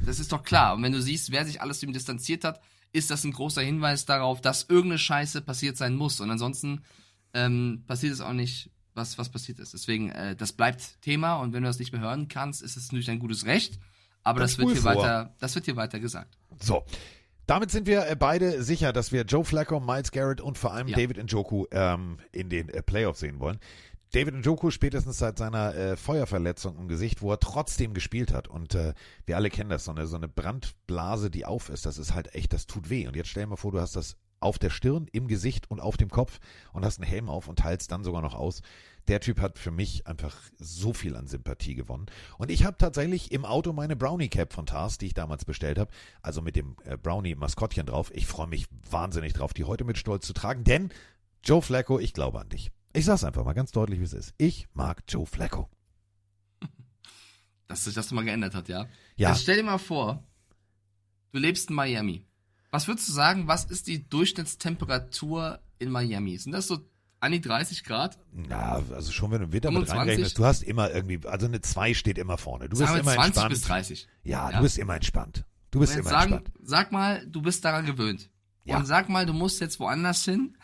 [0.05, 0.75] Das ist doch klar.
[0.75, 2.61] Und wenn du siehst, wer sich alles zu ihm distanziert hat,
[2.93, 6.21] ist das ein großer Hinweis darauf, dass irgendeine Scheiße passiert sein muss.
[6.21, 6.83] Und ansonsten
[7.35, 9.75] ähm, passiert es auch nicht, was, was passiert ist.
[9.75, 12.87] Deswegen, äh, das bleibt Thema und wenn du das nicht mehr hören kannst, ist es
[12.87, 13.79] natürlich dein gutes Recht.
[14.23, 16.37] Aber das, das wird hier weiter, das wird hier weiter gesagt.
[16.61, 16.85] So.
[17.47, 20.89] Damit sind wir äh, beide sicher, dass wir Joe Flacco, Miles Garrett und vor allem
[20.89, 20.97] ja.
[20.97, 23.61] David Njoku ähm, in den äh, Playoffs sehen wollen.
[24.17, 28.49] David Njoku spätestens seit seiner äh, Feuerverletzung im Gesicht, wo er trotzdem gespielt hat.
[28.49, 28.95] Und äh,
[29.27, 32.35] wir alle kennen das, so eine, so eine Brandblase, die auf ist, das ist halt
[32.35, 33.07] echt, das tut weh.
[33.07, 35.81] Und jetzt stell dir mal vor, du hast das auf der Stirn, im Gesicht und
[35.81, 36.41] auf dem Kopf
[36.73, 38.63] und hast einen Helm auf und teilst dann sogar noch aus.
[39.07, 42.07] Der Typ hat für mich einfach so viel an Sympathie gewonnen.
[42.39, 45.79] Und ich habe tatsächlich im Auto meine Brownie Cap von Tars, die ich damals bestellt
[45.79, 45.91] habe,
[46.23, 48.11] also mit dem äh, Brownie Maskottchen drauf.
[48.15, 50.89] Ich freue mich wahnsinnig drauf, die heute mit Stolz zu tragen, denn
[51.45, 52.71] Joe Flacco, ich glaube an dich.
[52.97, 54.35] Ich sag's einfach mal ganz deutlich, wie es ist.
[54.39, 55.69] Ich mag Joe Flacco.
[57.69, 58.87] dass sich das mal geändert hat, ja.
[59.17, 59.31] Ja.
[59.31, 60.23] Jetzt stell dir mal vor,
[61.33, 62.25] du lebst in Miami.
[62.71, 66.37] Was würdest du sagen, was ist die Durchschnittstemperatur in Miami?
[66.39, 66.79] Sind das so
[67.21, 68.19] an die 30 Grad?
[68.33, 69.99] Na, also schon wenn du Winter mit 25?
[69.99, 72.69] reinrechnest, du hast immer irgendwie, also eine 2 steht immer vorne.
[72.69, 73.51] Du Sagen bist immer 20 entspannt.
[73.51, 74.09] bis 30.
[74.23, 74.57] Ja, Ja.
[74.59, 75.45] du bist immer entspannt.
[75.71, 76.57] Du bist immer sagen, entspannt.
[76.63, 78.31] Sag mal, du bist daran gewöhnt.
[78.65, 78.79] Ja.
[78.79, 80.57] Und sag mal, du musst jetzt woanders hin,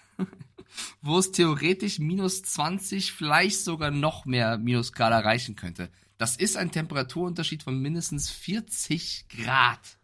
[1.01, 5.91] wo es theoretisch minus 20, vielleicht sogar noch mehr Minusgrad erreichen könnte.
[6.19, 9.99] Das ist ein Temperaturunterschied von mindestens 40 Grad.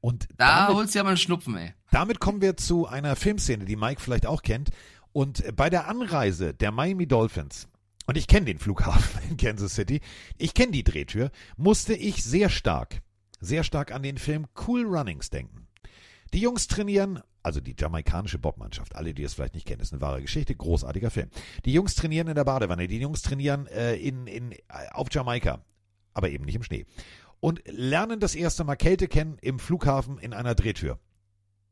[0.00, 1.74] Und Da damit- holst du ja mal einen Schnupfen, ey.
[1.92, 4.70] Damit kommen wir zu einer Filmszene, die Mike vielleicht auch kennt.
[5.12, 7.68] Und bei der Anreise der Miami Dolphins,
[8.06, 10.00] und ich kenne den Flughafen in Kansas City,
[10.38, 13.00] ich kenne die Drehtür, musste ich sehr stark,
[13.40, 15.68] sehr stark an den Film Cool Runnings denken.
[16.34, 20.00] Die Jungs trainieren, also die jamaikanische Bobmannschaft, alle, die es vielleicht nicht kennen, ist eine
[20.00, 21.28] wahre Geschichte, großartiger Film.
[21.64, 24.58] Die Jungs trainieren in der Badewanne, die Jungs trainieren äh, in, in, äh,
[24.92, 25.64] auf Jamaika,
[26.14, 26.86] aber eben nicht im Schnee.
[27.40, 30.98] Und lernen das erste Mal Kälte kennen im Flughafen in einer Drehtür.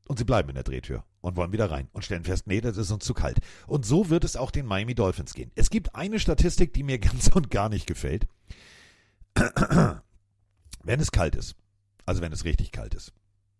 [0.09, 2.77] Und sie bleiben in der Drehtür und wollen wieder rein und stellen fest, nee, das
[2.77, 3.39] ist uns zu kalt.
[3.69, 5.53] Und so wird es auch den Miami Dolphins gehen.
[5.55, 8.27] Es gibt eine Statistik, die mir ganz und gar nicht gefällt.
[10.83, 11.55] Wenn es kalt ist,
[12.07, 13.13] also wenn es richtig kalt ist,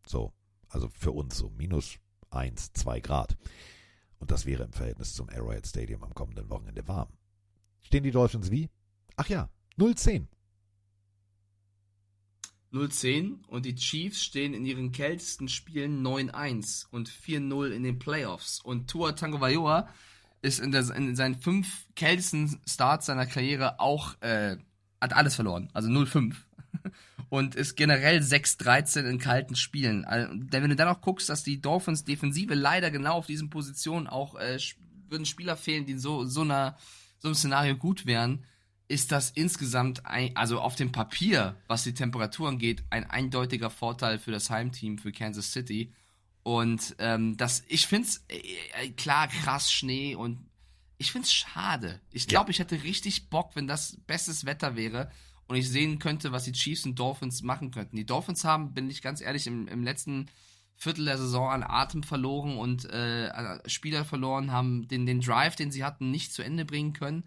[0.07, 0.33] so,
[0.71, 1.99] also für uns so minus
[2.31, 3.37] 1, 2 Grad,
[4.19, 7.09] und das wäre im Verhältnis zum Arrowhead Stadium am kommenden Wochenende warm,
[7.83, 8.69] stehen die Dolphins wie?
[9.17, 10.27] Ach ja, 0-10.
[12.73, 18.61] 0-10 und die Chiefs stehen in ihren kältesten Spielen 9-1 und 4-0 in den Playoffs.
[18.61, 19.89] Und Tua Tagovailoa
[20.43, 24.57] ist in, der, in seinen fünf kältesten Starts seiner Karriere auch, äh,
[25.01, 26.37] hat alles verloren, also 0-5.
[27.31, 30.05] Und ist generell 6-13 in kalten Spielen.
[30.05, 33.51] Also, Denn wenn du dann auch guckst, dass die Dolphins Defensive leider genau auf diesen
[33.51, 34.59] Positionen auch, äh,
[35.09, 36.77] würden Spieler fehlen, die in so, so einer,
[37.19, 38.45] so einem Szenario gut wären,
[38.89, 44.19] ist das insgesamt, ein, also auf dem Papier, was die Temperatur angeht, ein eindeutiger Vorteil
[44.19, 45.95] für das Heimteam, für Kansas City.
[46.43, 48.39] Und ähm, das, ich find's äh,
[48.83, 50.45] äh, klar krass Schnee und
[50.99, 52.01] ich find's schade.
[52.11, 55.11] Ich glaube, ich hätte richtig Bock, wenn das bestes Wetter wäre
[55.51, 57.97] und ich sehen könnte, was die Chiefs und Dolphins machen könnten.
[57.97, 60.27] Die Dolphins haben, bin ich ganz ehrlich, im, im letzten
[60.77, 65.73] Viertel der Saison an Atem verloren und äh, Spieler verloren, haben den, den Drive, den
[65.73, 67.25] sie hatten, nicht zu Ende bringen können.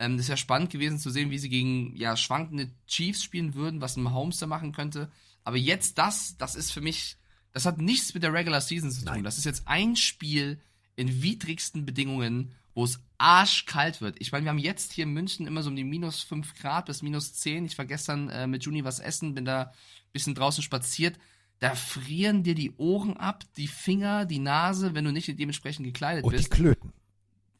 [0.00, 3.54] Ähm, das ist ja spannend gewesen zu sehen, wie sie gegen ja, schwankende Chiefs spielen
[3.54, 5.08] würden, was ein Mahomes da machen könnte.
[5.44, 7.16] Aber jetzt das, das ist für mich,
[7.52, 9.22] das hat nichts mit der Regular Season zu tun.
[9.22, 10.60] Das ist jetzt ein Spiel
[10.96, 14.16] in widrigsten Bedingungen, wo es arschkalt wird.
[14.20, 16.86] Ich meine, wir haben jetzt hier in München immer so um die minus 5 Grad
[16.86, 17.66] bis minus 10.
[17.66, 19.70] Ich war gestern äh, mit Juni was essen, bin da ein
[20.12, 21.18] bisschen draußen spaziert.
[21.58, 26.24] Da frieren dir die Ohren ab, die Finger, die Nase, wenn du nicht dementsprechend gekleidet
[26.24, 26.50] Und die bist.
[26.50, 26.92] Klöten.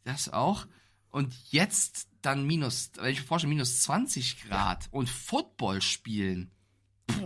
[0.04, 0.66] Das auch.
[1.10, 6.50] Und jetzt dann minus, wenn ich mir vorstelle, minus 20 Grad und Football spielen.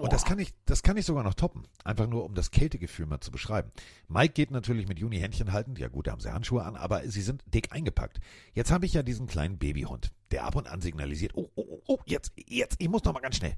[0.01, 1.67] Und das kann ich, das kann ich sogar noch toppen.
[1.85, 3.71] Einfach nur, um das Kältegefühl mal zu beschreiben.
[4.09, 5.79] Mike geht natürlich mit Juni Händchen haltend.
[5.79, 8.21] Ja gut, da haben sie Handschuhe an, aber sie sind dick eingepackt.
[8.55, 11.83] Jetzt habe ich ja diesen kleinen Babyhund, der ab und an signalisiert, oh, oh, oh,
[11.87, 13.57] oh, jetzt, jetzt, ich muss noch mal ganz schnell.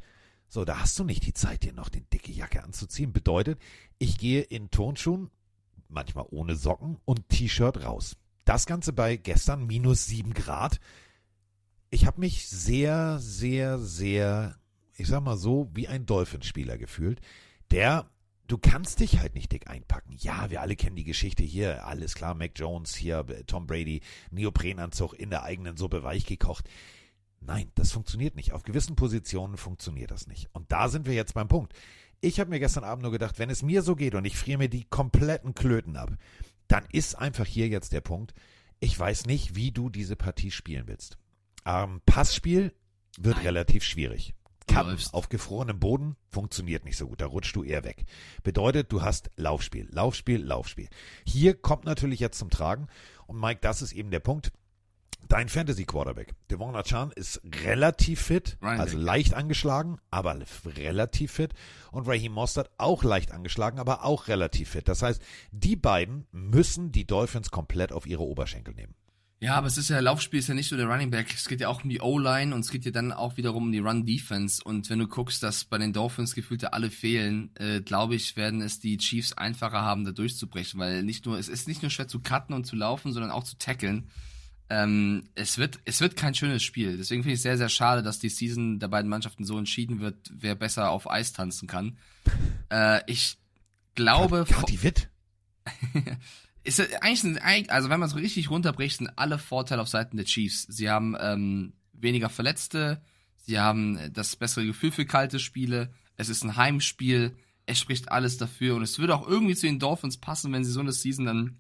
[0.49, 3.13] So, da hast du nicht die Zeit, dir noch die dicke Jacke anzuziehen.
[3.13, 3.61] Bedeutet,
[3.99, 5.31] ich gehe in Turnschuhen,
[5.89, 8.17] manchmal ohne Socken und T-Shirt raus.
[8.45, 10.81] Das Ganze bei gestern minus sieben Grad.
[11.91, 14.57] Ich habe mich sehr, sehr, sehr,
[14.99, 17.21] ich sag mal so, wie ein Dolphinspieler gefühlt,
[17.71, 18.11] der,
[18.49, 20.15] du kannst dich halt nicht dick einpacken.
[20.19, 25.15] Ja, wir alle kennen die Geschichte hier, alles klar, Mac Jones hier, Tom Brady, Neoprenanzug
[25.15, 26.69] in der eigenen Suppe weich gekocht.
[27.41, 28.53] Nein, das funktioniert nicht.
[28.53, 30.49] Auf gewissen Positionen funktioniert das nicht.
[30.53, 31.73] Und da sind wir jetzt beim Punkt.
[32.21, 34.59] Ich habe mir gestern Abend nur gedacht, wenn es mir so geht und ich friere
[34.59, 36.11] mir die kompletten Klöten ab,
[36.67, 38.35] dann ist einfach hier jetzt der Punkt,
[38.81, 41.17] ich weiß nicht, wie du diese Partie spielen willst.
[41.65, 42.73] Ähm, Passspiel
[43.17, 44.35] wird relativ schwierig.
[44.69, 48.05] Kappen auf gefrorenem Boden funktioniert nicht so gut, da rutschst du eher weg.
[48.43, 50.89] Bedeutet, du hast Laufspiel, Laufspiel, Laufspiel.
[51.25, 52.87] Hier kommt natürlich jetzt zum Tragen
[53.27, 54.53] und Mike, das ist eben der Punkt.
[55.29, 59.05] Dein Fantasy Quarterback, Devon Achan, ist relativ fit, Ryan also Day.
[59.05, 61.53] leicht angeschlagen, aber relativ fit.
[61.91, 64.89] Und Raheem Mostert auch leicht angeschlagen, aber auch relativ fit.
[64.89, 65.21] Das heißt,
[65.51, 68.95] die beiden müssen die Dolphins komplett auf ihre Oberschenkel nehmen.
[69.41, 71.61] Ja, aber es ist ja, Laufspiel ist ja nicht nur der Running Back, es geht
[71.61, 74.65] ja auch um die O-Line und es geht ja dann auch wiederum um die Run-Defense.
[74.65, 78.61] Und wenn du guckst, dass bei den Dolphins gefühlte alle fehlen, äh, glaube ich, werden
[78.63, 82.09] es die Chiefs einfacher haben, da durchzubrechen, weil nicht nur, es ist nicht nur schwer
[82.09, 84.11] zu cutten und zu laufen, sondern auch zu tackeln.
[84.71, 86.97] Ähm, es wird, es wird kein schönes Spiel.
[86.97, 90.01] Deswegen finde ich es sehr, sehr schade, dass die Season der beiden Mannschaften so entschieden
[90.01, 91.97] wird, wer besser auf Eis tanzen kann.
[92.71, 93.39] Äh, ich
[93.95, 95.09] glaube, Kati Witt.
[96.69, 100.27] ist eigentlich, ein, also wenn man es richtig runterbricht, sind alle Vorteile auf Seiten der
[100.27, 100.65] Chiefs.
[100.69, 103.03] Sie haben ähm, weniger Verletzte,
[103.49, 105.91] Sie haben das bessere Gefühl für kalte Spiele.
[106.17, 107.35] Es ist ein Heimspiel.
[107.65, 108.77] Es spricht alles dafür.
[108.77, 111.59] Und es würde auch irgendwie zu den Dolphins passen, wenn sie so eine Season dann,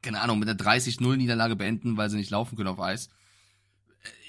[0.00, 3.10] keine Ahnung, mit einer 30-0-Niederlage beenden, weil sie nicht laufen können auf Eis.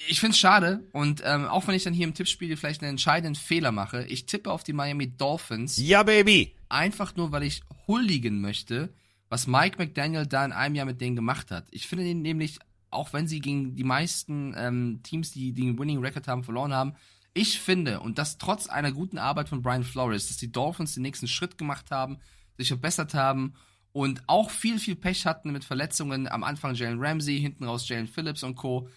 [0.09, 0.83] Ich find's schade.
[0.93, 4.25] Und ähm, auch wenn ich dann hier im Tippspiel vielleicht einen entscheidenden Fehler mache, ich
[4.25, 5.77] tippe auf die Miami Dolphins.
[5.77, 6.55] Ja, Baby!
[6.69, 8.91] Einfach nur, weil ich huldigen möchte,
[9.33, 11.65] was Mike McDaniel da in einem Jahr mit denen gemacht hat.
[11.71, 12.59] Ich finde ihn nämlich,
[12.91, 16.93] auch wenn sie gegen die meisten ähm, Teams, die, einen Winning Record haben, verloren haben,
[17.33, 21.01] ich finde, und das trotz einer guten Arbeit von Brian Flores, dass die Dolphins den
[21.01, 22.19] nächsten Schritt gemacht haben,
[22.59, 23.55] sich verbessert haben
[23.91, 26.27] und auch viel, viel Pech hatten mit Verletzungen.
[26.27, 28.87] Am Anfang Jalen Ramsey, hinten raus Jalen Phillips und Co.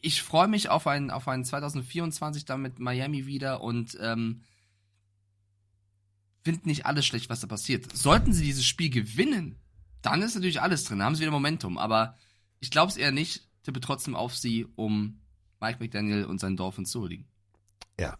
[0.00, 4.40] Ich freue mich auf ein, auf ein 2024 dann mit Miami wieder und ähm,
[6.42, 7.94] finde nicht alles schlecht, was da passiert.
[7.96, 9.56] Sollten sie dieses Spiel gewinnen,
[10.02, 11.76] dann ist natürlich alles drin, haben sie wieder Momentum.
[11.78, 12.16] Aber
[12.60, 15.20] ich glaube es eher nicht, tippe trotzdem auf sie, um
[15.60, 17.26] Mike McDaniel und seinen Dolphins zu huldigen.
[17.98, 18.16] Ja.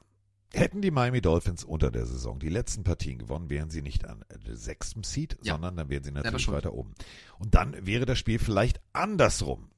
[0.52, 4.24] Hätten die Miami Dolphins unter der Saison die letzten Partien gewonnen, wären sie nicht an
[4.46, 5.54] der sechsten Seed, Ja.
[5.54, 6.92] sondern dann wären sie natürlich weiter oben.
[7.38, 9.70] Und dann wäre das Spiel vielleicht andersrum.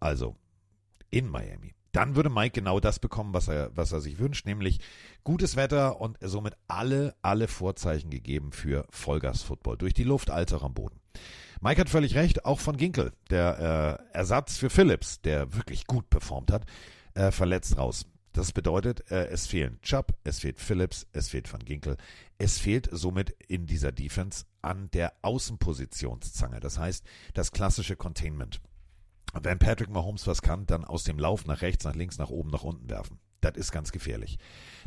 [0.00, 0.36] Also
[1.10, 1.74] in Miami.
[1.92, 4.80] Dann würde Mike genau das bekommen, was er, was er sich wünscht, nämlich
[5.24, 9.76] gutes Wetter und somit alle, alle Vorzeichen gegeben für Vollgas-Football.
[9.76, 10.98] Durch die Luft auch am Boden.
[11.60, 16.10] Mike hat völlig recht, auch von Ginkel, der äh, Ersatz für Phillips, der wirklich gut
[16.10, 16.64] performt hat,
[17.14, 18.06] äh, verletzt raus.
[18.32, 21.98] Das bedeutet, äh, es fehlen Chubb, es fehlt Phillips, es fehlt Van Ginkel.
[22.38, 26.58] Es fehlt somit in dieser Defense an der Außenpositionszange.
[26.58, 27.04] Das heißt,
[27.34, 28.60] das klassische Containment.
[29.32, 32.50] Wenn Patrick Mahomes was kann, dann aus dem Lauf nach rechts, nach links, nach oben,
[32.50, 33.18] nach unten werfen.
[33.42, 34.38] Das ist ganz gefährlich.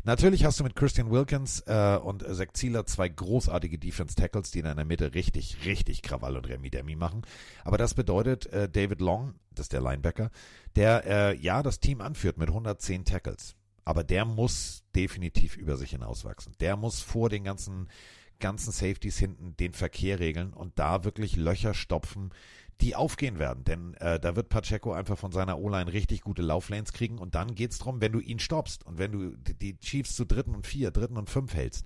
[0.02, 4.60] Natürlich hast du mit Christian Wilkins äh, und Zach Zieler zwei großartige Defense Tackles, die
[4.60, 7.22] in der Mitte richtig, richtig Krawall und Remi Demi machen.
[7.64, 10.30] Aber das bedeutet, äh, David Long, das ist der Linebacker,
[10.74, 13.56] der äh, ja das Team anführt mit 110 Tackles.
[13.84, 16.54] Aber der muss definitiv über sich hinauswachsen.
[16.60, 17.88] Der muss vor den ganzen,
[18.40, 22.30] ganzen Safeties hinten den Verkehr regeln und da wirklich Löcher stopfen,
[22.80, 23.64] die aufgehen werden.
[23.64, 27.54] Denn äh, da wird Pacheco einfach von seiner O-Line richtig gute Lauflanes kriegen und dann
[27.54, 30.90] geht's drum, wenn du ihn stoppst und wenn du die- Chiefs zu dritten und vier,
[30.90, 31.84] dritten und fünf hältst,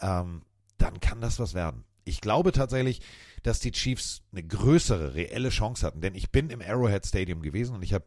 [0.00, 0.42] ähm,
[0.78, 1.84] dann kann das was werden.
[2.04, 3.00] Ich glaube tatsächlich,
[3.42, 7.76] dass die Chiefs eine größere, reelle Chance hatten, denn ich bin im Arrowhead Stadium gewesen
[7.76, 8.04] und ich habe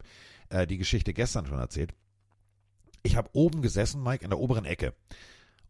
[0.50, 1.94] äh, die Geschichte gestern schon erzählt.
[3.02, 4.94] Ich habe oben gesessen, Mike, in der oberen Ecke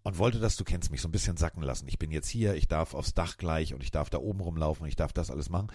[0.03, 1.87] und wollte das, du kennst mich, so ein bisschen sacken lassen.
[1.89, 4.87] Ich bin jetzt hier, ich darf aufs Dach gleich und ich darf da oben rumlaufen
[4.87, 5.69] ich darf das alles machen.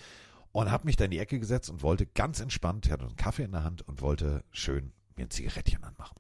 [0.54, 3.44] Und habe mich da in die Ecke gesetzt und wollte ganz entspannt, hatte einen Kaffee
[3.44, 6.16] in der Hand und wollte schön mir ein Zigarettchen anmachen.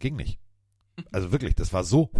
[0.00, 0.38] Ging nicht.
[1.12, 2.10] Also wirklich, das war so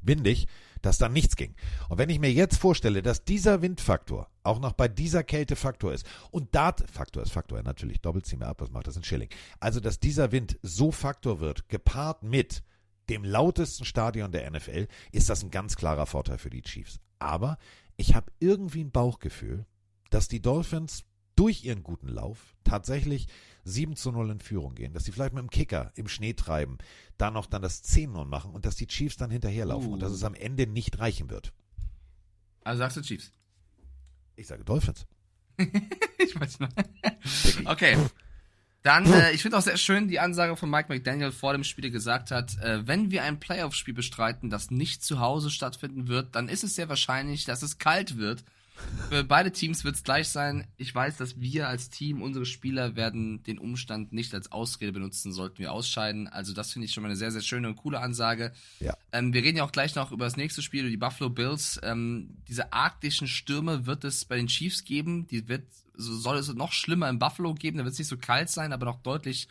[0.00, 0.46] windig,
[0.80, 1.54] dass da nichts ging.
[1.88, 5.92] Und wenn ich mir jetzt vorstelle, dass dieser Windfaktor auch noch bei dieser Kälte Faktor
[5.92, 8.96] ist und da Faktor ist Faktor, ja, natürlich, doppelt ziehen wir ab, was macht das
[8.96, 9.28] in Schilling?
[9.60, 12.62] Also, dass dieser Wind so Faktor wird, gepaart mit
[13.08, 16.98] dem lautesten Stadion der NFL, ist das ein ganz klarer Vorteil für die Chiefs.
[17.18, 17.58] Aber
[17.96, 19.66] ich habe irgendwie ein Bauchgefühl,
[20.10, 21.04] dass die Dolphins
[21.36, 23.26] durch ihren guten Lauf tatsächlich
[23.64, 26.78] 7 zu 0 in Führung gehen, dass sie vielleicht mit dem Kicker im Schnee treiben,
[27.16, 29.92] da noch dann das 10-0 machen und dass die Chiefs dann hinterherlaufen Uh.
[29.94, 31.52] und dass es am Ende nicht reichen wird.
[32.64, 33.32] Also sagst du Chiefs.
[34.36, 35.06] Ich sage Dolphins.
[35.58, 37.66] ich weiß nicht.
[37.66, 37.96] Okay.
[38.82, 41.82] Dann, äh, ich finde auch sehr schön die Ansage von Mike McDaniel vor dem Spiel,
[41.82, 46.34] der gesagt hat, äh, wenn wir ein Playoff-Spiel bestreiten, das nicht zu Hause stattfinden wird,
[46.34, 48.44] dann ist es sehr wahrscheinlich, dass es kalt wird.
[49.10, 50.66] Für beide Teams wird es gleich sein.
[50.76, 55.32] Ich weiß, dass wir als Team, unsere Spieler werden den Umstand nicht als Ausrede benutzen,
[55.32, 56.26] sollten wir ausscheiden.
[56.28, 58.52] Also das finde ich schon mal eine sehr, sehr schöne und coole Ansage.
[58.80, 58.96] Ja.
[59.12, 61.78] Ähm, wir reden ja auch gleich noch über das nächste Spiel, über die Buffalo Bills.
[61.82, 65.26] Ähm, diese arktischen Stürme wird es bei den Chiefs geben.
[65.26, 65.64] Die wird,
[65.94, 67.78] soll es noch schlimmer in Buffalo geben.
[67.78, 69.48] Da wird es nicht so kalt sein, aber noch deutlich,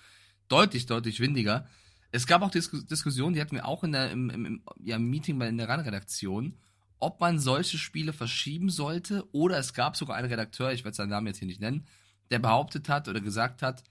[0.47, 1.67] deutlich, deutlich windiger.
[2.11, 5.39] Es gab auch Dis Diskussionen, die hatten wir auch in der, im, im, ja, Meeting
[5.39, 6.57] bei in der RAN-Redaktion,
[6.99, 9.27] ob man solche Spiele verschieben sollte.
[9.31, 11.85] Oder es gab sogar einen Redakteur, ich werde seinen Namen jetzt hier nicht nennen,
[12.29, 13.83] der behauptet hat oder gesagt hat,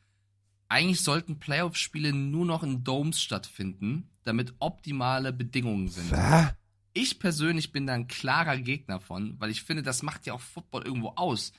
[0.69, 6.13] eigentlich sollten Playoff-Spiele nur noch in Domes stattfinden, damit optimale Bedingungen sind.
[6.13, 6.55] Was?
[6.93, 10.41] Ich persönlich bin da ein klarer Gegner von, weil ich finde, das macht ja auch
[10.41, 11.53] Football irgendwo aus.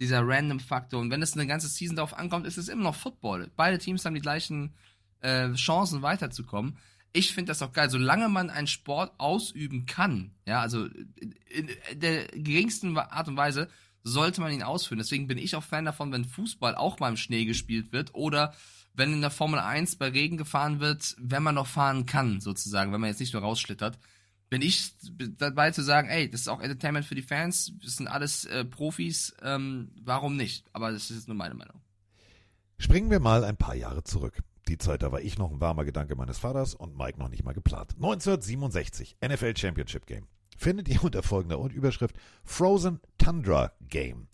[0.00, 1.00] Dieser Random-Faktor.
[1.00, 3.50] Und wenn es eine ganze Season darauf ankommt, ist es immer noch Football.
[3.56, 4.74] Beide Teams haben die gleichen
[5.20, 6.78] äh, Chancen weiterzukommen.
[7.12, 12.00] Ich finde das auch geil, solange man einen Sport ausüben kann, ja, also in, in
[12.00, 13.68] der geringsten Art und Weise
[14.04, 14.98] sollte man ihn ausführen.
[14.98, 18.54] Deswegen bin ich auch Fan davon, wenn Fußball auch mal im Schnee gespielt wird oder
[18.94, 22.92] wenn in der Formel 1 bei Regen gefahren wird, wenn man noch fahren kann, sozusagen,
[22.92, 23.98] wenn man jetzt nicht nur rausschlittert,
[24.50, 24.92] bin ich
[25.36, 28.64] dabei zu sagen, ey, das ist auch Entertainment für die Fans, das sind alles äh,
[28.64, 30.64] Profis, ähm, warum nicht?
[30.72, 31.80] Aber das ist nur meine Meinung.
[32.78, 34.38] Springen wir mal ein paar Jahre zurück.
[34.68, 37.44] Die Zeit, da war ich noch ein warmer Gedanke meines Vaters und Mike noch nicht
[37.44, 37.94] mal geplant.
[37.94, 40.28] 1967, NFL Championship Game.
[40.56, 44.28] Findet ihr unter folgender Überschrift Frozen Tundra Game.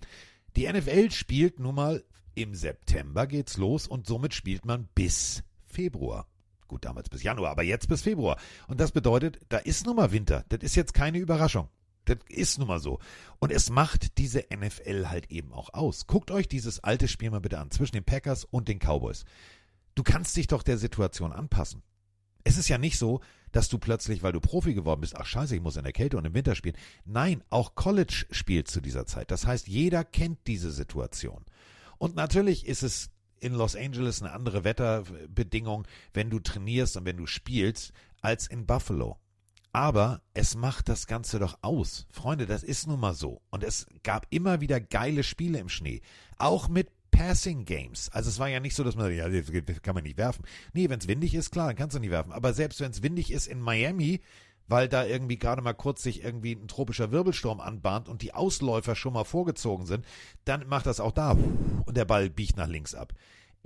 [0.57, 2.05] Die NFL spielt nun mal
[2.35, 6.27] im September geht's los und somit spielt man bis Februar.
[6.75, 8.37] Gut, damals bis Januar, aber jetzt bis Februar.
[8.67, 10.45] Und das bedeutet, da ist nun mal Winter.
[10.49, 11.69] Das ist jetzt keine Überraschung.
[12.05, 12.99] Das ist nun mal so.
[13.39, 16.09] Und es macht diese NFL halt eben auch aus.
[16.09, 19.25] Guckt euch dieses alte Spiel mal bitte an, zwischen den Packers und den Cowboys.
[19.95, 21.85] Du kannst dich doch der Situation anpassen.
[22.43, 23.21] Es ist ja nicht so,
[23.53, 26.17] dass du plötzlich, weil du Profi geworden bist, ach scheiße, ich muss in der Kälte
[26.17, 26.77] und im Winter spielen.
[27.05, 29.31] Nein, auch College spielt zu dieser Zeit.
[29.31, 31.45] Das heißt, jeder kennt diese Situation.
[31.99, 37.17] Und natürlich ist es in Los Angeles eine andere Wetterbedingung, wenn du trainierst und wenn
[37.17, 39.19] du spielst, als in Buffalo.
[39.73, 42.07] Aber es macht das Ganze doch aus.
[42.09, 43.43] Freunde, das ist nun mal so.
[43.51, 46.01] Und es gab immer wieder geile Spiele im Schnee.
[46.39, 48.09] Auch mit Passing Games.
[48.11, 50.45] Also es war ja nicht so, dass man, ja, das kann man nicht werfen.
[50.73, 52.33] Nee, wenn es windig ist, klar, dann kannst du nicht werfen.
[52.33, 54.21] Aber selbst wenn es windig ist in Miami,
[54.67, 58.95] weil da irgendwie gerade mal kurz sich irgendwie ein tropischer Wirbelsturm anbahnt und die Ausläufer
[58.95, 60.05] schon mal vorgezogen sind,
[60.45, 63.13] dann macht das auch da und der Ball biegt nach links ab.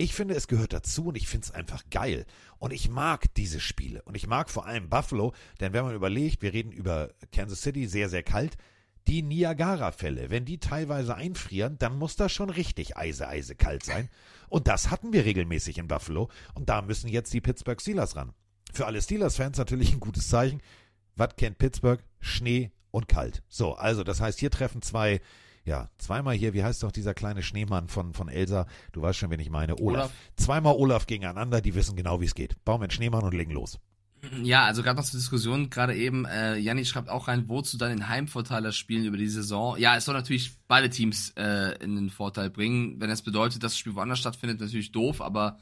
[0.01, 2.25] Ich finde, es gehört dazu und ich finde es einfach geil.
[2.57, 4.01] Und ich mag diese Spiele.
[4.03, 7.85] Und ich mag vor allem Buffalo, denn wenn man überlegt, wir reden über Kansas City,
[7.85, 8.55] sehr, sehr kalt,
[9.09, 14.07] die Niagara-Fälle, wenn die teilweise einfrieren, dann muss das schon richtig eise, eise kalt sein.
[14.47, 16.29] Und das hatten wir regelmäßig in Buffalo.
[16.53, 18.31] Und da müssen jetzt die Pittsburgh Steelers ran.
[18.71, 20.61] Für alle Steelers-Fans natürlich ein gutes Zeichen.
[21.19, 22.01] Was kennt Pittsburgh?
[22.21, 23.43] Schnee und kalt.
[23.49, 25.19] So, also das heißt, hier treffen zwei,
[25.65, 28.67] ja, zweimal hier, wie heißt doch dieser kleine Schneemann von, von Elsa?
[28.93, 29.75] Du weißt schon, wen ich meine.
[29.75, 30.05] Olaf.
[30.05, 30.13] Olaf.
[30.37, 32.63] Zweimal Olaf gegeneinander, die wissen genau, wie es geht.
[32.63, 33.79] Bauen wir einen Schneemann und legen los.
[34.43, 37.89] Ja, also gerade noch zur Diskussion, gerade eben, äh, Janni schreibt auch rein, wozu dann
[37.89, 39.77] den Heimvorteiler spielen über die Saison.
[39.77, 43.01] Ja, es soll natürlich beide Teams äh, in den Vorteil bringen.
[43.01, 45.57] Wenn das bedeutet, dass das Spiel woanders stattfindet, natürlich doof, aber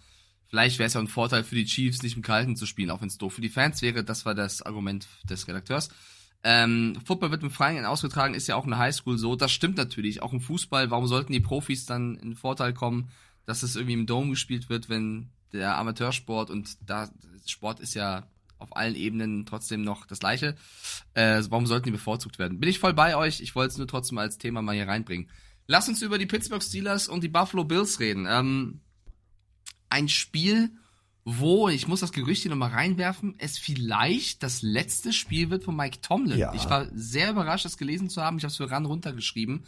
[0.47, 3.01] vielleicht wäre es ja ein Vorteil für die Chiefs, nicht im Kalten zu spielen, auch
[3.01, 4.03] wenn es doof für die Fans wäre.
[4.03, 5.89] Das war das Argument des Redakteurs.
[6.43, 9.35] Ähm, Football wird im Freien ausgetragen, ist ja auch in der Highschool so.
[9.35, 10.21] Das stimmt natürlich.
[10.21, 13.09] Auch im Fußball, warum sollten die Profis dann in Vorteil kommen,
[13.45, 17.09] dass es irgendwie im Dome gespielt wird, wenn der Amateursport und da
[17.45, 18.27] Sport ist ja
[18.59, 20.55] auf allen Ebenen trotzdem noch das gleiche.
[21.13, 22.59] Äh, warum sollten die bevorzugt werden?
[22.59, 23.39] Bin ich voll bei euch.
[23.39, 25.29] Ich wollte es nur trotzdem als Thema mal hier reinbringen.
[25.67, 28.25] Lass uns über die Pittsburgh Steelers und die Buffalo Bills reden.
[28.27, 28.81] Ähm,
[29.89, 30.71] ein Spiel,
[31.29, 35.75] wo, ich muss das Gerücht hier nochmal reinwerfen, es vielleicht das letzte Spiel wird von
[35.75, 36.37] Mike Tomlin.
[36.37, 36.53] Ja.
[36.53, 38.37] Ich war sehr überrascht, das gelesen zu haben.
[38.37, 39.65] Ich habe es für ran runtergeschrieben.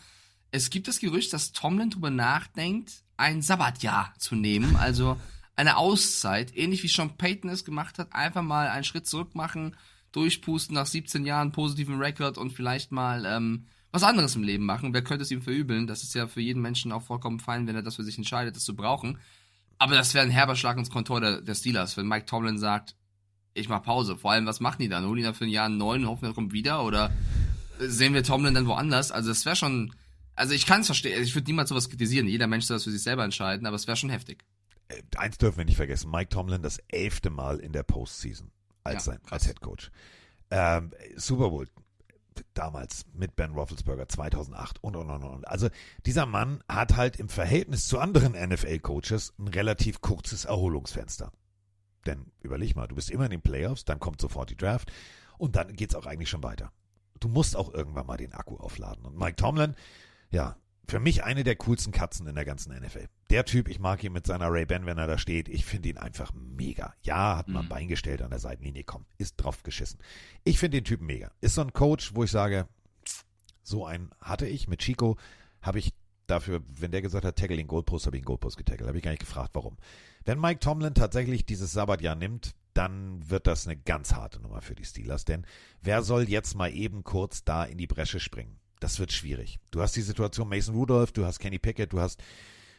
[0.52, 4.78] Es gibt das Gerücht, dass Tomlin darüber nachdenkt, ein Sabbatjahr zu nehmen.
[4.78, 5.20] Also
[5.58, 9.76] eine Auszeit, ähnlich wie Sean Payton es gemacht hat, einfach mal einen Schritt zurück machen,
[10.14, 14.94] durchpusten nach 17 Jahren positiven Rekord und vielleicht mal ähm, was anderes im Leben machen.
[14.94, 15.88] Wer könnte es ihm verübeln?
[15.88, 18.56] Das ist ja für jeden Menschen auch vollkommen fein, wenn er das für sich entscheidet,
[18.56, 19.18] das zu brauchen.
[19.80, 22.96] Aber das wäre ein herber Schlag ins Kontor der, der Steelers, wenn Mike Tomlin sagt,
[23.54, 24.18] ich mach Pause.
[24.18, 25.06] Vor allem, was machen die dann?
[25.06, 26.84] Holen die dann für ein Jahr einen neuen und hoffen, er kommt wieder?
[26.84, 27.12] Oder
[27.80, 29.12] sehen wir Tomlin dann woanders?
[29.12, 29.94] Also das wäre schon,
[30.36, 32.28] also ich kann es verstehen, ich würde niemals sowas kritisieren.
[32.28, 34.44] Jeder Mensch soll das für sich selber entscheiden, aber es wäre schon heftig.
[34.90, 38.52] Äh, Eins dürfen wir nicht vergessen, Mike Tomlin das elfte Mal in der Postseason
[38.84, 39.92] als, Ja, sein, als Head Coach.
[40.52, 41.68] Ähm, Super Bowl
[42.54, 45.48] damals mit Ben Roethlisberger 2008 und und und und.
[45.48, 45.70] Also
[46.06, 51.32] dieser Mann hat halt im Verhältnis zu anderen NFL-Coaches ein relativ kurzes Erholungsfenster.
[52.06, 54.92] Denn überleg mal, du bist immer in den Playoffs, dann kommt sofort die Draft
[55.38, 56.72] und dann geht's auch eigentlich schon weiter.
[57.20, 59.06] Du musst auch irgendwann mal den Akku aufladen.
[59.06, 59.76] Und Mike Tomlin,
[60.32, 60.56] ja,
[60.90, 63.08] für mich eine der coolsten Katzen in der ganzen NFL.
[63.30, 65.48] Der Typ, ich mag ihn mit seiner Ray-Ban, wenn er da steht.
[65.50, 66.94] Ich finde ihn einfach mega.
[67.02, 67.70] Ja, hat mal ein Mhm.
[67.70, 70.00] Bein gestellt an der Seitenlinie, komm, ist drauf geschissen.
[70.44, 71.32] Ich finde den Typen mega.
[71.42, 72.68] Ist so ein Coach, wo ich sage,
[73.64, 75.18] so einen hatte ich mit Chico,
[75.62, 75.94] habe ich
[76.28, 78.88] dafür, wenn der gesagt hat, tackle den Goalpost, habe ich den Goalpost getackelt.
[78.88, 79.78] Habe ich gar nicht gefragt, warum.
[80.26, 84.76] Wenn Mike Tomlin tatsächlich dieses Sabbatjahr nimmt, dann wird das eine ganz harte Nummer für
[84.76, 85.46] die Steelers, denn
[85.82, 88.59] wer soll jetzt mal eben kurz da in die Bresche springen?
[88.80, 89.60] Das wird schwierig.
[89.72, 92.22] Du hast die Situation Mason Rudolph, du hast Kenny Pickett, du hast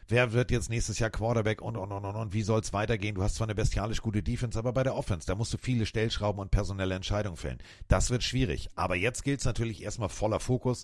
[0.07, 3.15] Wer wird jetzt nächstes Jahr Quarterback und, und, und, und, und wie soll es weitergehen?
[3.15, 5.85] Du hast zwar eine bestialisch gute Defense, aber bei der Offense, da musst du viele
[5.85, 7.59] Stellschrauben und personelle Entscheidungen fällen.
[7.87, 8.67] Das wird schwierig.
[8.75, 10.83] Aber jetzt gilt es natürlich erstmal voller Fokus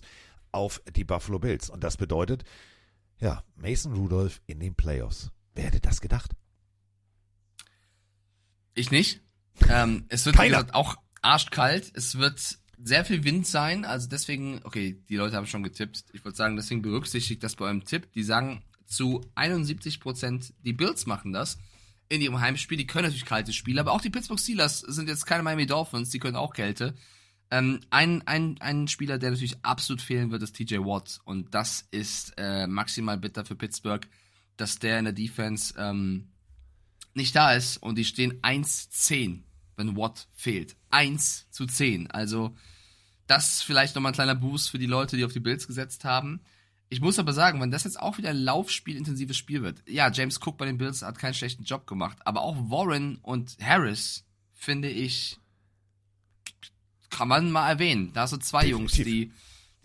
[0.50, 1.68] auf die Buffalo Bills.
[1.68, 2.44] Und das bedeutet,
[3.18, 5.30] ja, Mason Rudolph in den Playoffs.
[5.54, 6.32] Wer hätte das gedacht?
[8.74, 9.20] Ich nicht.
[9.68, 10.56] Ähm, es wird Keiner.
[10.56, 11.92] gesagt, auch arschkalt.
[11.94, 13.84] Es wird sehr viel Wind sein.
[13.84, 16.04] Also deswegen, okay, die Leute haben schon getippt.
[16.12, 18.12] Ich wollte sagen, deswegen berücksichtigt das bei eurem Tipp.
[18.12, 21.58] Die sagen zu 71 Prozent, die Bills machen das
[22.08, 22.78] in ihrem Heimspiel.
[22.78, 26.10] Die können natürlich kalte Spiele, aber auch die Pittsburgh Steelers sind jetzt keine Miami Dolphins.
[26.10, 26.94] Die können auch Kälte.
[27.50, 31.20] Ähm, ein, ein, ein Spieler, der natürlich absolut fehlen wird, ist TJ Watt.
[31.24, 34.06] Und das ist äh, maximal bitter für Pittsburgh,
[34.56, 36.28] dass der in der Defense ähm,
[37.14, 39.42] nicht da ist und die stehen 1-10,
[39.78, 40.76] wenn Watt fehlt.
[40.90, 42.10] 1 zu 10.
[42.10, 42.54] Also
[43.26, 46.40] das vielleicht nochmal ein kleiner Boost für die Leute, die auf die Bills gesetzt haben.
[46.90, 50.40] Ich muss aber sagen, wenn das jetzt auch wieder ein Laufspiel-intensives Spiel wird, ja, James
[50.40, 54.24] Cook bei den Bills hat keinen schlechten Job gemacht, aber auch Warren und Harris,
[54.54, 55.38] finde ich,
[57.10, 58.12] kann man mal erwähnen.
[58.14, 59.32] Da hast du zwei Jungs, die,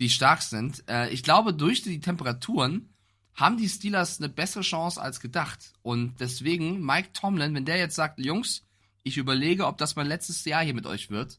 [0.00, 0.82] die stark sind.
[0.88, 2.88] Äh, ich glaube, durch die Temperaturen
[3.34, 5.72] haben die Steelers eine bessere Chance als gedacht.
[5.82, 8.64] Und deswegen, Mike Tomlin, wenn der jetzt sagt, Jungs,
[9.04, 11.38] ich überlege, ob das mein letztes Jahr hier mit euch wird,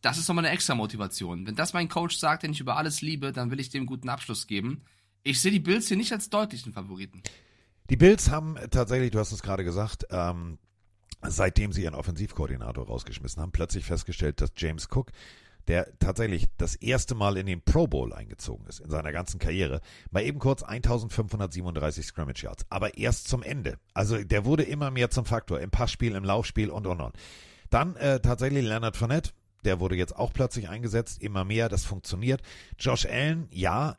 [0.00, 1.46] das ist nochmal eine extra Motivation.
[1.46, 4.08] Wenn das mein Coach sagt, den ich über alles liebe, dann will ich dem guten
[4.08, 4.82] Abschluss geben.
[5.22, 7.22] Ich sehe die Bills hier nicht als deutlichen Favoriten.
[7.90, 10.58] Die Bills haben tatsächlich, du hast es gerade gesagt, ähm,
[11.22, 15.10] seitdem sie ihren Offensivkoordinator rausgeschmissen haben, plötzlich festgestellt, dass James Cook,
[15.68, 19.80] der tatsächlich das erste Mal in den Pro Bowl eingezogen ist in seiner ganzen Karriere,
[20.10, 23.78] mal eben kurz 1537 Scrimmage Yards, aber erst zum Ende.
[23.94, 27.14] Also der wurde immer mehr zum Faktor im Passspiel, im Laufspiel und und und.
[27.70, 29.30] Dann äh, tatsächlich Leonard Fournette,
[29.64, 32.42] der wurde jetzt auch plötzlich eingesetzt, immer mehr, das funktioniert.
[32.78, 33.96] Josh Allen, ja,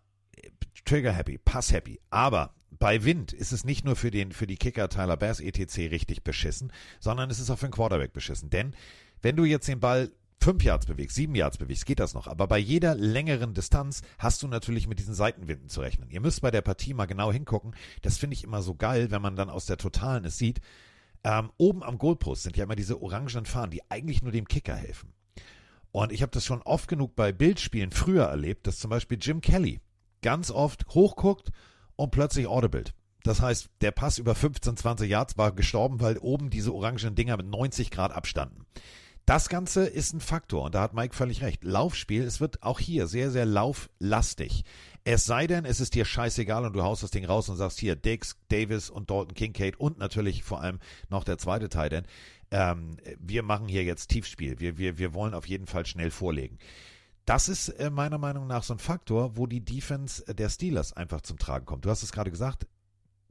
[0.86, 4.58] Trigger happy, Pass happy, aber bei Wind ist es nicht nur für den für die
[4.58, 5.78] Kicker Tyler Bass etc.
[5.92, 8.50] richtig beschissen, sondern es ist auch für den Quarterback beschissen.
[8.50, 8.76] Denn
[9.22, 12.28] wenn du jetzt den Ball fünf Yards bewegst, sieben Yards bewegst, geht das noch.
[12.28, 16.10] Aber bei jeder längeren Distanz hast du natürlich mit diesen Seitenwinden zu rechnen.
[16.10, 17.76] Ihr müsst bei der Partie mal genau hingucken.
[18.02, 20.62] Das finde ich immer so geil, wenn man dann aus der Totalen es sieht.
[21.24, 24.76] Ähm, oben am Goalpost sind ja immer diese orangenen Fahnen, die eigentlich nur dem Kicker
[24.76, 25.14] helfen.
[25.92, 29.42] Und ich habe das schon oft genug bei Bildspielen früher erlebt, dass zum Beispiel Jim
[29.42, 29.80] Kelly
[30.22, 31.52] ganz oft hochguckt
[31.96, 32.94] und plötzlich audibled.
[33.24, 37.38] Das heißt, der Pass über 15, 20 Yards war gestorben, weil oben diese orangen Dinger
[37.38, 38.66] mit 90 Grad abstanden.
[39.26, 41.64] Das Ganze ist ein Faktor und da hat Mike völlig recht.
[41.64, 44.64] Laufspiel, es wird auch hier sehr, sehr lauflastig.
[45.04, 47.80] Es sei denn, es ist dir scheißegal und du haust das Ding raus und sagst
[47.80, 50.80] hier Dix, Davis und Dalton Kincaid und natürlich vor allem
[51.10, 52.06] noch der zweite Teil, denn
[52.52, 54.60] ähm, wir machen hier jetzt Tiefspiel.
[54.60, 56.60] Wir, wir, wir wollen auf jeden Fall schnell vorlegen.
[57.26, 61.22] Das ist äh, meiner Meinung nach so ein Faktor, wo die Defense der Steelers einfach
[61.22, 61.86] zum Tragen kommt.
[61.86, 62.68] Du hast es gerade gesagt,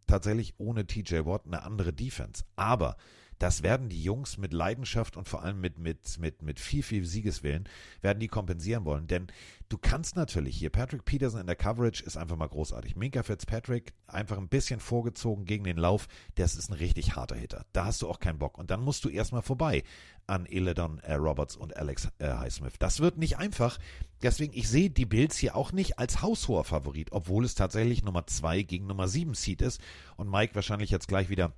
[0.09, 2.43] tatsächlich ohne TJ Watt eine andere Defense.
[2.57, 2.97] Aber
[3.39, 7.05] das werden die Jungs mit Leidenschaft und vor allem mit, mit, mit, mit viel, viel
[7.05, 7.69] Siegeswillen,
[8.01, 9.07] werden die kompensieren wollen.
[9.07, 9.27] Denn
[9.69, 12.97] du kannst natürlich hier, Patrick Peterson in der Coverage ist einfach mal großartig.
[12.97, 17.65] Minka Fitzpatrick einfach ein bisschen vorgezogen gegen den Lauf, das ist ein richtig harter Hitter.
[17.73, 18.59] Da hast du auch keinen Bock.
[18.59, 19.83] Und dann musst du erstmal vorbei
[20.27, 22.75] an Eledon äh, Roberts und Alex äh, Highsmith.
[22.79, 23.79] Das wird nicht einfach.
[24.23, 28.27] Deswegen, ich sehe die Bills hier auch nicht als haushoher Favorit, obwohl es tatsächlich Nummer
[28.27, 29.81] 2 gegen Nummer 7 Seed ist.
[30.17, 31.53] Und Mike wahrscheinlich jetzt gleich wieder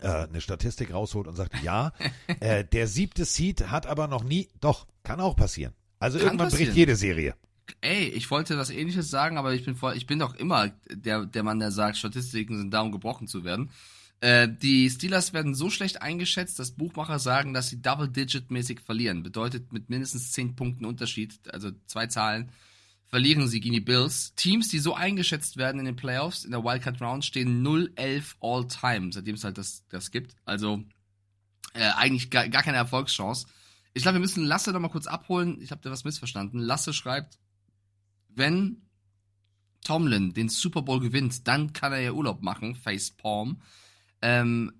[0.00, 1.92] äh, eine Statistik rausholt und sagt, ja,
[2.40, 5.72] äh, der siebte Seed hat aber noch nie, doch, kann auch passieren.
[5.98, 6.66] Also Kann irgendwann passieren.
[6.66, 7.34] bricht jede Serie.
[7.82, 11.26] Ey, ich wollte was ähnliches sagen, aber ich bin voll, ich bin doch immer der,
[11.26, 13.70] der Mann, der sagt, Statistiken sind da, um gebrochen zu werden.
[14.20, 19.22] Äh, die Steelers werden so schlecht eingeschätzt, dass Buchmacher sagen, dass sie Double-Digit-mäßig verlieren.
[19.22, 22.50] Bedeutet mit mindestens 10 Punkten Unterschied, also zwei Zahlen,
[23.10, 24.34] verlieren sie gegen die Bills.
[24.36, 29.12] Teams, die so eingeschätzt werden in den Playoffs, in der Wildcard Round, stehen 0-11 all-time,
[29.12, 30.36] seitdem es halt das, das gibt.
[30.44, 30.84] Also
[31.74, 33.46] äh, eigentlich gar, gar keine Erfolgschance.
[33.92, 35.60] Ich glaube, wir müssen Lasse noch mal kurz abholen.
[35.60, 36.60] Ich habe da was missverstanden.
[36.60, 37.38] Lasse schreibt,
[38.28, 38.82] wenn
[39.82, 43.60] Tomlin den Super Bowl gewinnt, dann kann er ja Urlaub machen, Facepalm.
[44.22, 44.72] Ähm,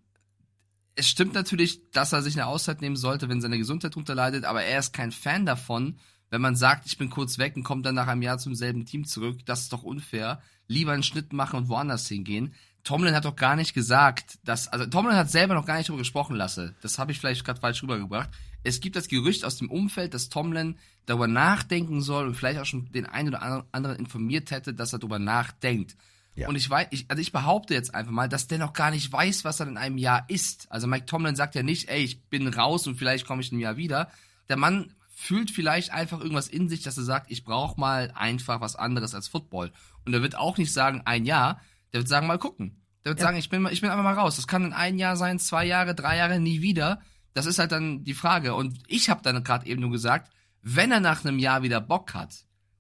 [0.95, 4.45] es stimmt natürlich, dass er sich eine Auszeit nehmen sollte, wenn seine Gesundheit drunter leidet,
[4.45, 5.99] aber er ist kein Fan davon,
[6.31, 8.87] wenn man sagt, ich bin kurz weg und komme dann nach einem Jahr zum selben
[8.87, 9.45] Team zurück.
[9.45, 10.41] Das ist doch unfair.
[10.69, 12.55] Lieber einen Schnitt machen und woanders hingehen.
[12.85, 16.01] Tomlin hat doch gar nicht gesagt, dass, also Tomlin hat selber noch gar nicht darüber
[16.01, 16.75] gesprochen lasse.
[16.81, 18.31] Das habe ich vielleicht gerade falsch rübergebracht.
[18.63, 22.65] Es gibt das Gerücht aus dem Umfeld, dass Tomlin darüber nachdenken soll und vielleicht auch
[22.65, 25.97] schon den einen oder anderen informiert hätte, dass er darüber nachdenkt.
[26.37, 26.49] Ja.
[26.49, 29.13] Und ich weiß, ich, also ich behaupte jetzt einfach mal, dass der noch gar nicht
[29.13, 30.71] weiß, was er in einem Jahr ist.
[30.71, 33.57] Also Mike Tomlin sagt ja nicht, ey, ich bin raus und vielleicht komme ich in
[33.57, 34.11] einem Jahr wieder.
[34.49, 38.61] Der Mann fühlt vielleicht einfach irgendwas in sich, dass er sagt, ich brauche mal einfach
[38.63, 39.71] was anderes als Football.
[40.07, 41.61] Und er wird auch nicht sagen, ein Jahr,
[41.93, 42.81] der wird sagen, mal gucken.
[43.05, 43.27] Der wird Ja.
[43.27, 44.37] sagen, ich bin, mal- ich bin einfach mal raus.
[44.37, 47.01] Das kann in ein Jahr sein, zwei Jahre, drei Jahre, nie wieder.
[47.35, 48.55] Das ist halt dann die Frage.
[48.55, 50.33] Und ich habe dann gerade eben nur gesagt,
[50.63, 52.35] wenn er nach einem Jahr wieder Bock hat,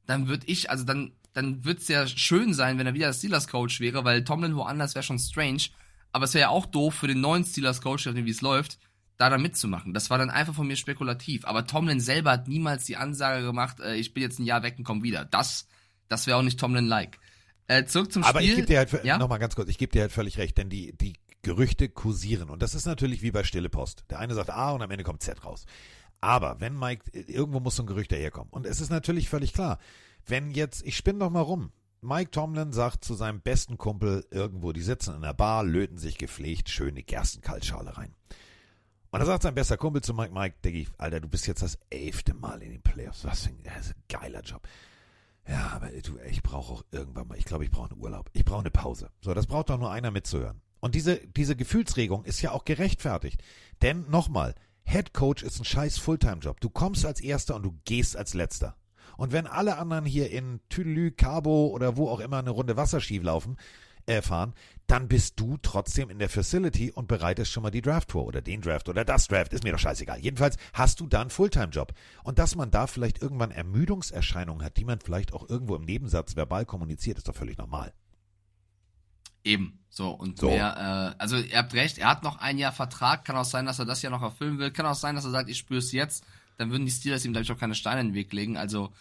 [0.06, 4.04] dann würde ich, also dann, dann wird's ja schön sein, wenn er wieder Steelers-Coach wäre,
[4.04, 5.64] weil Tomlin woanders wäre schon strange.
[6.12, 8.78] Aber es wäre ja auch doof für den neuen Steelers-Coach, wie es läuft,
[9.20, 9.92] da dann mitzumachen.
[9.92, 11.44] Das war dann einfach von mir spekulativ.
[11.44, 14.76] Aber Tomlin selber hat niemals die Ansage gemacht, äh, ich bin jetzt ein Jahr weg
[14.78, 15.26] und komm wieder.
[15.26, 15.68] Das,
[16.08, 17.18] das wäre auch nicht Tomlin-like.
[17.66, 18.50] Äh, zurück zum Aber Spiel.
[18.50, 19.18] ich gebe dir halt, ja?
[19.18, 22.48] noch mal ganz kurz, ich gebe dir halt völlig recht, denn die, die Gerüchte kursieren.
[22.48, 24.04] Und das ist natürlich wie bei Stille Post.
[24.08, 25.66] Der eine sagt A und am Ende kommt Z raus.
[26.22, 28.50] Aber wenn Mike, irgendwo muss so ein Gerücht daherkommen.
[28.50, 29.78] Und es ist natürlich völlig klar,
[30.26, 34.72] wenn jetzt, ich spinne doch mal rum, Mike Tomlin sagt zu seinem besten Kumpel irgendwo,
[34.72, 38.14] die sitzen in der Bar, löten sich gepflegt schöne Gerstenkaltschale rein.
[39.10, 41.62] Und da sagt sein bester Kumpel zu Mike, Mike, denke ich, Alter, du bist jetzt
[41.62, 43.24] das elfte Mal in den Playoffs.
[43.24, 44.62] Was für ein, das ist ein geiler Job.
[45.48, 48.30] Ja, aber du, ich brauche auch irgendwann mal, ich glaube, ich brauche einen Urlaub.
[48.32, 49.10] Ich brauche eine Pause.
[49.20, 50.60] So, das braucht doch nur einer mitzuhören.
[50.78, 53.42] Und diese, diese Gefühlsregung ist ja auch gerechtfertigt.
[53.82, 54.54] Denn nochmal,
[54.84, 56.60] Head Coach ist ein scheiß Fulltime-Job.
[56.60, 58.76] Du kommst als Erster und du gehst als Letzter.
[59.16, 63.18] Und wenn alle anderen hier in Tüdelü, Cabo oder wo auch immer eine Runde Wasserski
[63.18, 63.56] laufen,
[64.10, 64.54] äh, fahren,
[64.86, 68.60] dann bist du trotzdem in der Facility und bereitest schon mal die Draft-Tour oder den
[68.60, 70.18] Draft oder das Draft, ist mir doch scheißegal.
[70.18, 71.92] Jedenfalls hast du da einen Fulltime-Job.
[72.24, 76.34] Und dass man da vielleicht irgendwann Ermüdungserscheinungen hat, die man vielleicht auch irgendwo im Nebensatz
[76.34, 77.92] verbal kommuniziert, ist doch völlig normal.
[79.44, 79.78] Eben.
[79.88, 80.48] So, und So.
[80.48, 83.66] mehr, äh, also ihr habt recht, er hat noch ein Jahr Vertrag, kann auch sein,
[83.66, 85.78] dass er das Jahr noch erfüllen will, kann auch sein, dass er sagt, ich spüre
[85.78, 86.24] es jetzt,
[86.58, 88.56] dann würden die Steelers ihm, glaube ich, auch keine Steine in den Weg legen.
[88.56, 88.92] Also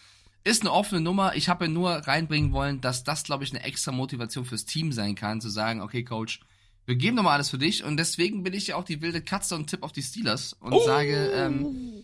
[0.44, 1.36] ist eine offene Nummer.
[1.36, 4.92] Ich habe ja nur reinbringen wollen, dass das, glaube ich, eine extra Motivation fürs Team
[4.92, 6.40] sein kann, zu sagen, okay, Coach,
[6.86, 7.84] wir geben nochmal alles für dich.
[7.84, 10.74] Und deswegen bin ich ja auch die wilde Katze und tipp auf die Steelers und
[10.84, 12.02] sage, ähm,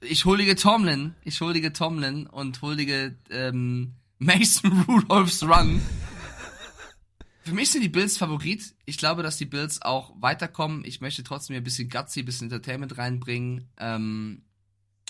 [0.00, 5.80] ich huldige Tomlin, ich huldige Tomlin und huldige ähm, Mason Rudolphs Run.
[7.44, 8.74] Für mich sind die Bills Favorit.
[8.86, 10.84] Ich glaube, dass die Bills auch weiterkommen.
[10.84, 13.68] Ich möchte trotzdem hier ein bisschen Gutsy, ein bisschen Entertainment reinbringen.
[13.78, 14.42] Ähm,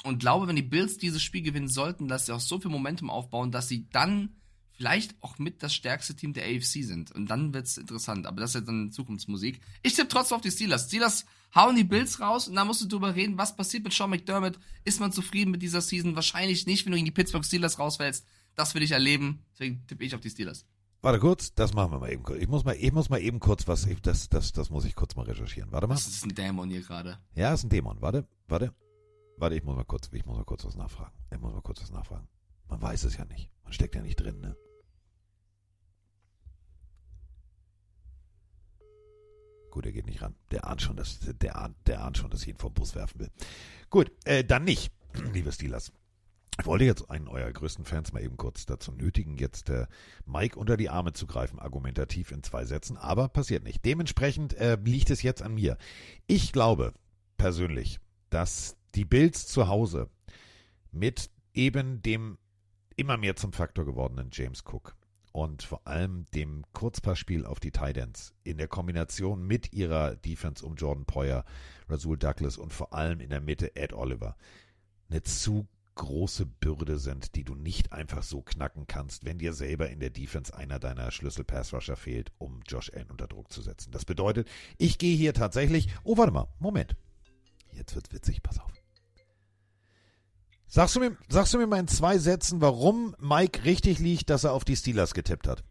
[0.06, 3.10] und glaube, wenn die Bills dieses Spiel gewinnen sollten, dass sie auch so viel Momentum
[3.10, 4.36] aufbauen, dass sie dann
[4.76, 7.10] vielleicht auch mit das stärkste Team der AFC sind.
[7.12, 8.26] Und dann wird's interessant.
[8.26, 9.60] Aber das ist ja dann Zukunftsmusik.
[9.82, 10.86] Ich tippe trotzdem auf die Steelers.
[10.86, 11.24] Steelers
[11.54, 14.58] hauen die Bills raus und dann musst du drüber reden, was passiert mit Sean McDermott.
[14.84, 16.14] Ist man zufrieden mit dieser Season?
[16.14, 18.26] Wahrscheinlich nicht, wenn du gegen die Pittsburgh Steelers rausfällst.
[18.54, 19.44] Das will ich erleben.
[19.52, 20.66] Deswegen tippe ich auf die Steelers.
[21.02, 22.40] Warte kurz, das machen wir mal eben kurz.
[22.40, 24.94] Ich muss mal, ich muss mal eben kurz was, ich, das, das, das muss ich
[24.94, 25.70] kurz mal recherchieren.
[25.72, 25.94] Warte mal.
[25.94, 27.18] Das ist ein Dämon hier gerade.
[27.34, 28.00] Ja, ist ein Dämon.
[28.00, 28.74] Warte, warte.
[29.38, 31.12] Warte, ich muss mal kurz, ich muss mal kurz was nachfragen.
[31.30, 32.28] Ich muss mal kurz was nachfragen.
[32.68, 33.50] Man weiß es ja nicht.
[33.64, 34.56] Man steckt ja nicht drin, ne?
[39.70, 40.34] Gut, er geht nicht ran.
[40.50, 43.20] Der ahnt schon, dass, der ahnt, der ahnt schon, dass ich ihn vom Bus werfen
[43.20, 43.30] will.
[43.90, 44.90] Gut, äh, dann nicht,
[45.34, 45.92] liebe Steelers.
[46.58, 49.86] Ich wollte jetzt einen eurer größten Fans mal eben kurz dazu nötigen, jetzt äh,
[50.24, 53.84] Mike unter die Arme zu greifen, argumentativ in zwei Sätzen, aber passiert nicht.
[53.84, 55.76] Dementsprechend äh, liegt es jetzt an mir.
[56.26, 56.94] Ich glaube
[57.36, 58.00] persönlich,
[58.30, 60.10] dass die Bills zu Hause
[60.90, 62.38] mit eben dem
[62.96, 64.96] immer mehr zum Faktor gewordenen James Cook
[65.32, 70.76] und vor allem dem Kurzpassspiel auf die Titans in der Kombination mit ihrer Defense um
[70.76, 71.44] Jordan Poyer,
[71.90, 74.36] Rasul Douglas und vor allem in der Mitte Ed Oliver
[75.10, 79.90] eine zu große Bürde sind, die du nicht einfach so knacken kannst, wenn dir selber
[79.90, 83.92] in der Defense einer deiner Schlüssel-Pass-Rusher fehlt, um Josh Allen unter Druck zu setzen.
[83.92, 84.48] Das bedeutet,
[84.78, 86.96] ich gehe hier tatsächlich, oh warte mal, Moment.
[87.72, 88.75] Jetzt wird's witzig, pass auf.
[90.68, 94.44] Sagst du mir, sagst du mir mal in zwei Sätzen, warum Mike richtig liegt, dass
[94.44, 95.62] er auf die Steelers getippt hat?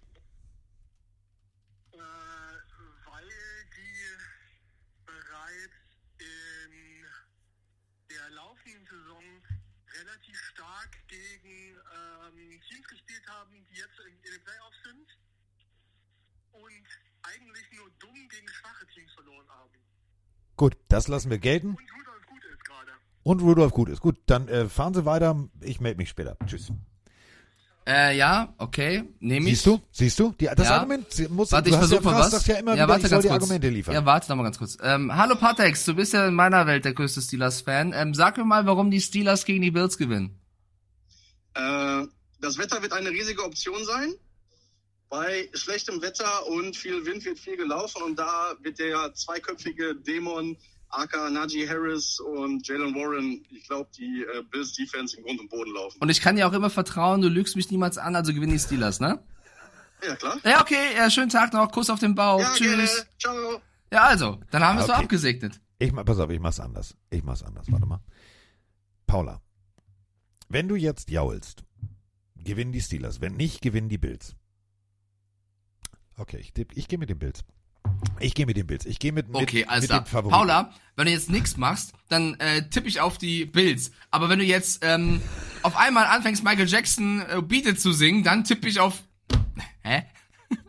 [8.10, 9.24] der laufenden Saison
[10.00, 15.08] relativ stark gegen ähm, Teams gespielt haben, die jetzt in, in den Playoffs sind
[16.54, 16.88] und
[17.24, 19.74] eigentlich nur dumm gegen schwache Teams verloren haben.
[20.56, 21.76] Gut, das lassen wir gelten.
[21.76, 22.92] Und Rudolph gut ist gerade.
[23.26, 24.02] Und Rudolph gut ist.
[24.02, 25.50] Gut, dann äh, fahren Sie weiter.
[25.62, 26.38] Ich melde mich später.
[26.46, 26.72] Tschüss.
[27.88, 29.56] Äh, ja, okay, nehme ich.
[29.56, 29.82] Siehst du?
[29.92, 30.32] Siehst du?
[30.40, 30.76] Die, das Ja.
[30.78, 32.30] Argument sie- muss, Warte, du ich hast ja was.
[32.32, 33.42] sagst ja immer ja, wieder, warte ich soll ganz die kurz.
[33.42, 33.94] Argumente liefern.
[33.96, 34.78] Ja, warte noch mal ganz kurz.
[34.82, 37.94] Ähm, hallo Patex, du bist ja in meiner Welt der größte Steelers-Fan.
[37.96, 40.40] Ähm, sag mir mal, warum die Steelers gegen die Bills gewinnen.
[41.56, 42.06] Äh,
[42.42, 44.14] das Wetter wird eine riesige Option sein.
[45.10, 50.58] Bei schlechtem Wetter und viel Wind wird viel gelaufen und da wird der zweiköpfige Dämon
[50.98, 55.50] aka Najee Harris und Jalen Warren, ich glaube, die äh, Bills Defense in Grund und
[55.50, 55.98] Boden laufen.
[56.02, 58.60] Und ich kann dir auch immer vertrauen, du lügst mich niemals an, also gewinnen die
[58.60, 59.24] Steelers, ne?
[60.06, 60.38] Ja, klar.
[60.44, 62.68] Ja, okay, ja, schönen Tag noch, Kuss auf den Bauch, Ja, tschüss.
[62.68, 62.90] gerne.
[63.20, 63.62] Ciao.
[63.92, 64.98] Ja, also, dann haben wir es Okay.
[64.98, 65.62] so abgesegnet.
[65.80, 66.96] Ich mach, pass auf, ich mach's anders.
[67.10, 67.66] Ich mach's anders.
[67.70, 68.02] Warte mal.
[69.08, 69.42] Paula,
[70.50, 71.64] wenn du jetzt jaulst,
[72.36, 73.22] gewinnen die Steelers.
[73.22, 74.36] Wenn nicht, gewinnen die Bills.
[76.18, 77.44] Okay, ich, ich gehe mit den Bills.
[78.20, 78.86] Ich gehe mit den Bills.
[78.86, 80.02] Ich gehe mit, mit, Okay, alles mit klar.
[80.02, 80.32] den Favoriten.
[80.38, 83.92] Paula, wenn du jetzt nichts machst, dann äh, tippe ich auf die Bills.
[84.12, 85.22] Aber wenn du jetzt ähm,
[85.62, 89.04] auf einmal anfängst, Michael Jackson äh, Beat It zu singen, dann tippe ich auf...
[89.84, 90.04] Hä?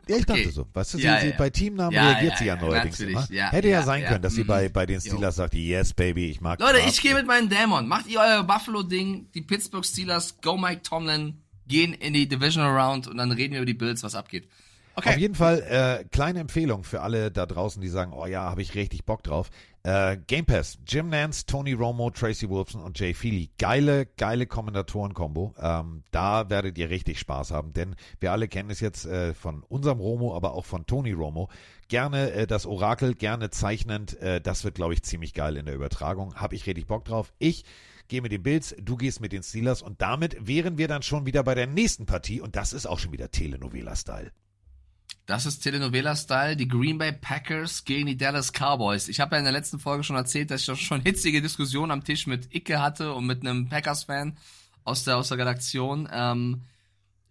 [0.09, 0.51] Ja, ich dachte Okay.
[0.51, 0.66] so.
[0.73, 1.36] Weißt du, sie, Ja, sie, ja.
[1.36, 3.27] bei Teamnamen Ja, reagiert ja, sie ja neuerdings immer.
[3.31, 4.47] Ja, Hätte ja, sein können, dass sie Mhm.
[4.48, 5.12] bei, bei den Jo.
[5.12, 6.89] Steelers sagt, yes, baby, ich mag Leute, Kraft.
[6.94, 7.86] ich gehe mit meinen Dämon.
[7.89, 13.09] Macht ihr euer Buffalo-Ding, die Pittsburgh Steelers, go Mike Tomlin, gehen in die Divisional Round
[13.09, 14.48] und dann reden wir über die Bills, was abgeht.
[14.97, 18.62] Auf jeden Fall, äh, kleine Empfehlung für alle da draußen, die sagen, oh ja, habe
[18.62, 19.51] ich richtig Bock drauf.
[19.82, 23.51] Äh, Game Pass, Jim Nance, Tony Romo, Tracy Wolfson und Jay Feely.
[23.59, 25.55] Geile, geile Kommentatoren-Kombo.
[25.60, 29.62] Ähm, da werdet ihr richtig Spaß haben, denn wir alle kennen es jetzt äh, von
[29.64, 31.51] unserem Romo, aber auch von Tony Romo.
[31.89, 34.18] Gerne äh, das Orakel, gerne zeichnend.
[34.20, 36.35] Äh, das wird, glaube ich, ziemlich geil in der Übertragung.
[36.36, 37.35] Hab ich richtig Bock drauf.
[37.39, 37.64] Ich
[38.09, 41.27] gehe mit den Bills, du gehst mit den Steelers und damit wären wir dann schon
[41.27, 44.32] wieder bei der nächsten Partie und das ist auch schon wieder Telenovela-Style.
[45.27, 49.09] Das ist Telenovela-Style, die Green Bay Packers gegen die Dallas Cowboys.
[49.09, 52.05] Ich habe ja in der letzten Folge schon erzählt, dass ich schon hitzige Diskussionen am
[52.05, 54.36] Tisch mit Icke hatte und mit einem Packers-Fan
[54.85, 56.09] aus der, aus der Redaktion.
[56.12, 56.62] Ähm,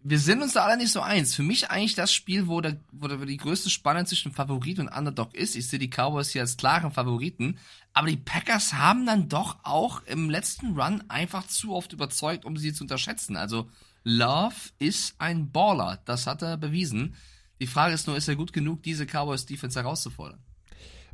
[0.02, 1.34] wir sind uns da alle nicht so eins.
[1.34, 4.88] Für mich eigentlich das Spiel, wo, der, wo der, die größte Spanne zwischen Favorit und
[4.88, 5.56] Underdog ist.
[5.56, 7.58] Ich sehe die Cowboys hier als klaren Favoriten.
[7.94, 12.58] Aber die Packers haben dann doch auch im letzten Run einfach zu oft überzeugt, um
[12.58, 13.36] sie zu unterschätzen.
[13.36, 13.70] Also
[14.04, 15.98] Love ist ein Baller.
[16.04, 17.16] Das hat er bewiesen.
[17.60, 20.40] Die Frage ist nur, ist er gut genug, diese Cowboys Defense herauszufordern?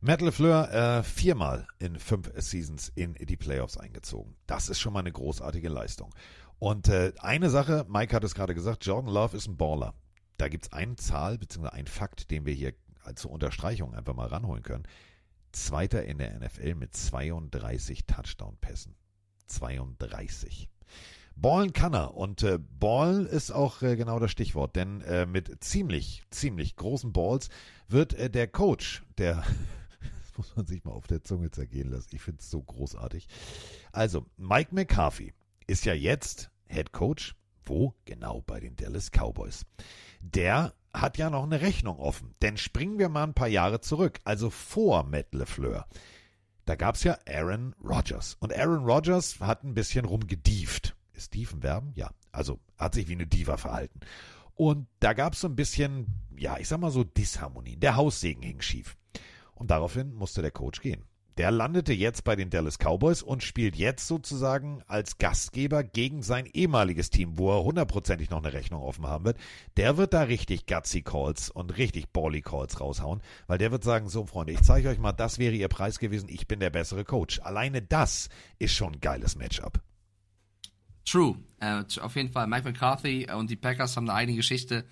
[0.00, 4.34] Matt LeFleur äh, viermal in fünf Seasons in die Playoffs eingezogen.
[4.46, 6.12] Das ist schon mal eine großartige Leistung.
[6.58, 9.94] Und äh, eine Sache, Mike hat es gerade gesagt, Jordan Love ist ein Baller.
[10.38, 11.68] Da gibt es eine Zahl bzw.
[11.68, 12.74] einen Fakt, den wir hier
[13.14, 14.88] zur Unterstreichung einfach mal ranholen können.
[15.52, 18.96] Zweiter in der NFL mit 32 Touchdown-Pässen.
[19.46, 20.68] 32.
[21.42, 25.62] Ballen kann er und äh, Ball ist auch äh, genau das Stichwort, denn äh, mit
[25.62, 27.48] ziemlich, ziemlich großen Balls
[27.88, 29.42] wird äh, der Coach, der,
[30.20, 33.26] das muss man sich mal auf der Zunge zergehen lassen, ich finde es so großartig.
[33.90, 35.34] Also, Mike McCarthy
[35.66, 37.92] ist ja jetzt Head Coach, wo?
[38.04, 39.66] Genau bei den Dallas Cowboys.
[40.20, 44.20] Der hat ja noch eine Rechnung offen, denn springen wir mal ein paar Jahre zurück,
[44.22, 45.88] also vor Matt LeFleur.
[46.66, 50.91] Da gab es ja Aaron Rodgers und Aaron Rodgers hat ein bisschen rumgedieft
[51.30, 51.92] ist Verben?
[51.94, 52.10] Ja.
[52.32, 54.00] Also hat sich wie eine Diva verhalten.
[54.54, 57.80] Und da gab es so ein bisschen, ja, ich sag mal so Disharmonien.
[57.80, 58.96] Der Haussegen hing schief.
[59.54, 61.04] Und daraufhin musste der Coach gehen.
[61.38, 66.44] Der landete jetzt bei den Dallas Cowboys und spielt jetzt sozusagen als Gastgeber gegen sein
[66.44, 69.38] ehemaliges Team, wo er hundertprozentig noch eine Rechnung offen haben wird.
[69.78, 74.10] Der wird da richtig gutsy Calls und richtig bally Calls raushauen, weil der wird sagen,
[74.10, 77.04] so Freunde, ich zeige euch mal, das wäre ihr Preis gewesen, ich bin der bessere
[77.04, 77.40] Coach.
[77.40, 78.28] Alleine das
[78.58, 79.80] ist schon ein geiles Matchup.
[81.04, 81.36] True.
[81.60, 82.46] Äh, auf jeden Fall.
[82.46, 84.84] Mike McCarthy und die Packers haben eine eigene Geschichte.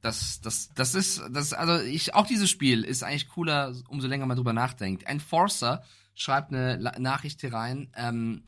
[0.00, 4.26] Das, das, das ist, das, also ich, auch dieses Spiel ist eigentlich cooler, umso länger
[4.26, 5.04] man drüber nachdenkt.
[5.04, 5.82] Enforcer
[6.14, 7.90] schreibt eine Nachricht hier rein.
[7.96, 8.44] Ähm,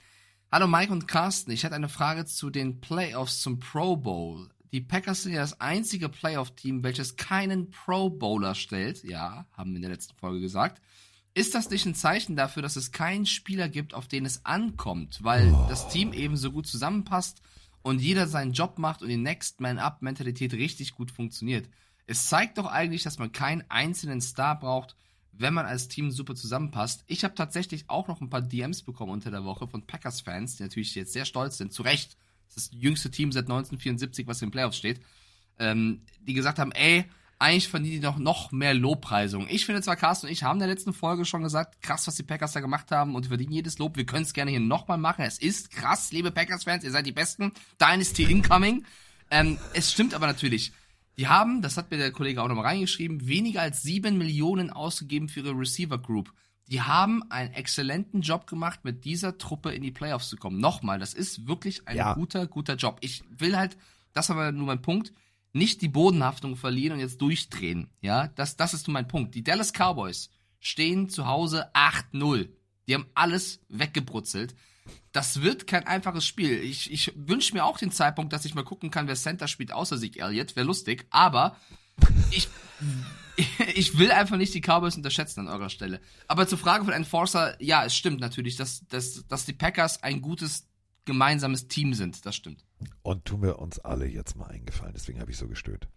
[0.53, 4.49] Hallo Mike und Carsten, ich hätte eine Frage zu den Playoffs zum Pro Bowl.
[4.73, 9.03] Die Packers sind ja das einzige Playoff-Team, welches keinen Pro Bowler stellt.
[9.03, 10.81] Ja, haben wir in der letzten Folge gesagt.
[11.37, 15.23] Ist das nicht ein Zeichen dafür, dass es keinen Spieler gibt, auf den es ankommt,
[15.23, 15.67] weil oh.
[15.69, 17.43] das Team eben so gut zusammenpasst
[17.83, 21.69] und jeder seinen Job macht und die Next Man Up Mentalität richtig gut funktioniert?
[22.07, 24.97] Es zeigt doch eigentlich, dass man keinen einzelnen Star braucht,
[25.33, 27.05] wenn man als Team super zusammenpasst.
[27.07, 30.63] Ich habe tatsächlich auch noch ein paar DMs bekommen unter der Woche von Packers-Fans, die
[30.63, 32.17] natürlich jetzt sehr stolz sind, zu Recht.
[32.49, 35.03] Das ist das jüngste Team seit 1974, was in den Playoffs steht.
[35.59, 37.05] Ähm, die gesagt haben, ey,
[37.39, 39.47] eigentlich verdienen die noch, noch mehr Lobpreisung.
[39.49, 42.15] Ich finde zwar, Carsten und ich haben in der letzten Folge schon gesagt, krass, was
[42.15, 43.97] die Packers da gemacht haben und die verdienen jedes Lob.
[43.97, 45.25] Wir können es gerne hier nochmal machen.
[45.25, 47.53] Es ist krass, liebe Packers-Fans, ihr seid die Besten.
[47.81, 48.87] Dynasty incoming.
[49.31, 50.73] Ähm, es stimmt aber natürlich.
[51.19, 55.29] Die haben, das hat mir der Kollege auch nochmal reingeschrieben, weniger als sieben Millionen ausgegeben
[55.29, 56.33] für ihre Receiver Group.
[56.69, 60.59] Die haben einen exzellenten Job gemacht, mit dieser Truppe in die Playoffs zu kommen.
[60.59, 62.15] Nochmal, das ist wirklich ein ja.
[62.15, 62.99] guter, guter Job.
[63.01, 63.77] Ich will halt,
[64.13, 65.13] das war nur mein Punkt,
[65.57, 67.89] nicht die Bodenhaftung verlieren und jetzt durchdrehen.
[68.01, 69.35] Ja, das, das ist mein Punkt.
[69.35, 70.31] Die Dallas Cowboys
[70.61, 72.49] stehen zu Hause 8-0.
[72.87, 74.55] Die haben alles weggebrutzelt.
[75.13, 76.61] Das wird kein einfaches Spiel.
[76.63, 79.73] Ich, ich wünsche mir auch den Zeitpunkt, dass ich mal gucken kann, wer Center spielt,
[79.73, 80.55] außer Sieg Elliott.
[80.57, 81.07] Wäre lustig.
[81.11, 81.57] Aber
[82.31, 82.49] ich,
[83.75, 86.01] ich will einfach nicht die Cowboys unterschätzen an eurer Stelle.
[86.29, 90.21] Aber zur Frage von Enforcer, ja, es stimmt natürlich, dass, dass, dass die Packers ein
[90.21, 90.69] gutes
[91.07, 92.27] gemeinsames Team sind.
[92.27, 92.66] Das stimmt.
[93.03, 95.89] Und tun wir uns alle jetzt mal eingefallen, deswegen habe ich so gestöhnt.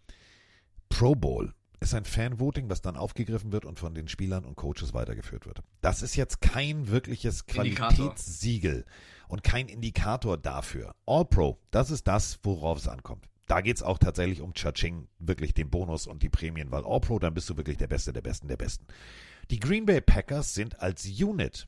[0.89, 4.93] Pro Bowl ist ein Fanvoting, was dann aufgegriffen wird und von den Spielern und Coaches
[4.93, 5.61] weitergeführt wird.
[5.81, 8.85] Das ist jetzt kein wirkliches Qualitätssiegel
[9.27, 10.93] und kein Indikator dafür.
[11.05, 13.29] All Pro, das ist das, worauf es ankommt.
[13.47, 16.99] Da geht es auch tatsächlich um Chaching, wirklich den Bonus und die Prämien, weil All
[16.99, 18.85] Pro, dann bist du wirklich der Beste, der Besten, der Besten.
[19.49, 21.67] Die Green Bay Packers sind als Unit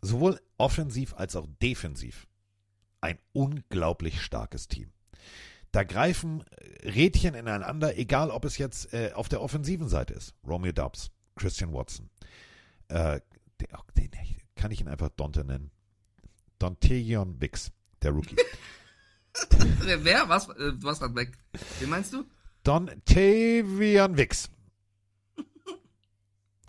[0.00, 2.27] sowohl offensiv als auch defensiv
[3.00, 4.90] ein unglaublich starkes Team.
[5.72, 6.44] Da greifen
[6.82, 10.34] Rädchen ineinander, egal ob es jetzt äh, auf der offensiven Seite ist.
[10.46, 12.08] Romeo Dubs, Christian Watson.
[12.88, 13.20] Äh,
[13.60, 14.10] den, den,
[14.56, 15.70] kann ich ihn einfach Dante nennen.
[16.58, 17.70] Dontegion Wix,
[18.02, 18.36] der Rookie.
[20.00, 20.28] Wer?
[20.28, 20.48] Was?
[20.48, 21.38] Äh, warst gerade weg.
[21.78, 22.24] Wen meinst du?
[22.64, 24.50] Dontavian Wix.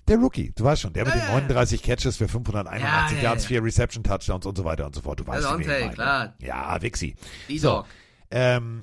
[0.09, 3.47] Der Rookie, du weißt schon, der mit den 39 Catches für 581 Ja, Yards, ja.
[3.47, 5.19] 4 Reception Touchdowns und so weiter und so fort.
[5.19, 5.49] Du weißt Der
[5.81, 6.33] schon, klar.
[6.41, 7.15] Ja, Wixi.
[7.57, 7.85] So,
[8.31, 8.81] ähm,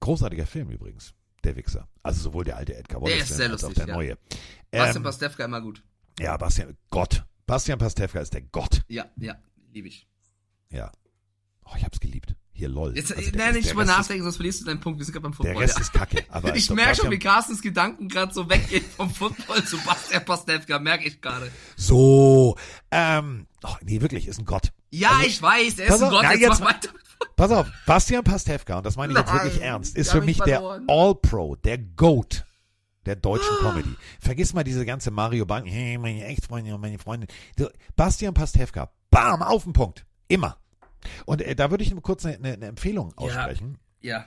[0.00, 1.12] großartiger Film übrigens,
[1.42, 1.88] der Wichser.
[2.02, 3.94] Also sowohl der alte Edgar Der Wallace ist sehr als auch lustig, der ja.
[3.96, 4.18] neue.
[4.70, 5.82] Bastian Ähm, Pastewka immer gut.
[6.20, 7.24] ja, Bastian, Gott.
[7.46, 8.82] Bastian Pastewka ist der Gott.
[8.88, 9.34] Ja, ja,
[9.72, 10.06] liebe ich.
[10.70, 10.92] Ja.
[11.64, 12.33] Oh, ich hab's geliebt.
[12.56, 12.94] Hier, lol.
[12.96, 15.00] Jetzt, Also nein, nicht drüber Rest ist- nachdenken, sonst verlierst du deinen Punkt.
[15.00, 15.54] Wir sind gerade beim Football.
[15.54, 15.80] Der Rest ja.
[15.82, 16.24] ist kacke.
[16.28, 20.78] Aber ich merke schon, wie Carstens Gedanken gerade so weggehen vom Football zu Bastian Pastewka,
[20.78, 21.50] merke ich gerade.
[21.76, 22.56] So,
[22.92, 24.72] ähm, oh, nee, wirklich, ist ein Gott.
[24.90, 26.88] Ja, Also, ich weiß, er ist ein auf, Gott, nein, jetzt, jetzt mach weiter.
[27.34, 30.38] Pass auf, Bastian Pastewka, und das meine ich jetzt Nein, wirklich ernst, ist für mich
[30.38, 30.84] ihn der verloren.
[30.88, 32.44] All-Pro, der GOAT
[33.06, 33.94] der deutschen Comedy.
[34.20, 37.28] Vergiss mal diese ganze Mario Bank, hey, meine Ex-Freundin und meine Freundin.
[37.96, 40.06] Bastian Pastewka, bam, auf den Punkt.
[40.28, 40.56] Immer.
[41.26, 43.78] Und äh, da würde ich nur kurz eine, eine Empfehlung aussprechen.
[44.00, 44.26] Ja.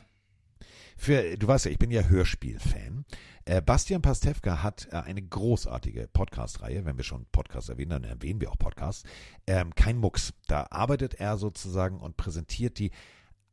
[0.98, 3.06] Für, du weißt ja, ich bin ja Hörspiel-Fan.
[3.46, 6.86] Äh, Bastian Pastewka hat äh, eine großartige Podcast-Reihe.
[6.86, 9.04] Wenn wir schon Podcasts erwähnen, dann erwähnen wir auch Podcasts.
[9.46, 10.34] Ähm, kein Mucks.
[10.48, 12.92] Da arbeitet er sozusagen und präsentiert die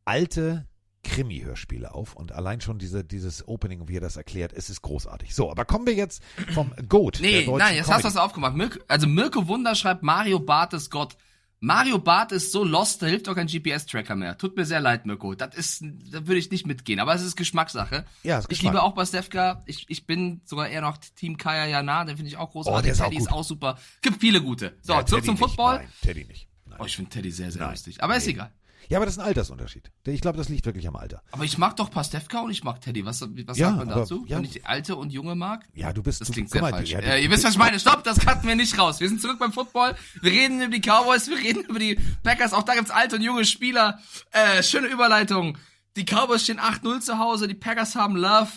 [0.06, 0.66] alte
[1.04, 5.34] Krimi-Hörspiele auf und allein schon diese, dieses Opening, wie er das erklärt, es ist großartig.
[5.34, 6.22] So, aber kommen wir jetzt
[6.54, 7.18] vom Goat.
[7.20, 8.02] Nee, nein, jetzt hast du Comedy.
[8.02, 8.56] das aufgemacht.
[8.56, 11.16] Mirko, also Mirko Wunder schreibt, Mario Barth ist Gott.
[11.64, 14.36] Mario Barth ist so lost, da hilft doch kein GPS-Tracker mehr.
[14.36, 15.34] Tut mir sehr leid, Mirko.
[15.34, 17.00] Das ist, da würde ich nicht mitgehen.
[17.00, 18.04] Aber es ist Geschmackssache.
[18.22, 18.74] Ja, ist ich Geschmack.
[18.74, 19.62] liebe auch Pastewka.
[19.66, 22.04] Ich, ich bin sogar eher noch Team Kaya Jana.
[22.04, 22.78] Den finde ich auch großartig.
[22.78, 23.32] Oh, der ist auch Teddy ist gut.
[23.38, 23.78] auch super.
[24.02, 24.76] Gibt viele gute.
[24.82, 25.42] So, Ja, zurück zum nicht.
[25.42, 25.76] Football.
[25.78, 26.48] Nein, Teddy nicht.
[26.78, 27.70] Oh, ich finde Teddy sehr, sehr Nein.
[27.70, 28.02] lustig.
[28.02, 28.32] Aber ist Nee.
[28.32, 28.52] egal.
[28.88, 29.90] Ja, aber das ist ein Altersunterschied.
[30.06, 31.22] Ich glaube, das liegt wirklich am Alter.
[31.32, 33.04] Aber ich mag doch Pastewka und ich mag Teddy.
[33.04, 34.24] Was, was Ja, sagt man aber- dazu?
[34.28, 34.36] ja.
[34.38, 35.64] Wenn ich alte und junge mag?
[35.74, 36.20] Ja, du bist.
[36.20, 36.90] Das du, klingt sehr mal, falsch.
[36.90, 37.78] ja, äh, ihr wisst, was ich meine.
[37.80, 39.00] Stopp, das cutten wir nicht raus.
[39.00, 39.94] Wir sind zurück beim Football.
[40.22, 42.52] Wir reden über die Cowboys, wir reden über die Packers.
[42.52, 43.98] Auch da gibt's alte und junge Spieler.
[44.32, 45.58] Äh, schöne Überleitung.
[45.96, 48.48] Die Cowboys stehen 8-0 zu Hause, die Packers haben Love.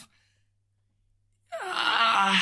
[1.73, 2.33] Ah,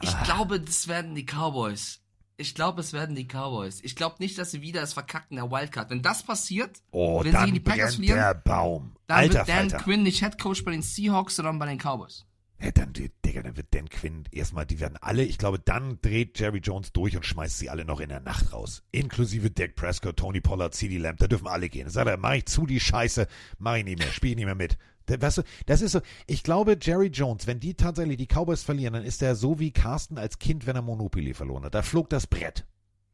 [0.00, 2.00] ich glaube, das werden die Cowboys.
[2.36, 3.80] Ich glaube, es werden die Cowboys.
[3.82, 5.90] Ich glaube nicht, dass sie wieder es verkacken, der Wildcard.
[5.90, 8.96] Wenn das passiert, Oh, wenn sie die Packers verlieren, der Baum.
[9.06, 9.84] dann Alter wird Dan Falter.
[9.84, 12.26] Quinn nicht Headcoach bei den Seahawks, sondern bei den Cowboys.
[12.60, 16.38] Ja, dann, Digga, dann wird Dan Quinn erstmal, die werden alle, ich glaube, dann dreht
[16.38, 18.82] Jerry Jones durch und schmeißt sie alle noch in der Nacht raus.
[18.90, 21.90] Inklusive Dak Prescott, Tony Pollard, CD Lamb, da dürfen alle gehen.
[21.90, 23.26] Sagt er, mach ich zu die Scheiße,
[23.58, 24.78] mach ich nicht mehr, spiel ich nicht mehr mit.
[25.06, 28.94] Weißt du, das ist so, ich glaube, Jerry Jones, wenn die tatsächlich die Cowboys verlieren,
[28.94, 31.74] dann ist er so wie Carsten als Kind, wenn er Monopoly verloren hat.
[31.74, 32.64] Da flog das Brett.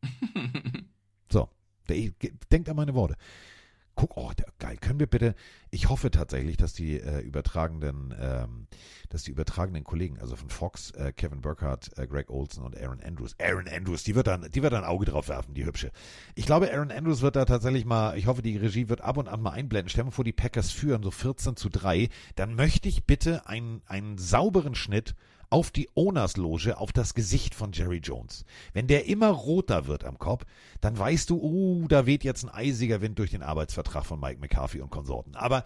[1.32, 1.48] So,
[1.88, 3.16] denkt an meine Worte.
[4.00, 4.78] Guck, oh, der, geil.
[4.80, 5.34] Können wir bitte,
[5.70, 8.66] ich hoffe tatsächlich, dass die äh, übertragenden, ähm,
[9.10, 13.02] dass die übertragenden Kollegen, also von Fox, äh, Kevin Burkhardt, äh, Greg Olson und Aaron
[13.02, 15.90] Andrews, Aaron Andrews, die wird dann, die wird dann ein Auge drauf werfen, die hübsche.
[16.34, 19.28] Ich glaube, Aaron Andrews wird da tatsächlich mal, ich hoffe, die Regie wird ab und
[19.28, 19.90] an mal einblenden.
[19.90, 22.08] Stell mal vor, die Packers führen so 14 zu 3.
[22.36, 25.14] Dann möchte ich bitte einen, einen sauberen Schnitt
[25.50, 28.44] auf die Owners-Loge, auf das Gesicht von Jerry Jones.
[28.72, 30.44] Wenn der immer roter wird am Kopf,
[30.80, 34.40] dann weißt du, uh, da weht jetzt ein eisiger Wind durch den Arbeitsvertrag von Mike
[34.40, 35.34] McCarthy und Konsorten.
[35.34, 35.64] Aber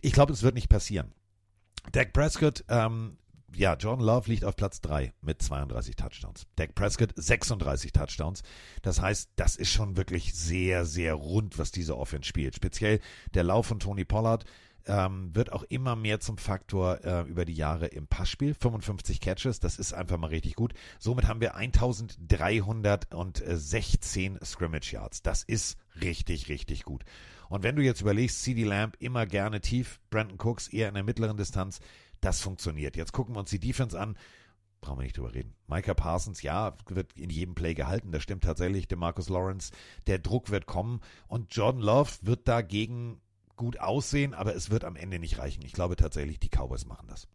[0.00, 1.12] ich glaube, es wird nicht passieren.
[1.92, 3.16] Dak Prescott, ähm,
[3.56, 6.46] ja, Jordan Love liegt auf Platz 3 mit 32 Touchdowns.
[6.56, 8.42] Dak Prescott 36 Touchdowns.
[8.82, 12.54] Das heißt, das ist schon wirklich sehr, sehr rund, was diese Offense spielt.
[12.56, 13.00] Speziell
[13.32, 14.44] der Lauf von Tony Pollard
[14.86, 18.54] ähm, wird auch immer mehr zum Faktor äh, über die Jahre im Passspiel.
[18.54, 20.72] 55 Catches, das ist einfach mal richtig gut.
[20.98, 25.22] Somit haben wir 1316 Scrimmage Yards.
[25.22, 27.04] Das ist richtig, richtig gut.
[27.48, 31.04] Und wenn du jetzt überlegst, CD Lamb immer gerne tief, Brandon Cooks eher in der
[31.04, 31.80] mittleren Distanz,
[32.20, 32.96] das funktioniert.
[32.96, 34.16] Jetzt gucken wir uns die Defense an.
[34.80, 35.54] Brauchen wir nicht drüber reden.
[35.66, 38.12] Micah Parsons, ja, wird in jedem Play gehalten.
[38.12, 38.86] Das stimmt tatsächlich.
[38.88, 39.72] Der Marcus Lawrence,
[40.06, 41.00] der Druck wird kommen.
[41.26, 43.20] Und Jordan Love wird dagegen
[43.56, 45.64] gut aussehen, aber es wird am Ende nicht reichen.
[45.64, 47.28] Ich glaube tatsächlich, die Cowboys machen das.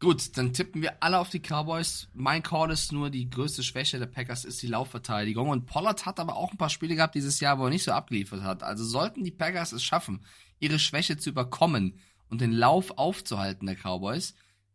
[0.00, 2.08] Gut, dann tippen wir alle auf die Cowboys.
[2.14, 5.48] Mein Call ist nur, die größte Schwäche der Packers ist die Laufverteidigung.
[5.48, 7.90] Und Pollard hat aber auch ein paar Spiele gehabt dieses Jahr, wo er nicht so
[7.90, 8.62] abgeliefert hat.
[8.62, 10.24] Also sollten die Packers es schaffen,
[10.60, 11.98] ihre Schwäche zu überkommen
[12.28, 14.34] und den Lauf aufzuhalten der Cowboys,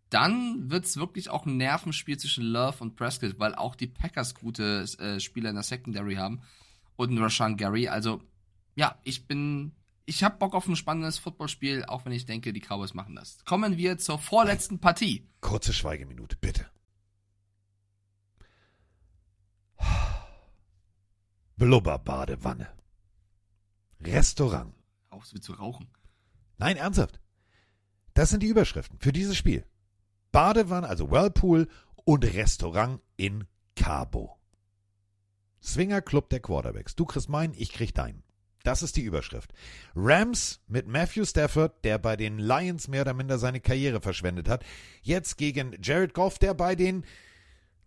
[0.09, 4.85] dann wird's wirklich auch ein Nervenspiel zwischen Love und Prescott, weil auch die Packers gute
[4.99, 6.41] äh, Spieler in der Secondary haben
[6.95, 7.87] und einen Rashan Gary.
[7.87, 8.21] Also
[8.75, 9.71] ja, ich bin
[10.05, 13.43] ich habe Bock auf ein spannendes Footballspiel, auch wenn ich denke, die Cowboys machen das.
[13.45, 15.29] Kommen wir zur vorletzten Partie.
[15.41, 16.65] Kurze Schweigeminute, bitte.
[21.55, 22.67] Blubberbadewanne.
[24.01, 24.73] Restaurant.
[25.09, 25.87] Auf so wie zu rauchen.
[26.57, 27.21] Nein, ernsthaft.
[28.13, 29.65] Das sind die Überschriften für dieses Spiel.
[30.31, 31.67] Badewanne, also Whirlpool
[32.05, 34.37] und Restaurant in Cabo.
[35.61, 36.95] Swinger Club der Quarterbacks.
[36.95, 38.23] Du kriegst meinen, ich krieg deinen.
[38.63, 39.53] Das ist die Überschrift.
[39.93, 44.63] Rams mit Matthew Stafford, der bei den Lions mehr oder minder seine Karriere verschwendet hat.
[45.01, 47.05] Jetzt gegen Jared Goff, der bei den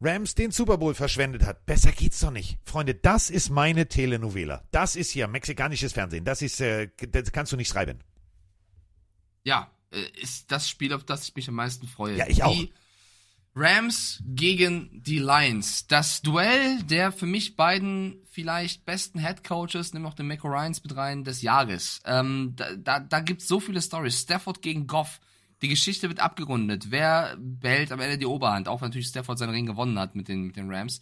[0.02, 1.64] Rams den Super Bowl verschwendet hat.
[1.64, 2.58] Besser geht's doch nicht.
[2.62, 4.64] Freunde, das ist meine Telenovela.
[4.70, 6.26] Das ist hier mexikanisches Fernsehen.
[6.26, 8.00] Das ist, äh, das kannst du nicht schreiben.
[9.44, 12.16] Ja, äh, ist das Spiel, auf das ich mich am meisten freue.
[12.16, 12.54] Ja, ich auch.
[12.54, 12.70] Die
[13.58, 15.86] Rams gegen die Lions.
[15.86, 20.84] Das Duell der für mich beiden vielleicht besten Head Coaches, nimm auch den Mako Ryans
[20.84, 22.02] mit rein, des Jahres.
[22.04, 24.20] Ähm, da, da, da gibt's so viele Stories.
[24.20, 25.20] Stafford gegen Goff.
[25.62, 26.90] Die Geschichte wird abgerundet.
[26.90, 28.68] Wer behält am Ende die Oberhand?
[28.68, 31.00] Auch wenn natürlich Stafford seinen Ring gewonnen hat mit den, mit den Rams.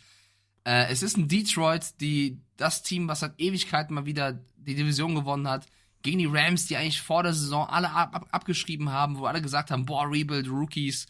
[0.62, 5.16] Äh, es ist ein Detroit, die das Team, was seit Ewigkeiten mal wieder die Division
[5.16, 5.66] gewonnen hat,
[6.02, 9.43] gegen die Rams, die eigentlich vor der Saison alle ab, ab, abgeschrieben haben, wo alle
[9.43, 11.06] gesagt haben, boah, Rebuild, Rookies,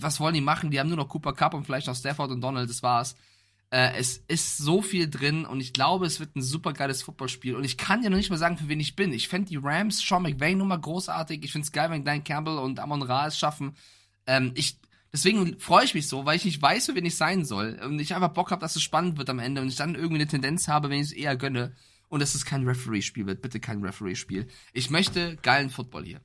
[0.00, 0.70] was wollen die machen?
[0.70, 3.16] Die haben nur noch Cooper Cup und vielleicht noch Stafford und Donald, das war's.
[3.70, 7.54] Äh, es ist so viel drin und ich glaube, es wird ein super geiles Footballspiel.
[7.54, 9.12] Und ich kann ja noch nicht mal sagen, für wen ich bin.
[9.12, 11.44] Ich fände die Rams, Sean McVay Nummer großartig.
[11.44, 13.76] Ich finde es geil, wenn Dan Campbell und Amon Ra es schaffen.
[14.26, 14.78] Ähm, ich,
[15.12, 17.80] deswegen freue ich mich so, weil ich nicht weiß, für wen ich sein soll.
[17.84, 20.16] Und ich einfach Bock habe, dass es spannend wird am Ende und ich dann irgendwie
[20.16, 21.74] eine Tendenz habe, wenn ich es eher gönne.
[22.08, 23.40] Und dass es kein Referee-Spiel wird.
[23.40, 24.48] Bitte kein Referee-Spiel.
[24.72, 26.20] Ich möchte geilen Football hier.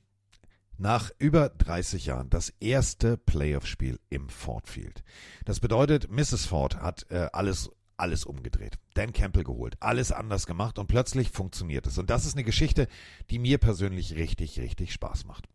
[0.78, 5.04] Nach über 30 Jahren das erste Playoff-Spiel im Ford Field.
[5.46, 6.46] Das bedeutet, Mrs.
[6.46, 8.78] Ford hat äh, alles alles umgedreht.
[8.94, 11.98] Dan Campbell geholt, alles anders gemacht und plötzlich funktioniert es.
[11.98, 12.88] Und das ist eine Geschichte,
[13.30, 15.48] die mir persönlich richtig, richtig Spaß macht.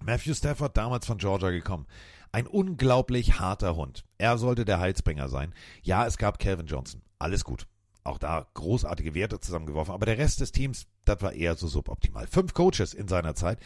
[0.00, 1.86] Matthew Stafford, damals von Georgia gekommen.
[2.30, 4.04] Ein unglaublich harter Hund.
[4.18, 5.54] Er sollte der Heilsbringer sein.
[5.82, 7.02] Ja, es gab Calvin Johnson.
[7.18, 7.66] Alles gut.
[8.04, 9.92] Auch da großartige Werte zusammengeworfen.
[9.92, 12.26] Aber der Rest des Teams, das war eher so suboptimal.
[12.26, 13.58] Fünf Coaches in seiner Zeit.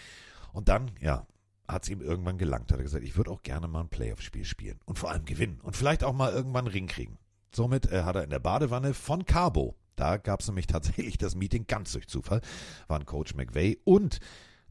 [0.52, 1.26] Und dann, ja,
[1.68, 2.70] hat es ihm irgendwann gelangt.
[2.70, 4.78] Hat er gesagt, ich würde auch gerne mal ein Playoff-Spiel spielen.
[4.84, 5.60] Und vor allem gewinnen.
[5.62, 7.18] Und vielleicht auch mal irgendwann einen Ring kriegen.
[7.54, 11.34] Somit äh, hat er in der Badewanne von Cabo, da gab es nämlich tatsächlich das
[11.34, 12.40] Meeting ganz durch Zufall,
[12.88, 14.20] waren Coach McVay und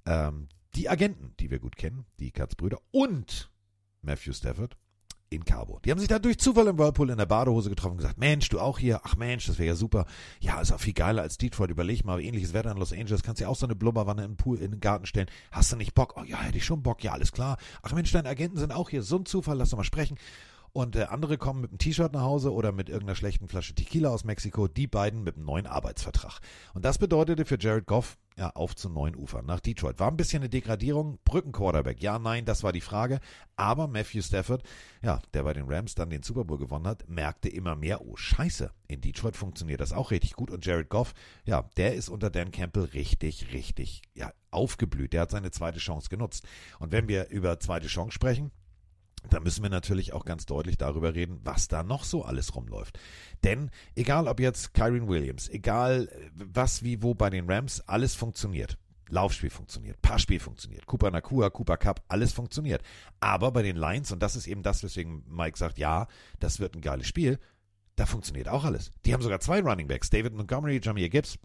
[0.06, 3.52] ähm, die Agenten, die wir gut kennen, die Katzbrüder und
[4.02, 4.78] Matthew Stafford
[5.32, 5.80] in Cabo.
[5.80, 8.50] Die haben sich da durch Zufall im Whirlpool in der Badehose getroffen und gesagt, Mensch,
[8.50, 9.00] du auch hier?
[9.04, 10.06] Ach Mensch, das wäre ja super.
[10.42, 11.72] Ja, ist auch viel geiler als Detroit.
[11.72, 13.24] Überleg mal, ähnliches Wetter in Los Angeles.
[13.24, 15.28] Kannst ja auch so eine Blubberwanne den Pool, in den Garten stellen.
[15.50, 16.16] Hast du nicht Bock?
[16.18, 17.02] Oh ja, hätte ich schon Bock.
[17.02, 17.58] Ja, alles klar.
[17.82, 19.04] Ach Mensch, deine Agenten sind auch hier.
[19.04, 20.18] So ein Zufall, lass doch mal sprechen.
[20.74, 24.10] Und äh, andere kommen mit einem T-Shirt nach Hause oder mit irgendeiner schlechten Flasche Tequila
[24.10, 26.40] aus Mexiko, die beiden mit einem neuen Arbeitsvertrag.
[26.74, 30.00] Und das bedeutete für Jared Goff, ja, auf zu neuen Ufern nach Detroit.
[30.00, 31.20] War ein bisschen eine Degradierung.
[31.26, 33.20] Brückenquarterback, ja, nein, das war die Frage.
[33.58, 34.64] Aber Matthew Stafford,
[35.02, 38.16] ja, der bei den Rams dann den Super Bowl gewonnen hat, merkte immer mehr, oh
[38.16, 40.50] Scheiße, in Detroit funktioniert das auch richtig gut.
[40.50, 45.12] Und Jared Goff, ja, der ist unter Dan Campbell richtig, richtig, ja, aufgeblüht.
[45.12, 46.48] Der hat seine zweite Chance genutzt.
[46.80, 48.52] Und wenn wir über zweite Chance sprechen,
[49.30, 53.00] da müssen wir natürlich auch ganz deutlich darüber reden, was da noch so alles rumläuft.
[53.44, 58.16] Denn egal ob jetzt Kyron Williams, egal äh, was wie wo bei den Rams, alles
[58.16, 58.78] funktioniert.
[59.10, 62.82] Laufspiel funktioniert, Passspiel funktioniert, Cooper Nakua, Cooper Cup, alles funktioniert.
[63.20, 66.08] Aber bei den Lions, und das ist eben das, weswegen Mike sagt, ja,
[66.40, 67.38] das wird ein geiles Spiel,
[67.98, 68.94] da funktioniert auch alles.
[69.06, 71.38] Die haben sogar zwei Running Backs, David Montgomery, Jamir Gibbs.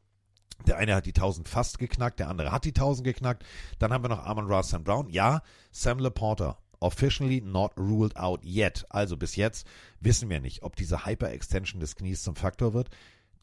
[0.66, 3.44] Der eine hat die 1000 fast geknackt, der andere hat die 1000 geknackt.
[3.78, 4.85] Dann haben wir noch Amon Ross St.
[4.85, 5.11] Brown.
[5.11, 8.85] Ja, Sam Laporta officially not ruled out yet.
[8.89, 9.66] Also bis jetzt
[10.01, 12.90] wissen wir nicht, ob diese Hyper-Extension des Knies zum Faktor wird.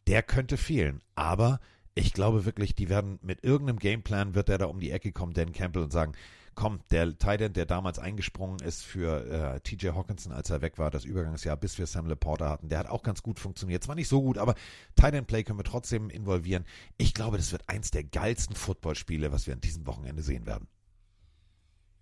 [0.07, 1.01] Der könnte fehlen.
[1.15, 1.59] Aber
[1.95, 5.33] ich glaube wirklich, die werden mit irgendeinem Gameplan wird er da um die Ecke kommen,
[5.33, 6.13] Dan Campbell, und sagen,
[6.55, 10.91] komm, der Titan, der damals eingesprungen ist für äh, TJ Hawkinson, als er weg war,
[10.91, 13.83] das Übergangsjahr, bis wir Sam Laporta hatten, der hat auch ganz gut funktioniert.
[13.83, 14.55] Zwar nicht so gut, aber
[14.95, 16.65] Titan Play können wir trotzdem involvieren.
[16.97, 20.67] Ich glaube, das wird eins der geilsten Footballspiele, was wir an diesem Wochenende sehen werden.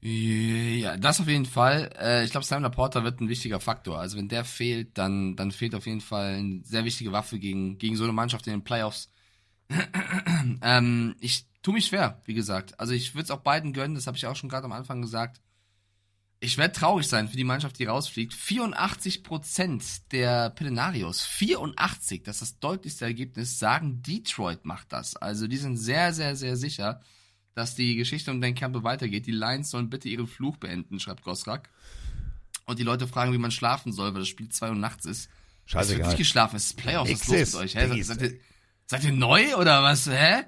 [0.03, 1.91] Ja, das auf jeden Fall.
[1.99, 3.99] Äh, ich glaube, Sam Laporta wird ein wichtiger Faktor.
[3.99, 7.77] Also wenn der fehlt, dann, dann fehlt auf jeden Fall eine sehr wichtige Waffe gegen,
[7.77, 9.11] gegen so eine Mannschaft in den Playoffs.
[10.63, 12.79] ähm, ich tue mich schwer, wie gesagt.
[12.79, 15.01] Also ich würde es auch beiden gönnen, das habe ich auch schon gerade am Anfang
[15.01, 15.39] gesagt.
[16.39, 18.33] Ich werde traurig sein für die Mannschaft, die rausfliegt.
[18.33, 25.15] 84% der Pelenarios, 84, das ist das deutlichste Ergebnis, sagen Detroit macht das.
[25.15, 27.01] Also die sind sehr, sehr, sehr sicher
[27.53, 29.27] dass die Geschichte um Dan Campbell weitergeht.
[29.27, 31.69] Die Lions sollen bitte ihren Fluch beenden, schreibt Gosrak.
[32.65, 35.29] Und die Leute fragen, wie man schlafen soll, weil das Spiel 2 Uhr nachts ist.
[35.65, 37.75] Scheiße, Es wird nicht geschlafen, es ist Playoffs, was ist los mit euch?
[37.75, 38.01] Hä?
[38.03, 38.39] Seid, ihr,
[38.85, 40.07] seid ihr neu oder was?
[40.07, 40.43] Hä?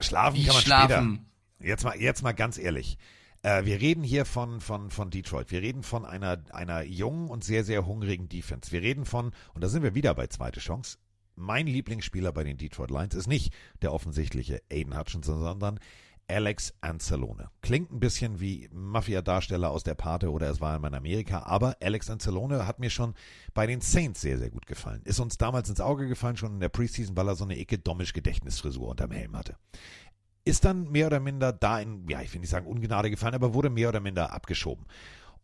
[0.00, 1.14] Schlafen Wie kann man schlafen?
[1.58, 1.68] später.
[1.68, 2.98] Jetzt mal, jetzt mal ganz ehrlich.
[3.42, 5.50] Äh, wir reden hier von, von, von Detroit.
[5.50, 8.72] Wir reden von einer, einer jungen und sehr, sehr hungrigen Defense.
[8.72, 10.98] Wir reden von, und da sind wir wieder bei zweite Chance.
[11.34, 15.80] Mein Lieblingsspieler bei den Detroit Lions ist nicht der offensichtliche Aiden Hutchinson, sondern
[16.32, 17.50] Alex Anzalone.
[17.60, 22.08] Klingt ein bisschen wie Mafia-Darsteller aus der Pate oder es war in Amerika, aber Alex
[22.08, 23.14] Anzalone hat mir schon
[23.52, 25.02] bei den Saints sehr, sehr gut gefallen.
[25.04, 27.78] Ist uns damals ins Auge gefallen, schon in der Preseason, weil er so eine ecke
[27.78, 29.56] dommisch Gedächtnisfrisur unterm Helm hatte.
[30.44, 33.54] Ist dann mehr oder minder da in, ja, ich will nicht sagen Ungnade gefallen, aber
[33.54, 34.86] wurde mehr oder minder abgeschoben.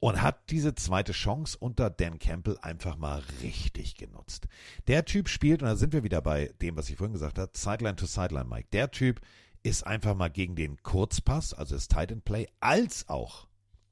[0.00, 4.46] und hat diese zweite Chance unter Dan Campbell einfach mal richtig genutzt.
[4.86, 7.50] Der Typ spielt, und da sind wir wieder bei dem, was ich vorhin gesagt habe,
[7.54, 8.68] Sideline to Sideline, Mike.
[8.72, 9.20] Der Typ
[9.68, 13.46] ist einfach mal gegen den Kurzpass, also das Tight End Play, als auch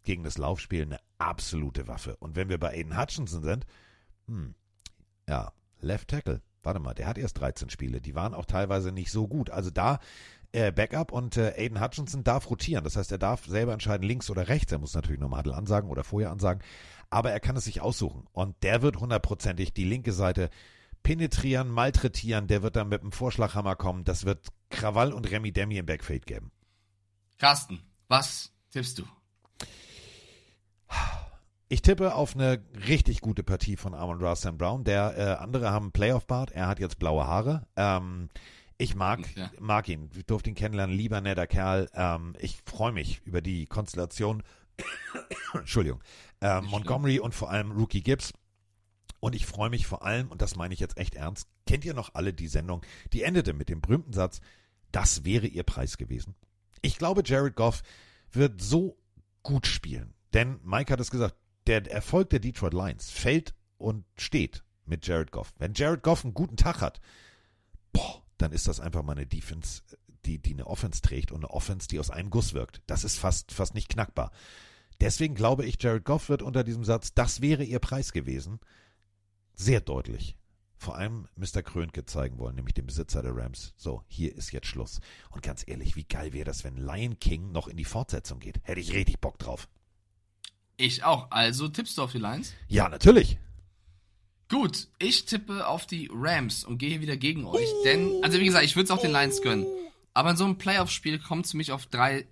[0.05, 2.17] gegen das Laufspiel eine absolute Waffe.
[2.17, 3.67] Und wenn wir bei Aiden Hutchinson sind,
[4.27, 4.55] hm,
[5.29, 6.41] ja, Left Tackle.
[6.63, 8.01] Warte mal, der hat erst 13 Spiele.
[8.01, 9.51] Die waren auch teilweise nicht so gut.
[9.51, 10.01] Also da
[10.53, 12.83] äh, Backup und äh, Aiden Hutchinson darf rotieren.
[12.83, 14.73] Das heißt, er darf selber entscheiden, links oder rechts.
[14.73, 16.63] Er muss natürlich nur Madel ansagen oder vorher ansagen.
[17.11, 18.25] Aber er kann es sich aussuchen.
[18.33, 20.51] Und der wird hundertprozentig die linke Seite
[21.03, 22.49] penetrieren, malträtieren.
[22.49, 24.05] Der wird dann mit dem Vorschlaghammer kommen.
[24.05, 26.51] Das wird Krawall und Remi Demi im Backfade geben.
[27.39, 29.05] Carsten, was tippst du?
[31.69, 34.85] Ich tippe auf eine richtig gute Partie von Amon Ra Sam Brown.
[34.85, 37.67] Der äh, andere haben Playoff-Bart, er hat jetzt blaue Haare.
[37.75, 38.29] Ähm,
[38.79, 39.51] ich mag, Ja.
[39.59, 40.11] mag ihn.
[40.17, 41.89] Ich durfte ihn kennenlernen, lieber netter Kerl.
[41.95, 44.45] Ähm, ich freue mich über die Konstellation.
[45.55, 46.01] Entschuldigung.
[46.41, 48.33] Ähm, Montgomery und vor allem Rookie Gibbs.
[49.27, 51.95] Und ich freue mich vor allem, und das meine ich jetzt echt ernst, kennt ihr
[51.95, 54.41] noch alle die Sendung, die endete mit dem berühmten Satz,
[54.93, 56.37] das wäre ihr Preis gewesen.
[56.81, 57.83] Ich glaube, Jared Goff
[58.31, 58.97] wird so
[59.43, 60.15] gut spielen.
[60.33, 61.35] Denn Mike hat es gesagt,
[61.67, 65.53] der Erfolg der Detroit Lions fällt und steht mit Jared Goff.
[65.59, 67.01] Wenn Jared Goff einen guten Tag hat,
[67.93, 69.83] boah, dann ist das einfach mal eine Defense,
[70.25, 72.81] die, die eine Offense trägt und eine Offense, die aus einem Guss wirkt.
[72.87, 74.31] Das ist fast, fast nicht knackbar.
[75.01, 78.61] Deswegen glaube ich, Jared Goff wird unter diesem Satz, das wäre ihr Preis gewesen,
[79.57, 80.37] sehr deutlich
[80.79, 81.63] vor allem Mr.
[81.63, 83.73] Krönke zeigen wollen, nämlich dem Besitzer der Rams.
[83.77, 85.01] So, hier ist jetzt Schluss.
[85.31, 88.61] Und ganz ehrlich, wie geil wäre das, wenn Lion King noch in die Fortsetzung geht?
[88.63, 89.69] Hätte ich richtig Bock drauf.
[90.77, 91.31] Ich auch.
[91.31, 92.53] Also tippst du auf die Lions?
[92.69, 93.39] Ja, natürlich.
[94.49, 97.69] Gut, ich tippe auf die Rams und gehe wieder gegen euch.
[97.85, 99.67] Denn, also wie gesagt, ich würde es auch den Lions gönnen.
[100.15, 102.27] Aber in so einem Playoff-Spiel kommt es mich auf drei.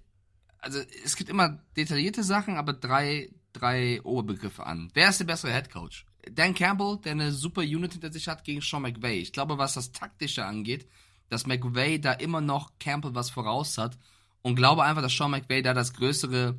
[0.59, 4.91] Also es gibt immer detaillierte Sachen, aber drei, drei Oberbegriffe an.
[4.95, 6.07] Wer ist der bessere Head Coach?
[6.31, 9.19] Dan Campbell, der eine super Unit hinter sich hat, gegen Sean McVay.
[9.19, 10.87] Ich glaube, was das Taktische angeht,
[11.29, 13.99] dass McVay da immer noch Campbell was voraus hat
[14.43, 16.59] und glaube einfach, dass Sean McVay da das größere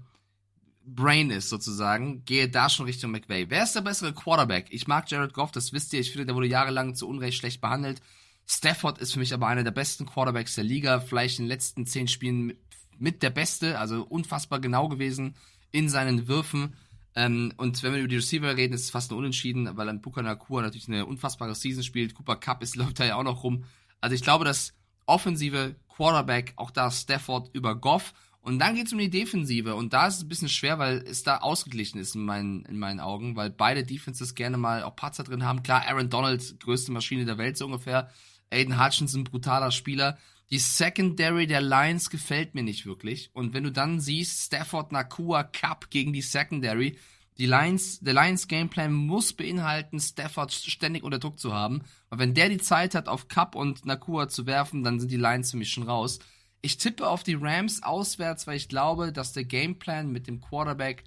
[0.86, 3.50] Brain ist, sozusagen, gehe da schon Richtung McVay.
[3.50, 4.68] Wer ist der bessere Quarterback?
[4.70, 6.00] Ich mag Jared Goff, das wisst ihr.
[6.00, 8.02] Ich finde, der wurde jahrelang zu Unrecht schlecht behandelt.
[8.48, 11.00] Stafford ist für mich aber einer der besten Quarterbacks der Liga.
[11.00, 12.60] Vielleicht in den letzten zehn Spielen mit,
[12.98, 15.36] mit der Beste, also unfassbar genau gewesen
[15.72, 16.76] in seinen Würfen.
[17.16, 20.02] Ähm, und wenn wir über die Receiver reden, ist es fast ein Unentschieden, weil dann
[20.02, 22.14] Buka Nakua natürlich eine unfassbare Season spielt.
[22.14, 23.64] Cooper Cup ist, läuft da ja auch noch rum.
[24.02, 24.74] Also ich glaube, dass
[25.06, 28.14] offensive Quarterback, auch da Stafford über Goff.
[28.42, 29.76] Und dann geht's um die Defensive.
[29.76, 32.78] Und da ist es ein bisschen schwer, weil es da ausgeglichen ist in meinen, in
[32.78, 35.64] meinen Augen, weil beide Defenses gerne mal auch Patzer drin haben.
[35.64, 38.12] Klar, Aaron Donald, größte Maschine der Welt so ungefähr.
[38.52, 40.20] Aiden Hutchinson, brutaler Spieler.
[40.52, 43.32] Die Secondary der Lions gefällt mir nicht wirklich.
[43.34, 46.98] Und wenn du dann siehst, Stafford, Nakua, Cup gegen die Secondary,
[47.38, 51.82] die Lions, der Lions Gameplan muss beinhalten, Stafford ständig unter Druck zu haben.
[52.10, 55.18] Weil wenn der die Zeit hat, auf Cup und Nakua zu werfen, dann sind die
[55.18, 56.20] Lions für mich schon raus.
[56.62, 61.04] Ich tippe auf die Rams auswärts, weil ich glaube, dass der Gameplan mit dem Quarterback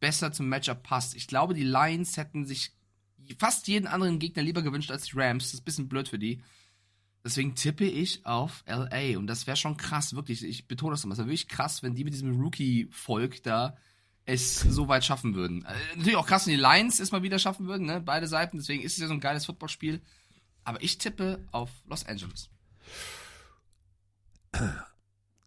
[0.00, 1.14] besser zum Matchup passt.
[1.14, 2.72] Ich glaube, die Lions hätten sich
[3.38, 5.44] fast jeden anderen Gegner lieber gewünscht als die Rams.
[5.44, 6.42] Das ist ein bisschen blöd für die.
[7.24, 9.18] Deswegen tippe ich auf LA.
[9.18, 10.42] Und das wäre schon krass, wirklich.
[10.42, 11.12] Ich betone das immer.
[11.12, 13.76] Es wäre wirklich krass, wenn die mit diesem Rookie-Volk da
[14.24, 15.64] es so weit schaffen würden.
[15.64, 18.00] Äh, natürlich auch krass, wenn die Lions es mal wieder schaffen würden, ne?
[18.00, 18.58] Beide Seiten.
[18.58, 20.00] Deswegen ist es ja so ein geiles Footballspiel.
[20.64, 22.48] Aber ich tippe auf Los Angeles.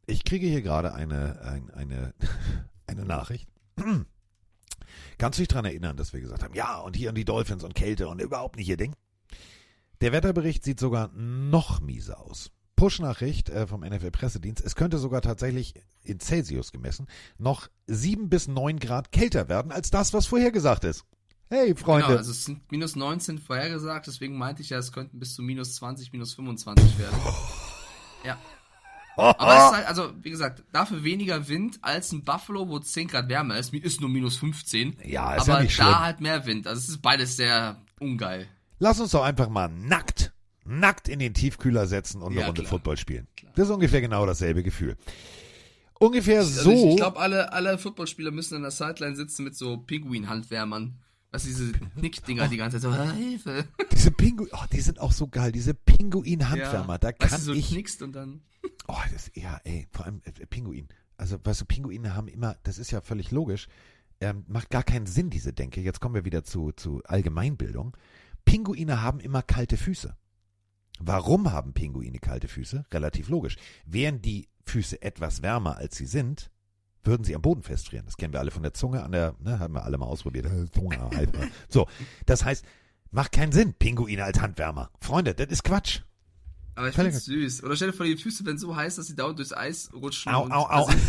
[0.06, 2.14] Ich kriege hier gerade eine, ein, eine,
[2.88, 3.48] eine Nachricht.
[5.18, 7.64] Kannst du dich daran erinnern, dass wir gesagt haben, ja, und hier und die Dolphins
[7.64, 8.94] und Kälte und überhaupt nicht ihr Ding?
[10.02, 12.52] Der Wetterbericht sieht sogar noch mieser aus.
[12.76, 14.64] Push-Nachricht äh, vom NFL-Pressedienst.
[14.64, 17.08] Es könnte sogar tatsächlich in Celsius gemessen
[17.38, 21.06] noch sieben bis neun Grad kälter werden als das, was vorhergesagt ist.
[21.50, 22.08] Hey, Freunde.
[22.08, 25.44] Genau, also es sind minus 19 vorhergesagt, deswegen meinte ich ja, es könnten bis zu
[25.44, 27.18] minus 20, minus 25 werden.
[28.26, 28.38] Ja.
[29.18, 33.10] Aber es ist halt, also, wie gesagt, dafür weniger Wind als in Buffalo, wo 10
[33.10, 33.74] Grad wärmer ist.
[33.74, 34.98] Ist nur minus 15.
[35.04, 36.68] Ja, ist aber ja nicht da halt mehr Wind.
[36.68, 38.48] Also es ist beides sehr ungeil.
[38.80, 40.34] Lass uns doch einfach mal nackt,
[40.66, 42.70] nackt in den Tiefkühler setzen und eine Ja, Runde klar.
[42.72, 43.28] Football spielen.
[43.56, 44.98] Das ist ungefähr genau dasselbe Gefühl.
[46.00, 46.72] Ungefähr Also so.
[46.72, 51.00] ich, ich glaube, alle, alle Footballspieler müssen an der Sideline sitzen mit so Pinguin-Handwärmern.
[51.32, 53.66] Was diese Knickdinger die ganze Zeit so, "Ah, Hilfe.
[53.92, 57.54] diese Pinguin, oh, die sind auch so geil, diese Pinguin-Handwärmer, da weißt kann du, so
[57.54, 57.70] ich.
[57.70, 58.42] knickst und dann.
[58.88, 60.90] Oh, das, ja, ey, vor allem äh, Pinguin.
[61.18, 63.68] Also, weißt du, Pinguine haben immer, das ist ja völlig logisch,
[64.22, 65.82] ähm, macht gar keinen Sinn, diese Denke.
[65.82, 67.96] Jetzt kommen wir wieder zu, zu Allgemeinbildung.
[68.46, 70.16] Pinguine haben immer kalte Füße.
[71.00, 72.86] Warum haben Pinguine kalte Füße?
[72.92, 73.58] Relativ logisch.
[73.86, 76.52] Wären die Füße etwas wärmer, als sie sind,
[77.04, 78.06] würden sie am Boden festfrieren.
[78.06, 80.48] Das kennen wir alle von der Zunge an der, ne, haben wir alle mal ausprobiert.
[80.74, 81.48] Zunge, Alter.
[81.68, 81.88] So,
[82.26, 82.64] das heißt,
[83.12, 84.92] macht keinen Sinn, Pinguine als Handwärmer.
[85.00, 86.02] Freunde, das ist Quatsch.
[86.76, 87.64] Aber ich find's süß.
[87.64, 90.34] Oder stell dir vor, die Füße werden so heiß, dass sie dauernd durchs Eis rutschen.
[90.34, 90.90] Au, au, au.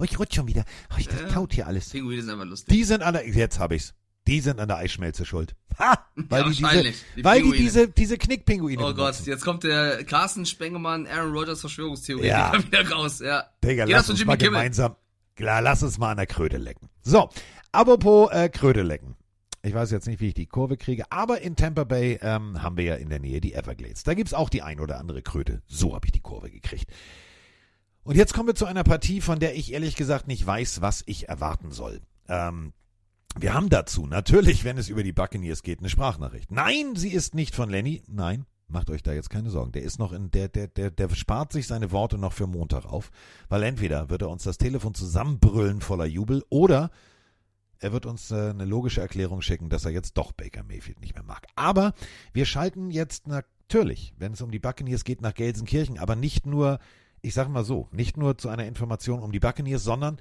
[0.00, 0.64] Oh, ich rutsch schon wieder.
[0.92, 1.90] Oh, ich, das kaut hier alles.
[1.90, 2.72] Pinguine sind einfach lustig.
[2.72, 3.94] Die sind an der, jetzt hab ich's.
[4.28, 5.56] Die sind an der Eisschmelze schuld.
[5.78, 5.98] Ha!
[6.14, 6.94] Weil Ja, die diese.
[7.16, 11.60] Die weil die diese, diese Knickpinguine Oh Gott, jetzt kommt der Carsten Spengemann, Aaron Rodgers
[11.60, 12.52] Verschwörungstheorie Ja.
[12.66, 13.20] wieder raus.
[13.20, 13.44] Ja.
[13.64, 14.52] Digga, lass uns mal Kimmel.
[14.52, 14.96] gemeinsam,
[15.34, 16.90] klar, lass uns mal an der Kröte lecken.
[17.00, 17.30] So,
[17.72, 19.16] apropos äh, Kröte lecken.
[19.62, 22.76] Ich weiß jetzt nicht, wie ich die Kurve kriege, aber in Tampa Bay ähm, haben
[22.76, 24.04] wir ja in der Nähe die Everglades.
[24.04, 25.62] Da gibt's auch die ein oder andere Kröte.
[25.66, 26.90] So habe ich die Kurve gekriegt.
[28.02, 31.02] Und jetzt kommen wir zu einer Partie, von der ich ehrlich gesagt nicht weiß, was
[31.06, 32.00] ich erwarten soll.
[32.28, 32.72] Ähm,
[33.40, 36.50] wir haben dazu natürlich, wenn es über die Buccaneers geht, eine Sprachnachricht.
[36.50, 38.02] Nein, sie ist nicht von Lenny.
[38.08, 39.72] Nein, macht euch da jetzt keine Sorgen.
[39.72, 42.84] Der ist noch in, der, der, der, der spart sich seine Worte noch für Montag
[42.84, 43.10] auf,
[43.48, 46.90] weil entweder wird er uns das Telefon zusammenbrüllen voller Jubel oder
[47.80, 51.14] er wird uns äh, eine logische Erklärung schicken, dass er jetzt doch Baker Mayfield nicht
[51.14, 51.46] mehr mag.
[51.54, 51.94] Aber
[52.32, 56.80] wir schalten jetzt natürlich, wenn es um die Buccaneers geht, nach Gelsenkirchen, aber nicht nur,
[57.22, 60.18] ich sage mal so, nicht nur zu einer Information um die Buccaneers, sondern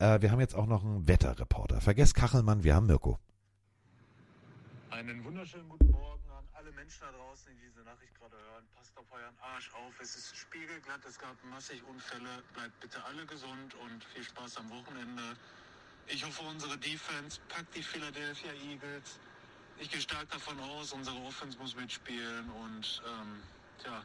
[0.00, 1.80] äh, wir haben jetzt auch noch einen Wetterreporter.
[1.80, 3.18] Vergesst Kachelmann, wir haben Mirko.
[4.90, 8.64] Einen wunderschönen guten Morgen an alle Menschen da draußen, die diese Nachricht gerade hören.
[8.74, 9.92] Passt auf euren Arsch auf.
[10.00, 12.42] Es ist spiegelglatt, es gab massig Unfälle.
[12.54, 15.22] Bleibt bitte alle gesund und viel Spaß am Wochenende.
[16.08, 19.20] Ich hoffe, unsere Defense packt die Philadelphia Eagles.
[19.78, 23.42] Ich gehe stark davon aus, unsere Offense muss mitspielen und ähm,
[23.82, 24.02] tja,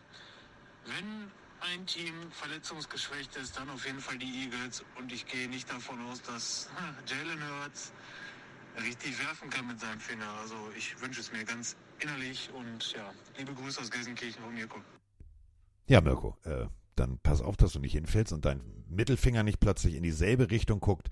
[0.85, 1.31] wenn
[1.61, 5.99] ein Team verletzungsgeschwächt ist, dann auf jeden Fall die Eagles und ich gehe nicht davon
[6.07, 6.69] aus, dass
[7.07, 7.91] Jalen Hurts
[8.83, 10.29] richtig werfen kann mit seinem Finger.
[10.41, 14.79] Also ich wünsche es mir ganz innerlich und ja, liebe Grüße aus Gelsenkirchen von Mirko.
[15.87, 16.65] Ja, Mirko, äh,
[16.95, 20.79] dann pass auf, dass du nicht hinfällst und dein Mittelfinger nicht plötzlich in dieselbe Richtung
[20.79, 21.09] guckt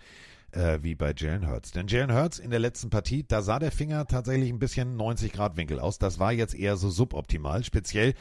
[0.52, 1.72] äh, wie bei Jalen Hurts.
[1.72, 5.34] Denn Jalen Hurts in der letzten Partie, da sah der Finger tatsächlich ein bisschen 90
[5.34, 6.00] Grad Winkel aus.
[6.00, 8.14] Das war jetzt eher so suboptimal, speziell,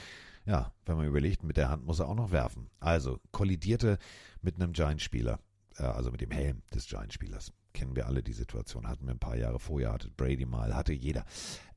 [0.44, 2.70] ja, wenn man überlegt, mit der Hand muss er auch noch werfen.
[2.81, 3.98] Also kollidierte
[4.40, 5.39] mit einem Giant-Spieler,
[5.77, 7.52] äh, also mit dem Helm des Giant-Spielers.
[7.73, 10.93] Kennen wir alle die Situation, hatten wir ein paar Jahre vorher, hatte Brady mal, hatte
[10.93, 11.24] jeder.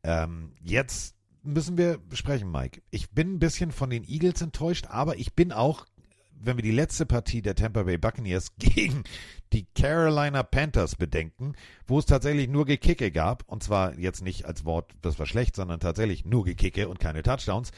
[0.03, 2.81] Ähm, jetzt müssen wir besprechen, Mike.
[2.89, 5.85] Ich bin ein bisschen von den Eagles enttäuscht, aber ich bin auch,
[6.31, 9.03] wenn wir die letzte Partie der Tampa Bay Buccaneers gegen
[9.53, 11.53] die Carolina Panthers bedenken,
[11.85, 15.55] wo es tatsächlich nur Gekicke gab, und zwar jetzt nicht als Wort, das war schlecht,
[15.55, 17.71] sondern tatsächlich nur Gekicke und keine Touchdowns,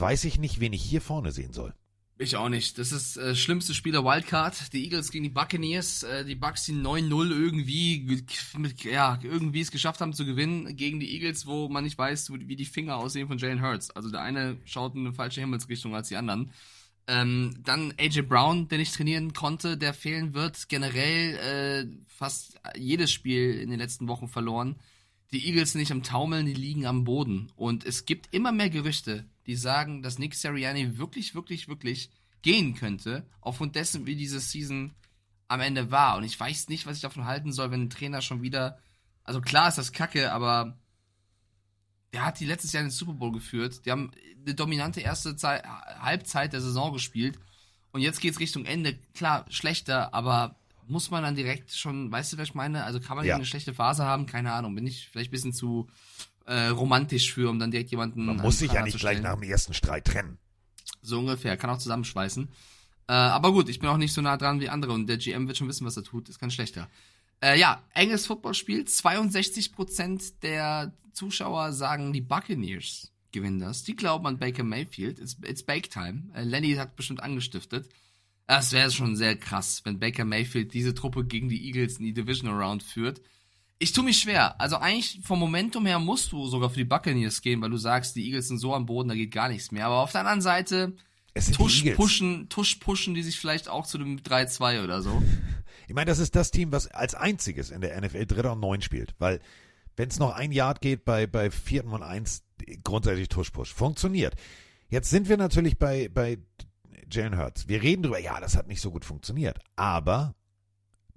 [0.00, 1.74] weiß ich nicht, wen ich hier vorne sehen soll.
[2.22, 2.76] Ich auch nicht.
[2.76, 4.74] Das ist äh, schlimmste Spieler Wildcard.
[4.74, 6.02] Die Eagles gegen die Buccaneers.
[6.02, 8.22] Äh, die Bucks, die 9-0 irgendwie,
[8.58, 12.30] mit, ja, irgendwie es geschafft haben zu gewinnen gegen die Eagles, wo man nicht weiß,
[12.30, 13.90] wie die Finger aussehen von Jalen Hurts.
[13.92, 16.50] Also der eine schaut in eine falsche Himmelsrichtung als die anderen.
[17.06, 20.68] Ähm, dann AJ Brown, der nicht trainieren konnte, der fehlen wird.
[20.68, 24.76] Generell äh, fast jedes Spiel in den letzten Wochen verloren.
[25.32, 27.52] Die Eagles sind nicht am Taumeln, die liegen am Boden.
[27.56, 32.10] Und es gibt immer mehr Gerüchte, die sagen, dass Nick Sirianni wirklich, wirklich, wirklich
[32.42, 34.92] gehen könnte, aufgrund dessen, wie diese Season
[35.46, 36.16] am Ende war.
[36.16, 38.78] Und ich weiß nicht, was ich davon halten soll, wenn ein Trainer schon wieder.
[39.24, 40.78] Also klar ist das Kacke, aber
[42.12, 43.84] der hat die letztes Jahr in den Super Bowl geführt.
[43.84, 44.10] Die haben
[44.44, 47.38] eine dominante erste Zeit, Halbzeit der Saison gespielt.
[47.92, 48.98] Und jetzt geht's Richtung Ende.
[49.14, 50.59] Klar, schlechter, aber
[50.90, 52.84] muss man dann direkt schon, weißt du, was ich meine?
[52.84, 53.36] Also kann man Ja.
[53.36, 54.26] eine schlechte Phase haben?
[54.26, 54.74] Keine Ahnung.
[54.74, 55.88] Bin ich vielleicht ein bisschen zu
[56.46, 58.26] äh, romantisch für, um dann direkt jemanden.
[58.26, 60.38] Man an muss sich ja nicht gleich nach dem ersten Streit trennen.
[61.00, 62.48] So ungefähr, kann auch zusammenschweißen.
[63.08, 65.46] Äh, aber gut, ich bin auch nicht so nah dran wie andere und der GM
[65.46, 66.88] wird schon wissen, was er tut, ist kein schlechter.
[67.42, 73.84] Äh, ja, enges Footballspiel, 62% der Zuschauer sagen, die Buccaneers gewinnen das.
[73.84, 76.24] Die glauben an Baker Mayfield, it's, it's Bake Time.
[76.34, 77.88] Äh, Lenny hat bestimmt angestiftet.
[78.50, 82.12] Das wäre schon sehr krass, wenn Baker Mayfield diese Truppe gegen die Eagles in die
[82.12, 83.22] Division Round führt.
[83.78, 84.60] Ich tue mich schwer.
[84.60, 88.16] Also eigentlich vom Momentum her musst du sogar für die Buccaneers gehen, weil du sagst,
[88.16, 89.86] die Eagles sind so am Boden, da geht gar nichts mehr.
[89.86, 90.96] Aber auf der anderen Seite,
[91.32, 95.22] Es tusch pushen, tusch pushen die sich vielleicht auch zu dem 3-2 oder so.
[95.86, 98.80] Ich meine, das ist das Team, was als einziges in der NFL Dritter und Neun
[98.80, 99.40] spielt, weil
[99.96, 102.44] wenn es noch ein Yard geht bei, bei vierten und eins,
[102.84, 103.74] grundsätzlich Tusch-Push.
[103.74, 104.34] Funktioniert.
[104.88, 106.38] Jetzt sind wir natürlich bei, bei
[107.10, 107.68] Jalen Hurts.
[107.68, 110.34] Wir reden drüber, ja, das hat nicht so gut funktioniert, aber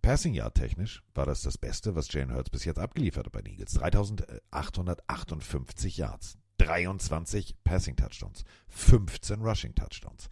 [0.02, 3.42] Passing Yard technisch war das das Beste, was Jalen Hurts bis jetzt abgeliefert hat bei
[3.42, 3.72] den Eagles.
[3.74, 6.38] 3858 Yards.
[6.58, 10.30] 23 Passing Touchdowns, 15 Rushing Touchdowns.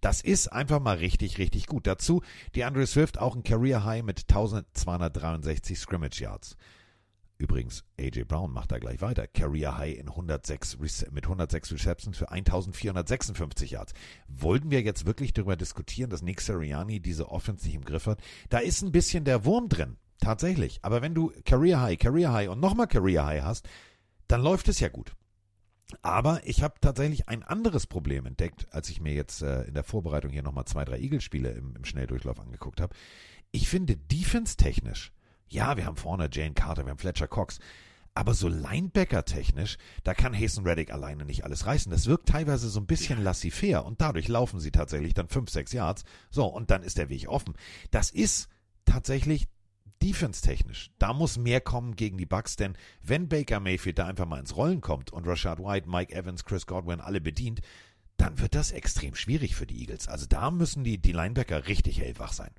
[0.00, 1.86] Das ist einfach mal richtig, richtig gut.
[1.86, 2.22] Dazu
[2.54, 6.56] die Andre Swift auch ein Career High mit 1263 Scrimmage Yards.
[7.36, 9.26] Übrigens, AJ Brown macht da gleich weiter.
[9.26, 13.92] Career High in 106 Rece- mit 106 Receptions für 1456 Yards.
[14.28, 18.20] Wollten wir jetzt wirklich darüber diskutieren, dass Nick Sirianni diese Offense nicht im Griff hat?
[18.50, 19.96] Da ist ein bisschen der Wurm drin.
[20.20, 20.78] Tatsächlich.
[20.82, 23.68] Aber wenn du Career High, Career High und nochmal Career High hast,
[24.28, 25.12] dann läuft es ja gut.
[26.02, 29.84] Aber ich habe tatsächlich ein anderes Problem entdeckt, als ich mir jetzt äh, in der
[29.84, 32.94] Vorbereitung hier nochmal zwei, drei Eagles-Spiele im, im Schnelldurchlauf angeguckt habe.
[33.50, 35.12] Ich finde defense-technisch,
[35.48, 37.58] ja, wir haben vorne Jane Carter, wir haben Fletcher Cox,
[38.14, 41.90] aber so Linebacker-technisch, da kann Hasten Reddick alleine nicht alles reißen.
[41.90, 45.72] Das wirkt teilweise so ein bisschen laissez-faire und dadurch laufen sie tatsächlich dann fünf, sechs
[45.72, 46.04] Yards.
[46.30, 47.54] So, und dann ist der Weg offen.
[47.90, 48.48] Das ist
[48.84, 49.48] tatsächlich
[50.00, 50.92] defense-technisch.
[50.98, 54.56] Da muss mehr kommen gegen die Bucks, denn wenn Baker Mayfield da einfach mal ins
[54.56, 57.62] Rollen kommt und Rashad White, Mike Evans, Chris Godwin alle bedient,
[58.16, 60.06] dann wird das extrem schwierig für die Eagles.
[60.06, 62.50] Also da müssen die, die Linebacker richtig hellwach sein.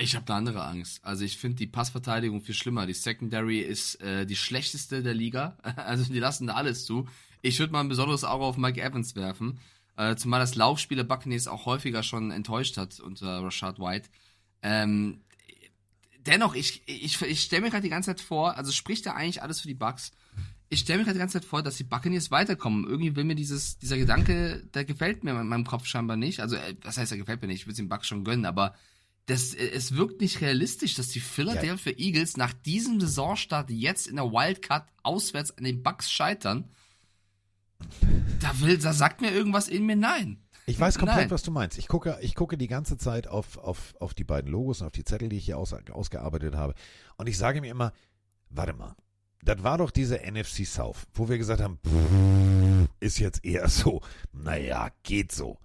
[0.00, 1.04] Ich habe eine andere Angst.
[1.04, 2.86] Also ich finde die Passverteidigung viel schlimmer.
[2.86, 5.58] Die Secondary ist äh, die schlechteste der Liga.
[5.76, 7.08] Also die lassen da alles zu.
[7.42, 9.58] Ich würde mal ein besonderes Auge auf Mike Evans werfen.
[9.96, 14.08] Äh, zumal das Laufspiel der Buccaneers auch häufiger schon enttäuscht hat unter Rashad White.
[14.62, 15.20] Ähm,
[16.24, 19.42] dennoch, ich, ich, ich stelle mir gerade die ganze Zeit vor, also spricht da eigentlich
[19.42, 20.12] alles für die Bucks.
[20.68, 22.84] Ich stelle mir gerade die ganze Zeit vor, dass die Buccaneers weiterkommen.
[22.84, 26.40] Irgendwie will mir dieses, dieser Gedanke, der gefällt mir in meinem Kopf scheinbar nicht.
[26.40, 27.62] Also, äh, was heißt, der gefällt mir nicht?
[27.62, 28.74] Ich würde es den Bucks schon gönnen, aber
[29.28, 34.16] das, äh, es wirkt nicht realistisch, dass die Philadelphia Eagles nach diesem Saisonstart jetzt in
[34.16, 36.68] der Wildcard auswärts an den Bucks scheitern.
[38.40, 40.42] Da will, da sagt mir irgendwas in mir nein.
[40.66, 41.30] Ich weiß komplett, Nein.
[41.30, 41.78] was du meinst.
[41.78, 44.92] Ich gucke, ich gucke die ganze Zeit auf, auf, auf die beiden Logos und auf
[44.92, 46.74] die Zettel, die ich hier aus, ausgearbeitet habe.
[47.16, 47.92] Und ich sage mir immer,
[48.50, 48.94] warte mal,
[49.42, 51.78] das war doch diese NFC South, wo wir gesagt haben,
[53.00, 54.02] ist jetzt eher so,
[54.32, 55.58] naja, geht so.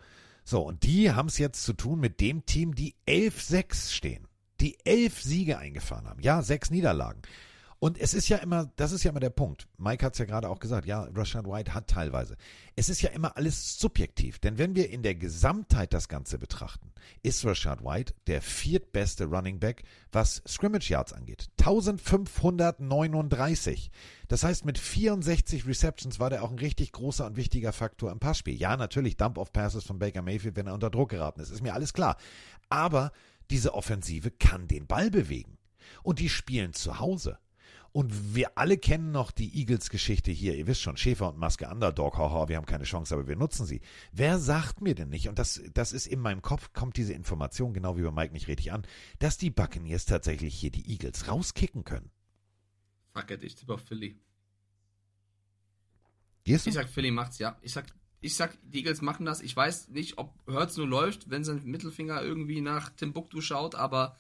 [0.44, 4.28] So, und die haben es jetzt zu tun mit dem Team, die 11-6 stehen,
[4.60, 6.22] die elf Siege eingefahren haben.
[6.22, 7.22] Ja, sechs Niederlagen.
[7.84, 9.68] Und es ist ja immer, das ist ja immer der Punkt.
[9.78, 12.38] Mike hat es ja gerade auch gesagt, ja, Rashad White hat teilweise.
[12.78, 16.94] Es ist ja immer alles subjektiv, denn wenn wir in der Gesamtheit das Ganze betrachten,
[17.24, 19.84] ist Rashad White der viertbeste Running Back,
[20.14, 21.50] was Scrimmage Yards angeht.
[21.60, 23.92] 1539.
[24.30, 28.20] Das heißt, mit 64 Receptions war der auch ein richtig großer und wichtiger Faktor im
[28.20, 28.56] Passspiel.
[28.56, 31.92] Ja, natürlich Dump-Off-Passes von Baker Mayfield, wenn er unter Druck geraten ist, ist mir alles
[31.92, 32.16] klar.
[32.70, 33.12] Aber
[33.50, 35.58] diese Offensive kann den Ball bewegen.
[36.02, 37.40] Und die spielen zu Hause.
[37.94, 40.56] Und wir alle kennen noch die Eagles-Geschichte hier.
[40.56, 43.68] Ihr wisst schon, Schäfer und Maske Underdog, haha, wir haben keine Chance, aber wir nutzen
[43.68, 43.82] sie.
[44.12, 47.72] Wer sagt mir denn nicht, und das, das ist in meinem Kopf, kommt diese Information,
[47.72, 48.82] genau wie bei Mike nicht richtig an,
[49.20, 52.10] dass die Buccaneers tatsächlich hier die Eagles rauskicken können?
[53.14, 54.20] Fuck it, ich tippe auf Philly.
[56.46, 56.72] Gehst du?
[56.72, 57.60] Ich sag, Philly macht's, ja.
[57.62, 57.86] Ich sag,
[58.22, 59.42] ich sag, die Eagles machen das.
[59.42, 64.18] Ich weiß nicht, ob Hurts nur läuft, wenn sein Mittelfinger irgendwie nach Timbuktu schaut, aber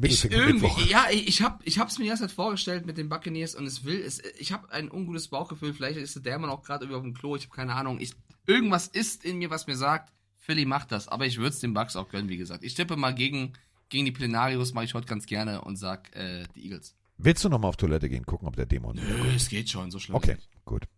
[0.00, 0.86] ich irgendwie, Mittwoch.
[0.86, 3.84] ja, ich, ich hab, ich hab's mir ganze Zeit vorgestellt mit den Buccaneers und es
[3.84, 5.74] will, es, ich habe ein ungutes Bauchgefühl.
[5.74, 7.36] Vielleicht ist der Mann auch gerade auf dem Klo.
[7.36, 8.00] Ich habe keine Ahnung.
[8.00, 8.14] Ich,
[8.46, 11.08] irgendwas ist in mir, was mir sagt, Philly macht das.
[11.08, 12.64] Aber ich würde es den Bucks auch gönnen, wie gesagt.
[12.64, 13.52] Ich tippe mal gegen,
[13.88, 16.94] gegen die Plenarios, mache ich heute ganz gerne und sag äh, die Eagles.
[17.18, 18.96] Willst du nochmal auf Toilette gehen, gucken, ob der Dämon.
[18.96, 20.16] Nö, es geht schon, so schlimm.
[20.16, 20.88] Okay, gut.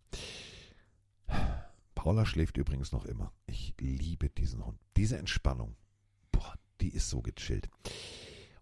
[1.94, 3.32] Paula schläft übrigens noch immer.
[3.46, 4.78] Ich liebe diesen Hund.
[4.96, 5.76] Diese Entspannung,
[6.32, 7.68] boah, die ist so gechillt.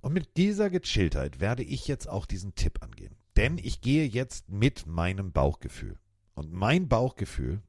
[0.03, 3.16] Und mit dieser Gechilltheit werde ich jetzt auch diesen Tipp angehen.
[3.37, 5.99] Denn ich gehe jetzt mit meinem Bauchgefühl.
[6.35, 7.62] Und mein Bauchgefühl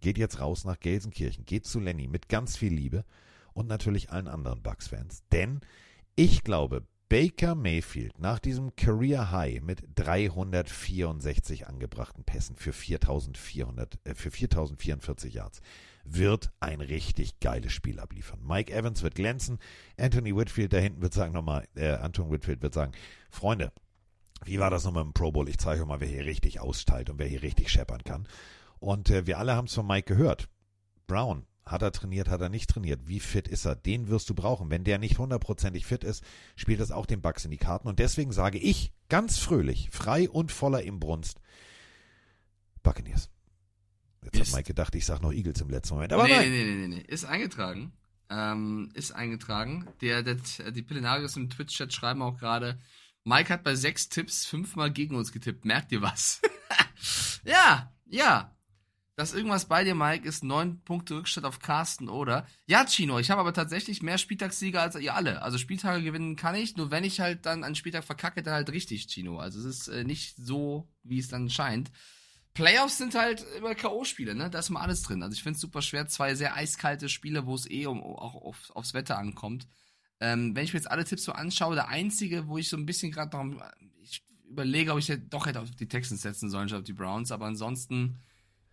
[0.00, 3.04] geht jetzt raus nach Gelsenkirchen, geht zu Lenny mit ganz viel Liebe
[3.54, 5.22] und natürlich allen anderen Bucks-Fans.
[5.30, 5.60] Denn
[6.16, 14.14] ich glaube, Baker Mayfield nach diesem Career High mit 364 angebrachten Pässen für 4400, äh,
[14.14, 15.60] für 4044 Yards
[16.04, 18.40] wird ein richtig geiles Spiel abliefern.
[18.42, 19.58] Mike Evans wird glänzen,
[19.98, 22.92] Anthony Whitfield da hinten wird sagen nochmal, äh, Anton Whitfield wird sagen,
[23.30, 23.72] Freunde,
[24.44, 25.48] wie war das nochmal im Pro Bowl?
[25.48, 28.26] Ich zeige euch mal, wer hier richtig austeilt und wer hier richtig scheppern kann.
[28.80, 30.48] Und äh, wir alle haben es von Mike gehört.
[31.06, 33.06] Brown, hat er trainiert, hat er nicht trainiert?
[33.06, 33.76] Wie fit ist er?
[33.76, 34.70] Den wirst du brauchen.
[34.70, 36.24] Wenn der nicht hundertprozentig fit ist,
[36.56, 37.86] spielt das auch den Bugs in die Karten.
[37.86, 41.40] Und deswegen sage ich ganz fröhlich, frei und voller Imbrunst,
[42.82, 43.30] Buccaneers.
[44.22, 46.12] Jetzt hat Ist- Mike gedacht, ich sage noch Eagles im letzten Moment.
[46.12, 46.50] Aber nee, nein.
[46.50, 47.04] nee, nee, nee, nee.
[47.06, 47.92] Ist eingetragen.
[48.30, 49.86] Ähm, ist eingetragen.
[50.00, 50.36] Der, der,
[50.70, 52.78] die Pelenarios im Twitch-Chat schreiben auch gerade,
[53.24, 55.64] Mike hat bei sechs Tipps fünfmal gegen uns getippt.
[55.64, 56.40] Merkt ihr was?
[57.44, 58.56] ja, ja.
[59.14, 62.46] Das irgendwas bei dir, Mike, ist neun Punkte Rückstand auf Carsten, oder?
[62.66, 65.42] Ja, Chino, ich habe aber tatsächlich mehr Spieltagssieger als ihr alle.
[65.42, 68.72] Also Spieltage gewinnen kann ich, nur wenn ich halt dann einen Spieltag verkacke, dann halt
[68.72, 69.38] richtig, Chino.
[69.38, 71.92] Also es ist äh, nicht so, wie es dann scheint.
[72.54, 74.50] Playoffs sind halt immer K.O.-Spiele, ne?
[74.50, 75.22] Da ist immer alles drin.
[75.22, 76.06] Also ich finde es super schwer.
[76.08, 79.66] Zwei sehr eiskalte Spiele, wo es eh um, auch auf, aufs Wetter ankommt.
[80.20, 82.84] Ähm, wenn ich mir jetzt alle Tipps so anschaue, der einzige, wo ich so ein
[82.86, 83.64] bisschen gerade noch,
[84.02, 86.92] ich überlege, ob ich jetzt doch hätte auf die Texans setzen sollen, statt auf die
[86.92, 88.18] Browns, aber ansonsten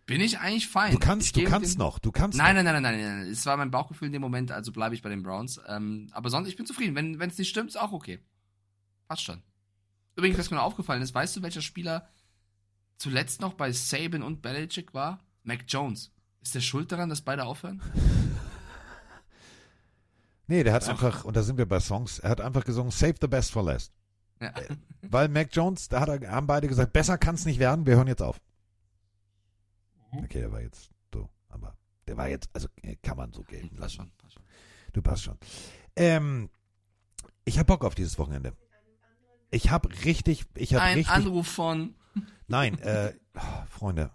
[0.06, 0.91] bin ich eigentlich fein.
[0.91, 2.64] Du kannst, du kannst den- noch, du kannst Nein, noch.
[2.64, 3.31] nein, nein, nein, nein, nein.
[3.31, 5.60] Es war mein Bauchgefühl in dem Moment, also bleibe ich bei den Browns.
[5.68, 6.95] Ähm, aber sonst, ich bin zufrieden.
[6.95, 8.19] Wenn es nicht stimmt, ist auch okay.
[9.07, 9.41] Passt schon.
[10.15, 12.10] Übrigens, was mir noch aufgefallen ist, weißt du, welcher Spieler
[12.99, 15.19] zuletzt noch bei Saban und Belichick war?
[15.43, 16.11] Mac Jones.
[16.41, 17.81] Ist der schuld daran, dass beide aufhören?
[20.47, 20.89] Nee, der hat Doch.
[20.89, 23.63] einfach, und da sind wir bei Songs, er hat einfach gesungen, Save the Best for
[23.63, 23.93] Last.
[24.41, 24.51] Ja.
[25.03, 27.95] Weil Mac Jones, da hat er, haben beide gesagt, besser kann es nicht werden, wir
[27.97, 28.41] hören jetzt auf.
[30.11, 30.23] Mhm.
[30.23, 31.77] Okay, der war jetzt so, aber
[32.07, 33.95] der war jetzt, also äh, kann man so gelten Passt lassen.
[33.97, 34.43] schon, passt schon.
[34.93, 35.38] Du passt schon.
[35.95, 36.49] Ähm,
[37.45, 38.53] ich hab Bock auf dieses Wochenende.
[39.51, 41.13] Ich hab richtig, ich hab Ein richtig.
[41.13, 41.93] Anruf von.
[42.49, 43.39] Nein, äh, oh,
[43.69, 44.11] Freunde.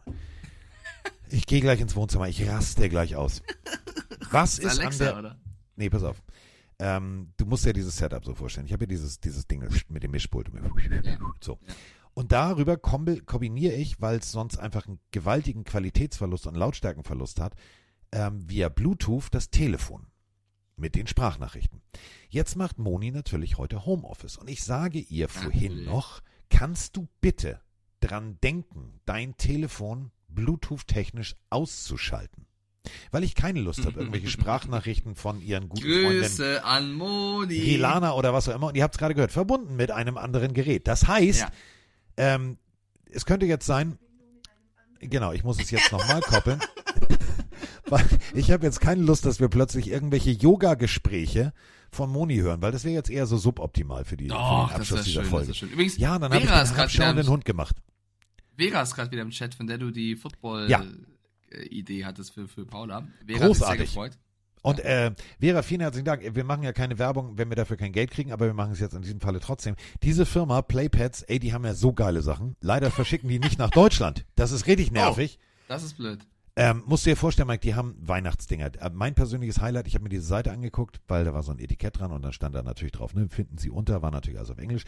[1.30, 3.42] Ich gehe gleich ins Wohnzimmer, ich raste gleich aus.
[4.30, 5.18] Was Ist ist an Alexa, der.
[5.18, 5.40] oder?
[5.76, 6.22] Nee, pass auf.
[6.80, 8.66] Ähm, du musst dir dieses Setup so vorstellen.
[8.66, 10.50] Ich habe hier dieses, dieses Ding mit dem Mischpult.
[11.40, 11.58] So.
[12.14, 17.54] Und darüber kombi- kombiniere ich, weil es sonst einfach einen gewaltigen Qualitätsverlust und Lautstärkenverlust hat,
[18.12, 20.06] ähm, via Bluetooth das Telefon
[20.76, 21.80] mit den Sprachnachrichten.
[22.28, 26.20] Jetzt macht Moni natürlich heute Homeoffice und ich sage ihr vorhin noch,
[26.50, 27.60] kannst du bitte
[28.06, 32.46] dran denken, dein Telefon Bluetooth-technisch auszuschalten?
[33.10, 37.54] Weil ich keine Lust habe, irgendwelche Sprachnachrichten von ihren guten Freundinnen Grüße an Moni.
[37.58, 38.66] Rilana oder was auch immer.
[38.68, 40.86] Und ihr habt es gerade gehört, verbunden mit einem anderen Gerät.
[40.86, 41.48] Das heißt, Ja.
[42.18, 42.58] ähm,
[43.10, 43.98] es könnte jetzt sein,
[45.00, 46.60] genau, ich muss es jetzt nochmal koppeln,
[47.86, 48.04] weil
[48.34, 51.52] ich habe jetzt keine Lust, dass wir plötzlich irgendwelche Yoga-Gespräche
[51.90, 54.80] von Moni hören, weil das wäre jetzt eher so suboptimal für, die, Doch, für den
[54.80, 55.52] Abschluss dieser schön, Folge.
[55.72, 56.50] Übrigens, ja, dann habe ich
[56.96, 57.76] den wieder im- Hund gemacht.
[58.56, 60.16] Vera ist gerade wieder im Chat, von der du die Ja.
[60.18, 63.06] Football-Idee hattest für, für Paula.
[63.26, 63.96] Vera Großartig.
[64.62, 66.22] Und äh, Vera, vielen herzlichen Dank.
[66.34, 68.80] Wir machen ja keine Werbung, wenn wir dafür kein Geld kriegen, aber wir machen es
[68.80, 69.76] jetzt in diesem Falle trotzdem.
[70.02, 72.56] Diese Firma Playpads, ey, die haben ja so geile Sachen.
[72.62, 74.24] Leider verschicken die nicht nach Deutschland.
[74.36, 75.38] Das ist richtig nervig.
[75.68, 76.20] Das ist blöd.
[76.56, 78.70] Ähm, musst du dir vorstellen, Mike, die haben Weihnachtsdinger.
[78.80, 81.58] Äh, mein persönliches Highlight, ich habe mir diese Seite angeguckt, weil da war so ein
[81.58, 84.52] Etikett dran und dann stand da natürlich drauf, ne, finden Sie unter, war natürlich also
[84.54, 84.84] auf Englisch.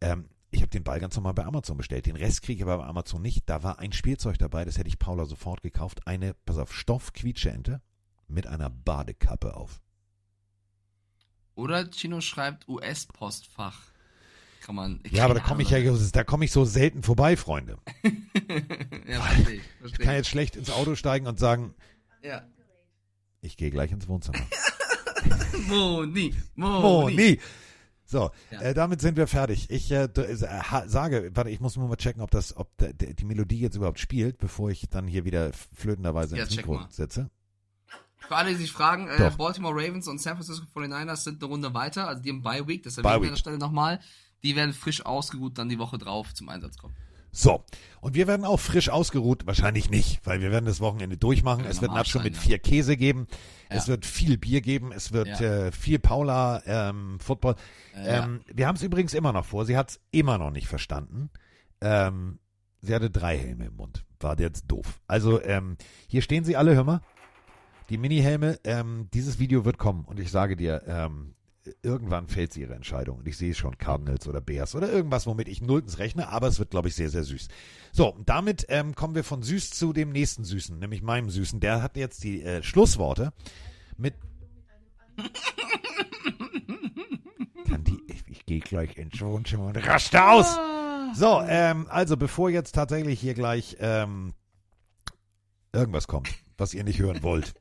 [0.00, 2.06] Ähm, ich habe den Ball ganz normal bei Amazon bestellt.
[2.06, 3.48] Den Rest kriege ich aber bei Amazon nicht.
[3.48, 6.06] Da war ein Spielzeug dabei, das hätte ich Paula sofort gekauft.
[6.06, 7.82] Eine, pass auf, Stoff-Quietscheente
[8.28, 9.80] mit einer Badekappe auf.
[11.54, 13.80] Oder Chino schreibt US-Postfach.
[14.62, 15.00] Kann man.
[15.10, 15.98] Ja, aber da komme ich ja, Ahnung.
[16.12, 17.78] da komme ich so selten vorbei, Freunde.
[19.08, 19.62] ja, verstehe ich.
[19.62, 21.74] Ich Verstehe kann jetzt schlecht ins Auto steigen und sagen,
[22.22, 22.42] Ja.
[23.40, 24.38] ich gehe gleich ins Wohnzimmer.
[25.68, 26.80] Moni, Moni.
[26.82, 27.40] Moni.
[28.10, 28.60] So, Ja.
[28.62, 29.68] äh, damit sind wir fertig.
[29.68, 30.34] Ich äh, äh,
[30.86, 34.38] sage, warte, ich muss nur mal checken, ob das, ob die Melodie jetzt überhaupt spielt,
[34.38, 37.30] bevor ich dann hier wieder flötenderweise Ja, ins Mikro setze.
[38.16, 39.30] Für alle, die sich fragen, äh.
[39.36, 42.82] Baltimore Ravens und San Francisco 49ers sind eine Runde weiter, also die haben Bye Week,
[42.82, 43.24] das Bye Week.
[43.24, 44.00] an der Stelle nochmal.
[44.42, 46.96] Die werden frisch ausgeruht dann die Woche drauf zum Einsatz kommen.
[47.38, 47.62] So,
[48.00, 51.62] und wir werden auch frisch ausgeruht, wahrscheinlich nicht, weil wir werden das Wochenende durchmachen.
[51.62, 52.40] Ja, es wird Nacho sein, mit ja.
[52.40, 53.28] vier Käse geben,
[53.70, 53.76] Ja.
[53.76, 55.66] es wird viel Bier geben, es wird Ja.
[55.66, 57.54] äh, viel Paula ähm, Football.
[57.94, 58.24] Äh, ja.
[58.24, 61.30] ähm, wir haben es übrigens immer noch vor, sie hat es immer noch nicht verstanden.
[61.80, 62.40] Ähm,
[62.80, 65.00] sie hatte drei Helme im Mund, war jetzt doof.
[65.06, 65.76] Also ähm,
[66.08, 67.02] hier stehen sie alle, hör mal.
[67.88, 71.34] Die Mini-Helme, ähm, dieses Video wird kommen und ich sage dir, ähm,
[71.82, 75.48] irgendwann fällt sie ihre Entscheidung und ich sehe schon Cardinals oder Bears oder irgendwas, womit
[75.48, 77.48] ich nulltens rechne, aber es wird, glaube ich, sehr, sehr süß.
[77.92, 81.60] So, damit ähm, kommen wir von süß zu dem nächsten Süßen, nämlich meinem Süßen.
[81.60, 83.32] Der hat jetzt die äh, Schlussworte
[83.96, 84.14] mit.
[87.68, 90.58] Kann die, ich, ich gehe gleich ins Wohnzimmer und raste aus.
[91.14, 94.34] So, ähm, also bevor jetzt tatsächlich hier gleich ähm,
[95.72, 97.54] irgendwas kommt, was ihr nicht hören wollt,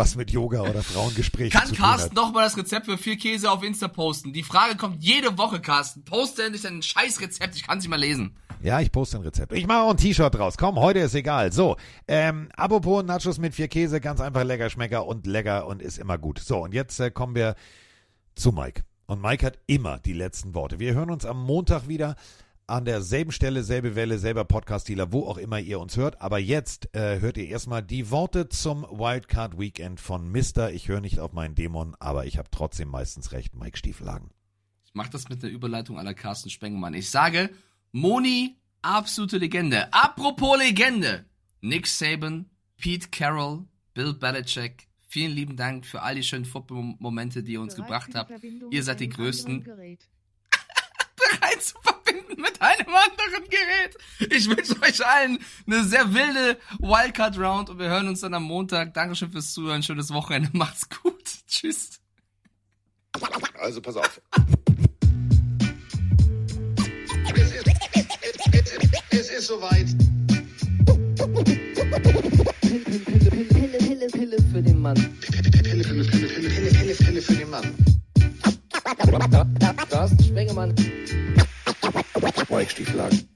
[0.00, 2.14] was mit Yoga oder Frauengesprächen Kann zu tun Carsten hat.
[2.16, 4.32] nochmal das Rezept für viel Käse auf Insta posten?
[4.32, 6.04] Die Frage kommt jede Woche, Carsten.
[6.04, 8.34] Poste endlich dein scheiß Rezept, ich kann es nicht mal lesen.
[8.62, 9.52] Ja, ich poste ein Rezept.
[9.52, 10.56] Ich mache auch ein T-Shirt draus.
[10.56, 11.52] Komm, heute ist egal.
[11.52, 11.76] So,
[12.08, 16.16] ähm, apropos Nachos mit vier Käse, ganz einfach lecker, schmecker und lecker und ist immer
[16.16, 16.38] gut.
[16.38, 17.54] So, und jetzt äh, kommen wir
[18.34, 18.82] zu Mike.
[19.06, 20.78] Und Mike hat immer die letzten Worte.
[20.78, 22.16] Wir hören uns am Montag wieder
[22.70, 26.22] an derselben Stelle, selbe Welle, selber Podcast-Dealer, wo auch immer ihr uns hört.
[26.22, 30.72] Aber jetzt äh, hört ihr erstmal die Worte zum Wildcard Weekend von Mister.
[30.72, 34.30] Ich höre nicht auf meinen Dämon, aber ich habe trotzdem meistens recht, Mike Stiefelhagen.
[34.84, 36.94] Ich mach das mit der Überleitung aller Carsten Spengemann.
[36.94, 37.50] Ich sage,
[37.92, 39.92] Moni, absolute Legende.
[39.92, 41.24] Apropos Legende.
[41.60, 42.48] Nick Saban,
[42.78, 43.64] Pete Carroll,
[43.94, 44.88] Bill Belichick.
[45.08, 48.32] Vielen lieben Dank für all die schönen Football-Momente, die ihr uns gebracht habt.
[48.70, 49.64] Ihr seid die Größten.
[49.64, 51.74] Bereit zu
[52.10, 53.96] verbinden mit einem anderen Gerät.
[54.32, 58.94] Ich wünsche euch allen eine sehr wilde Wildcard-Round und wir hören uns dann am Montag.
[58.94, 59.82] Dankeschön fürs Zuhören.
[59.82, 60.50] Schönes Wochenende.
[60.52, 61.22] Macht's gut.
[61.46, 62.00] Tschüss.
[63.58, 64.20] Also pass auf.
[69.40, 69.86] so weit.
[72.60, 74.94] Pille, Pille, Pille, Pille, Pille für den Mann.
[74.94, 77.74] Pille, Pille, Pille, Pille, Pille, Pille, Pille für den Mann.
[79.90, 80.74] Carsten Spengemann.
[82.50, 83.28] Weichstieflagen.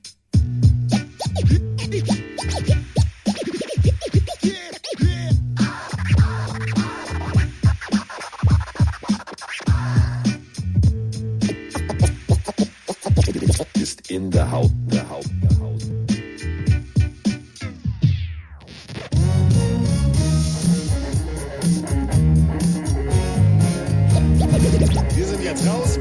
[13.75, 15.83] Ist in der Haut, der Haut, der Haut.
[25.15, 25.99] Wir sind jetzt raus.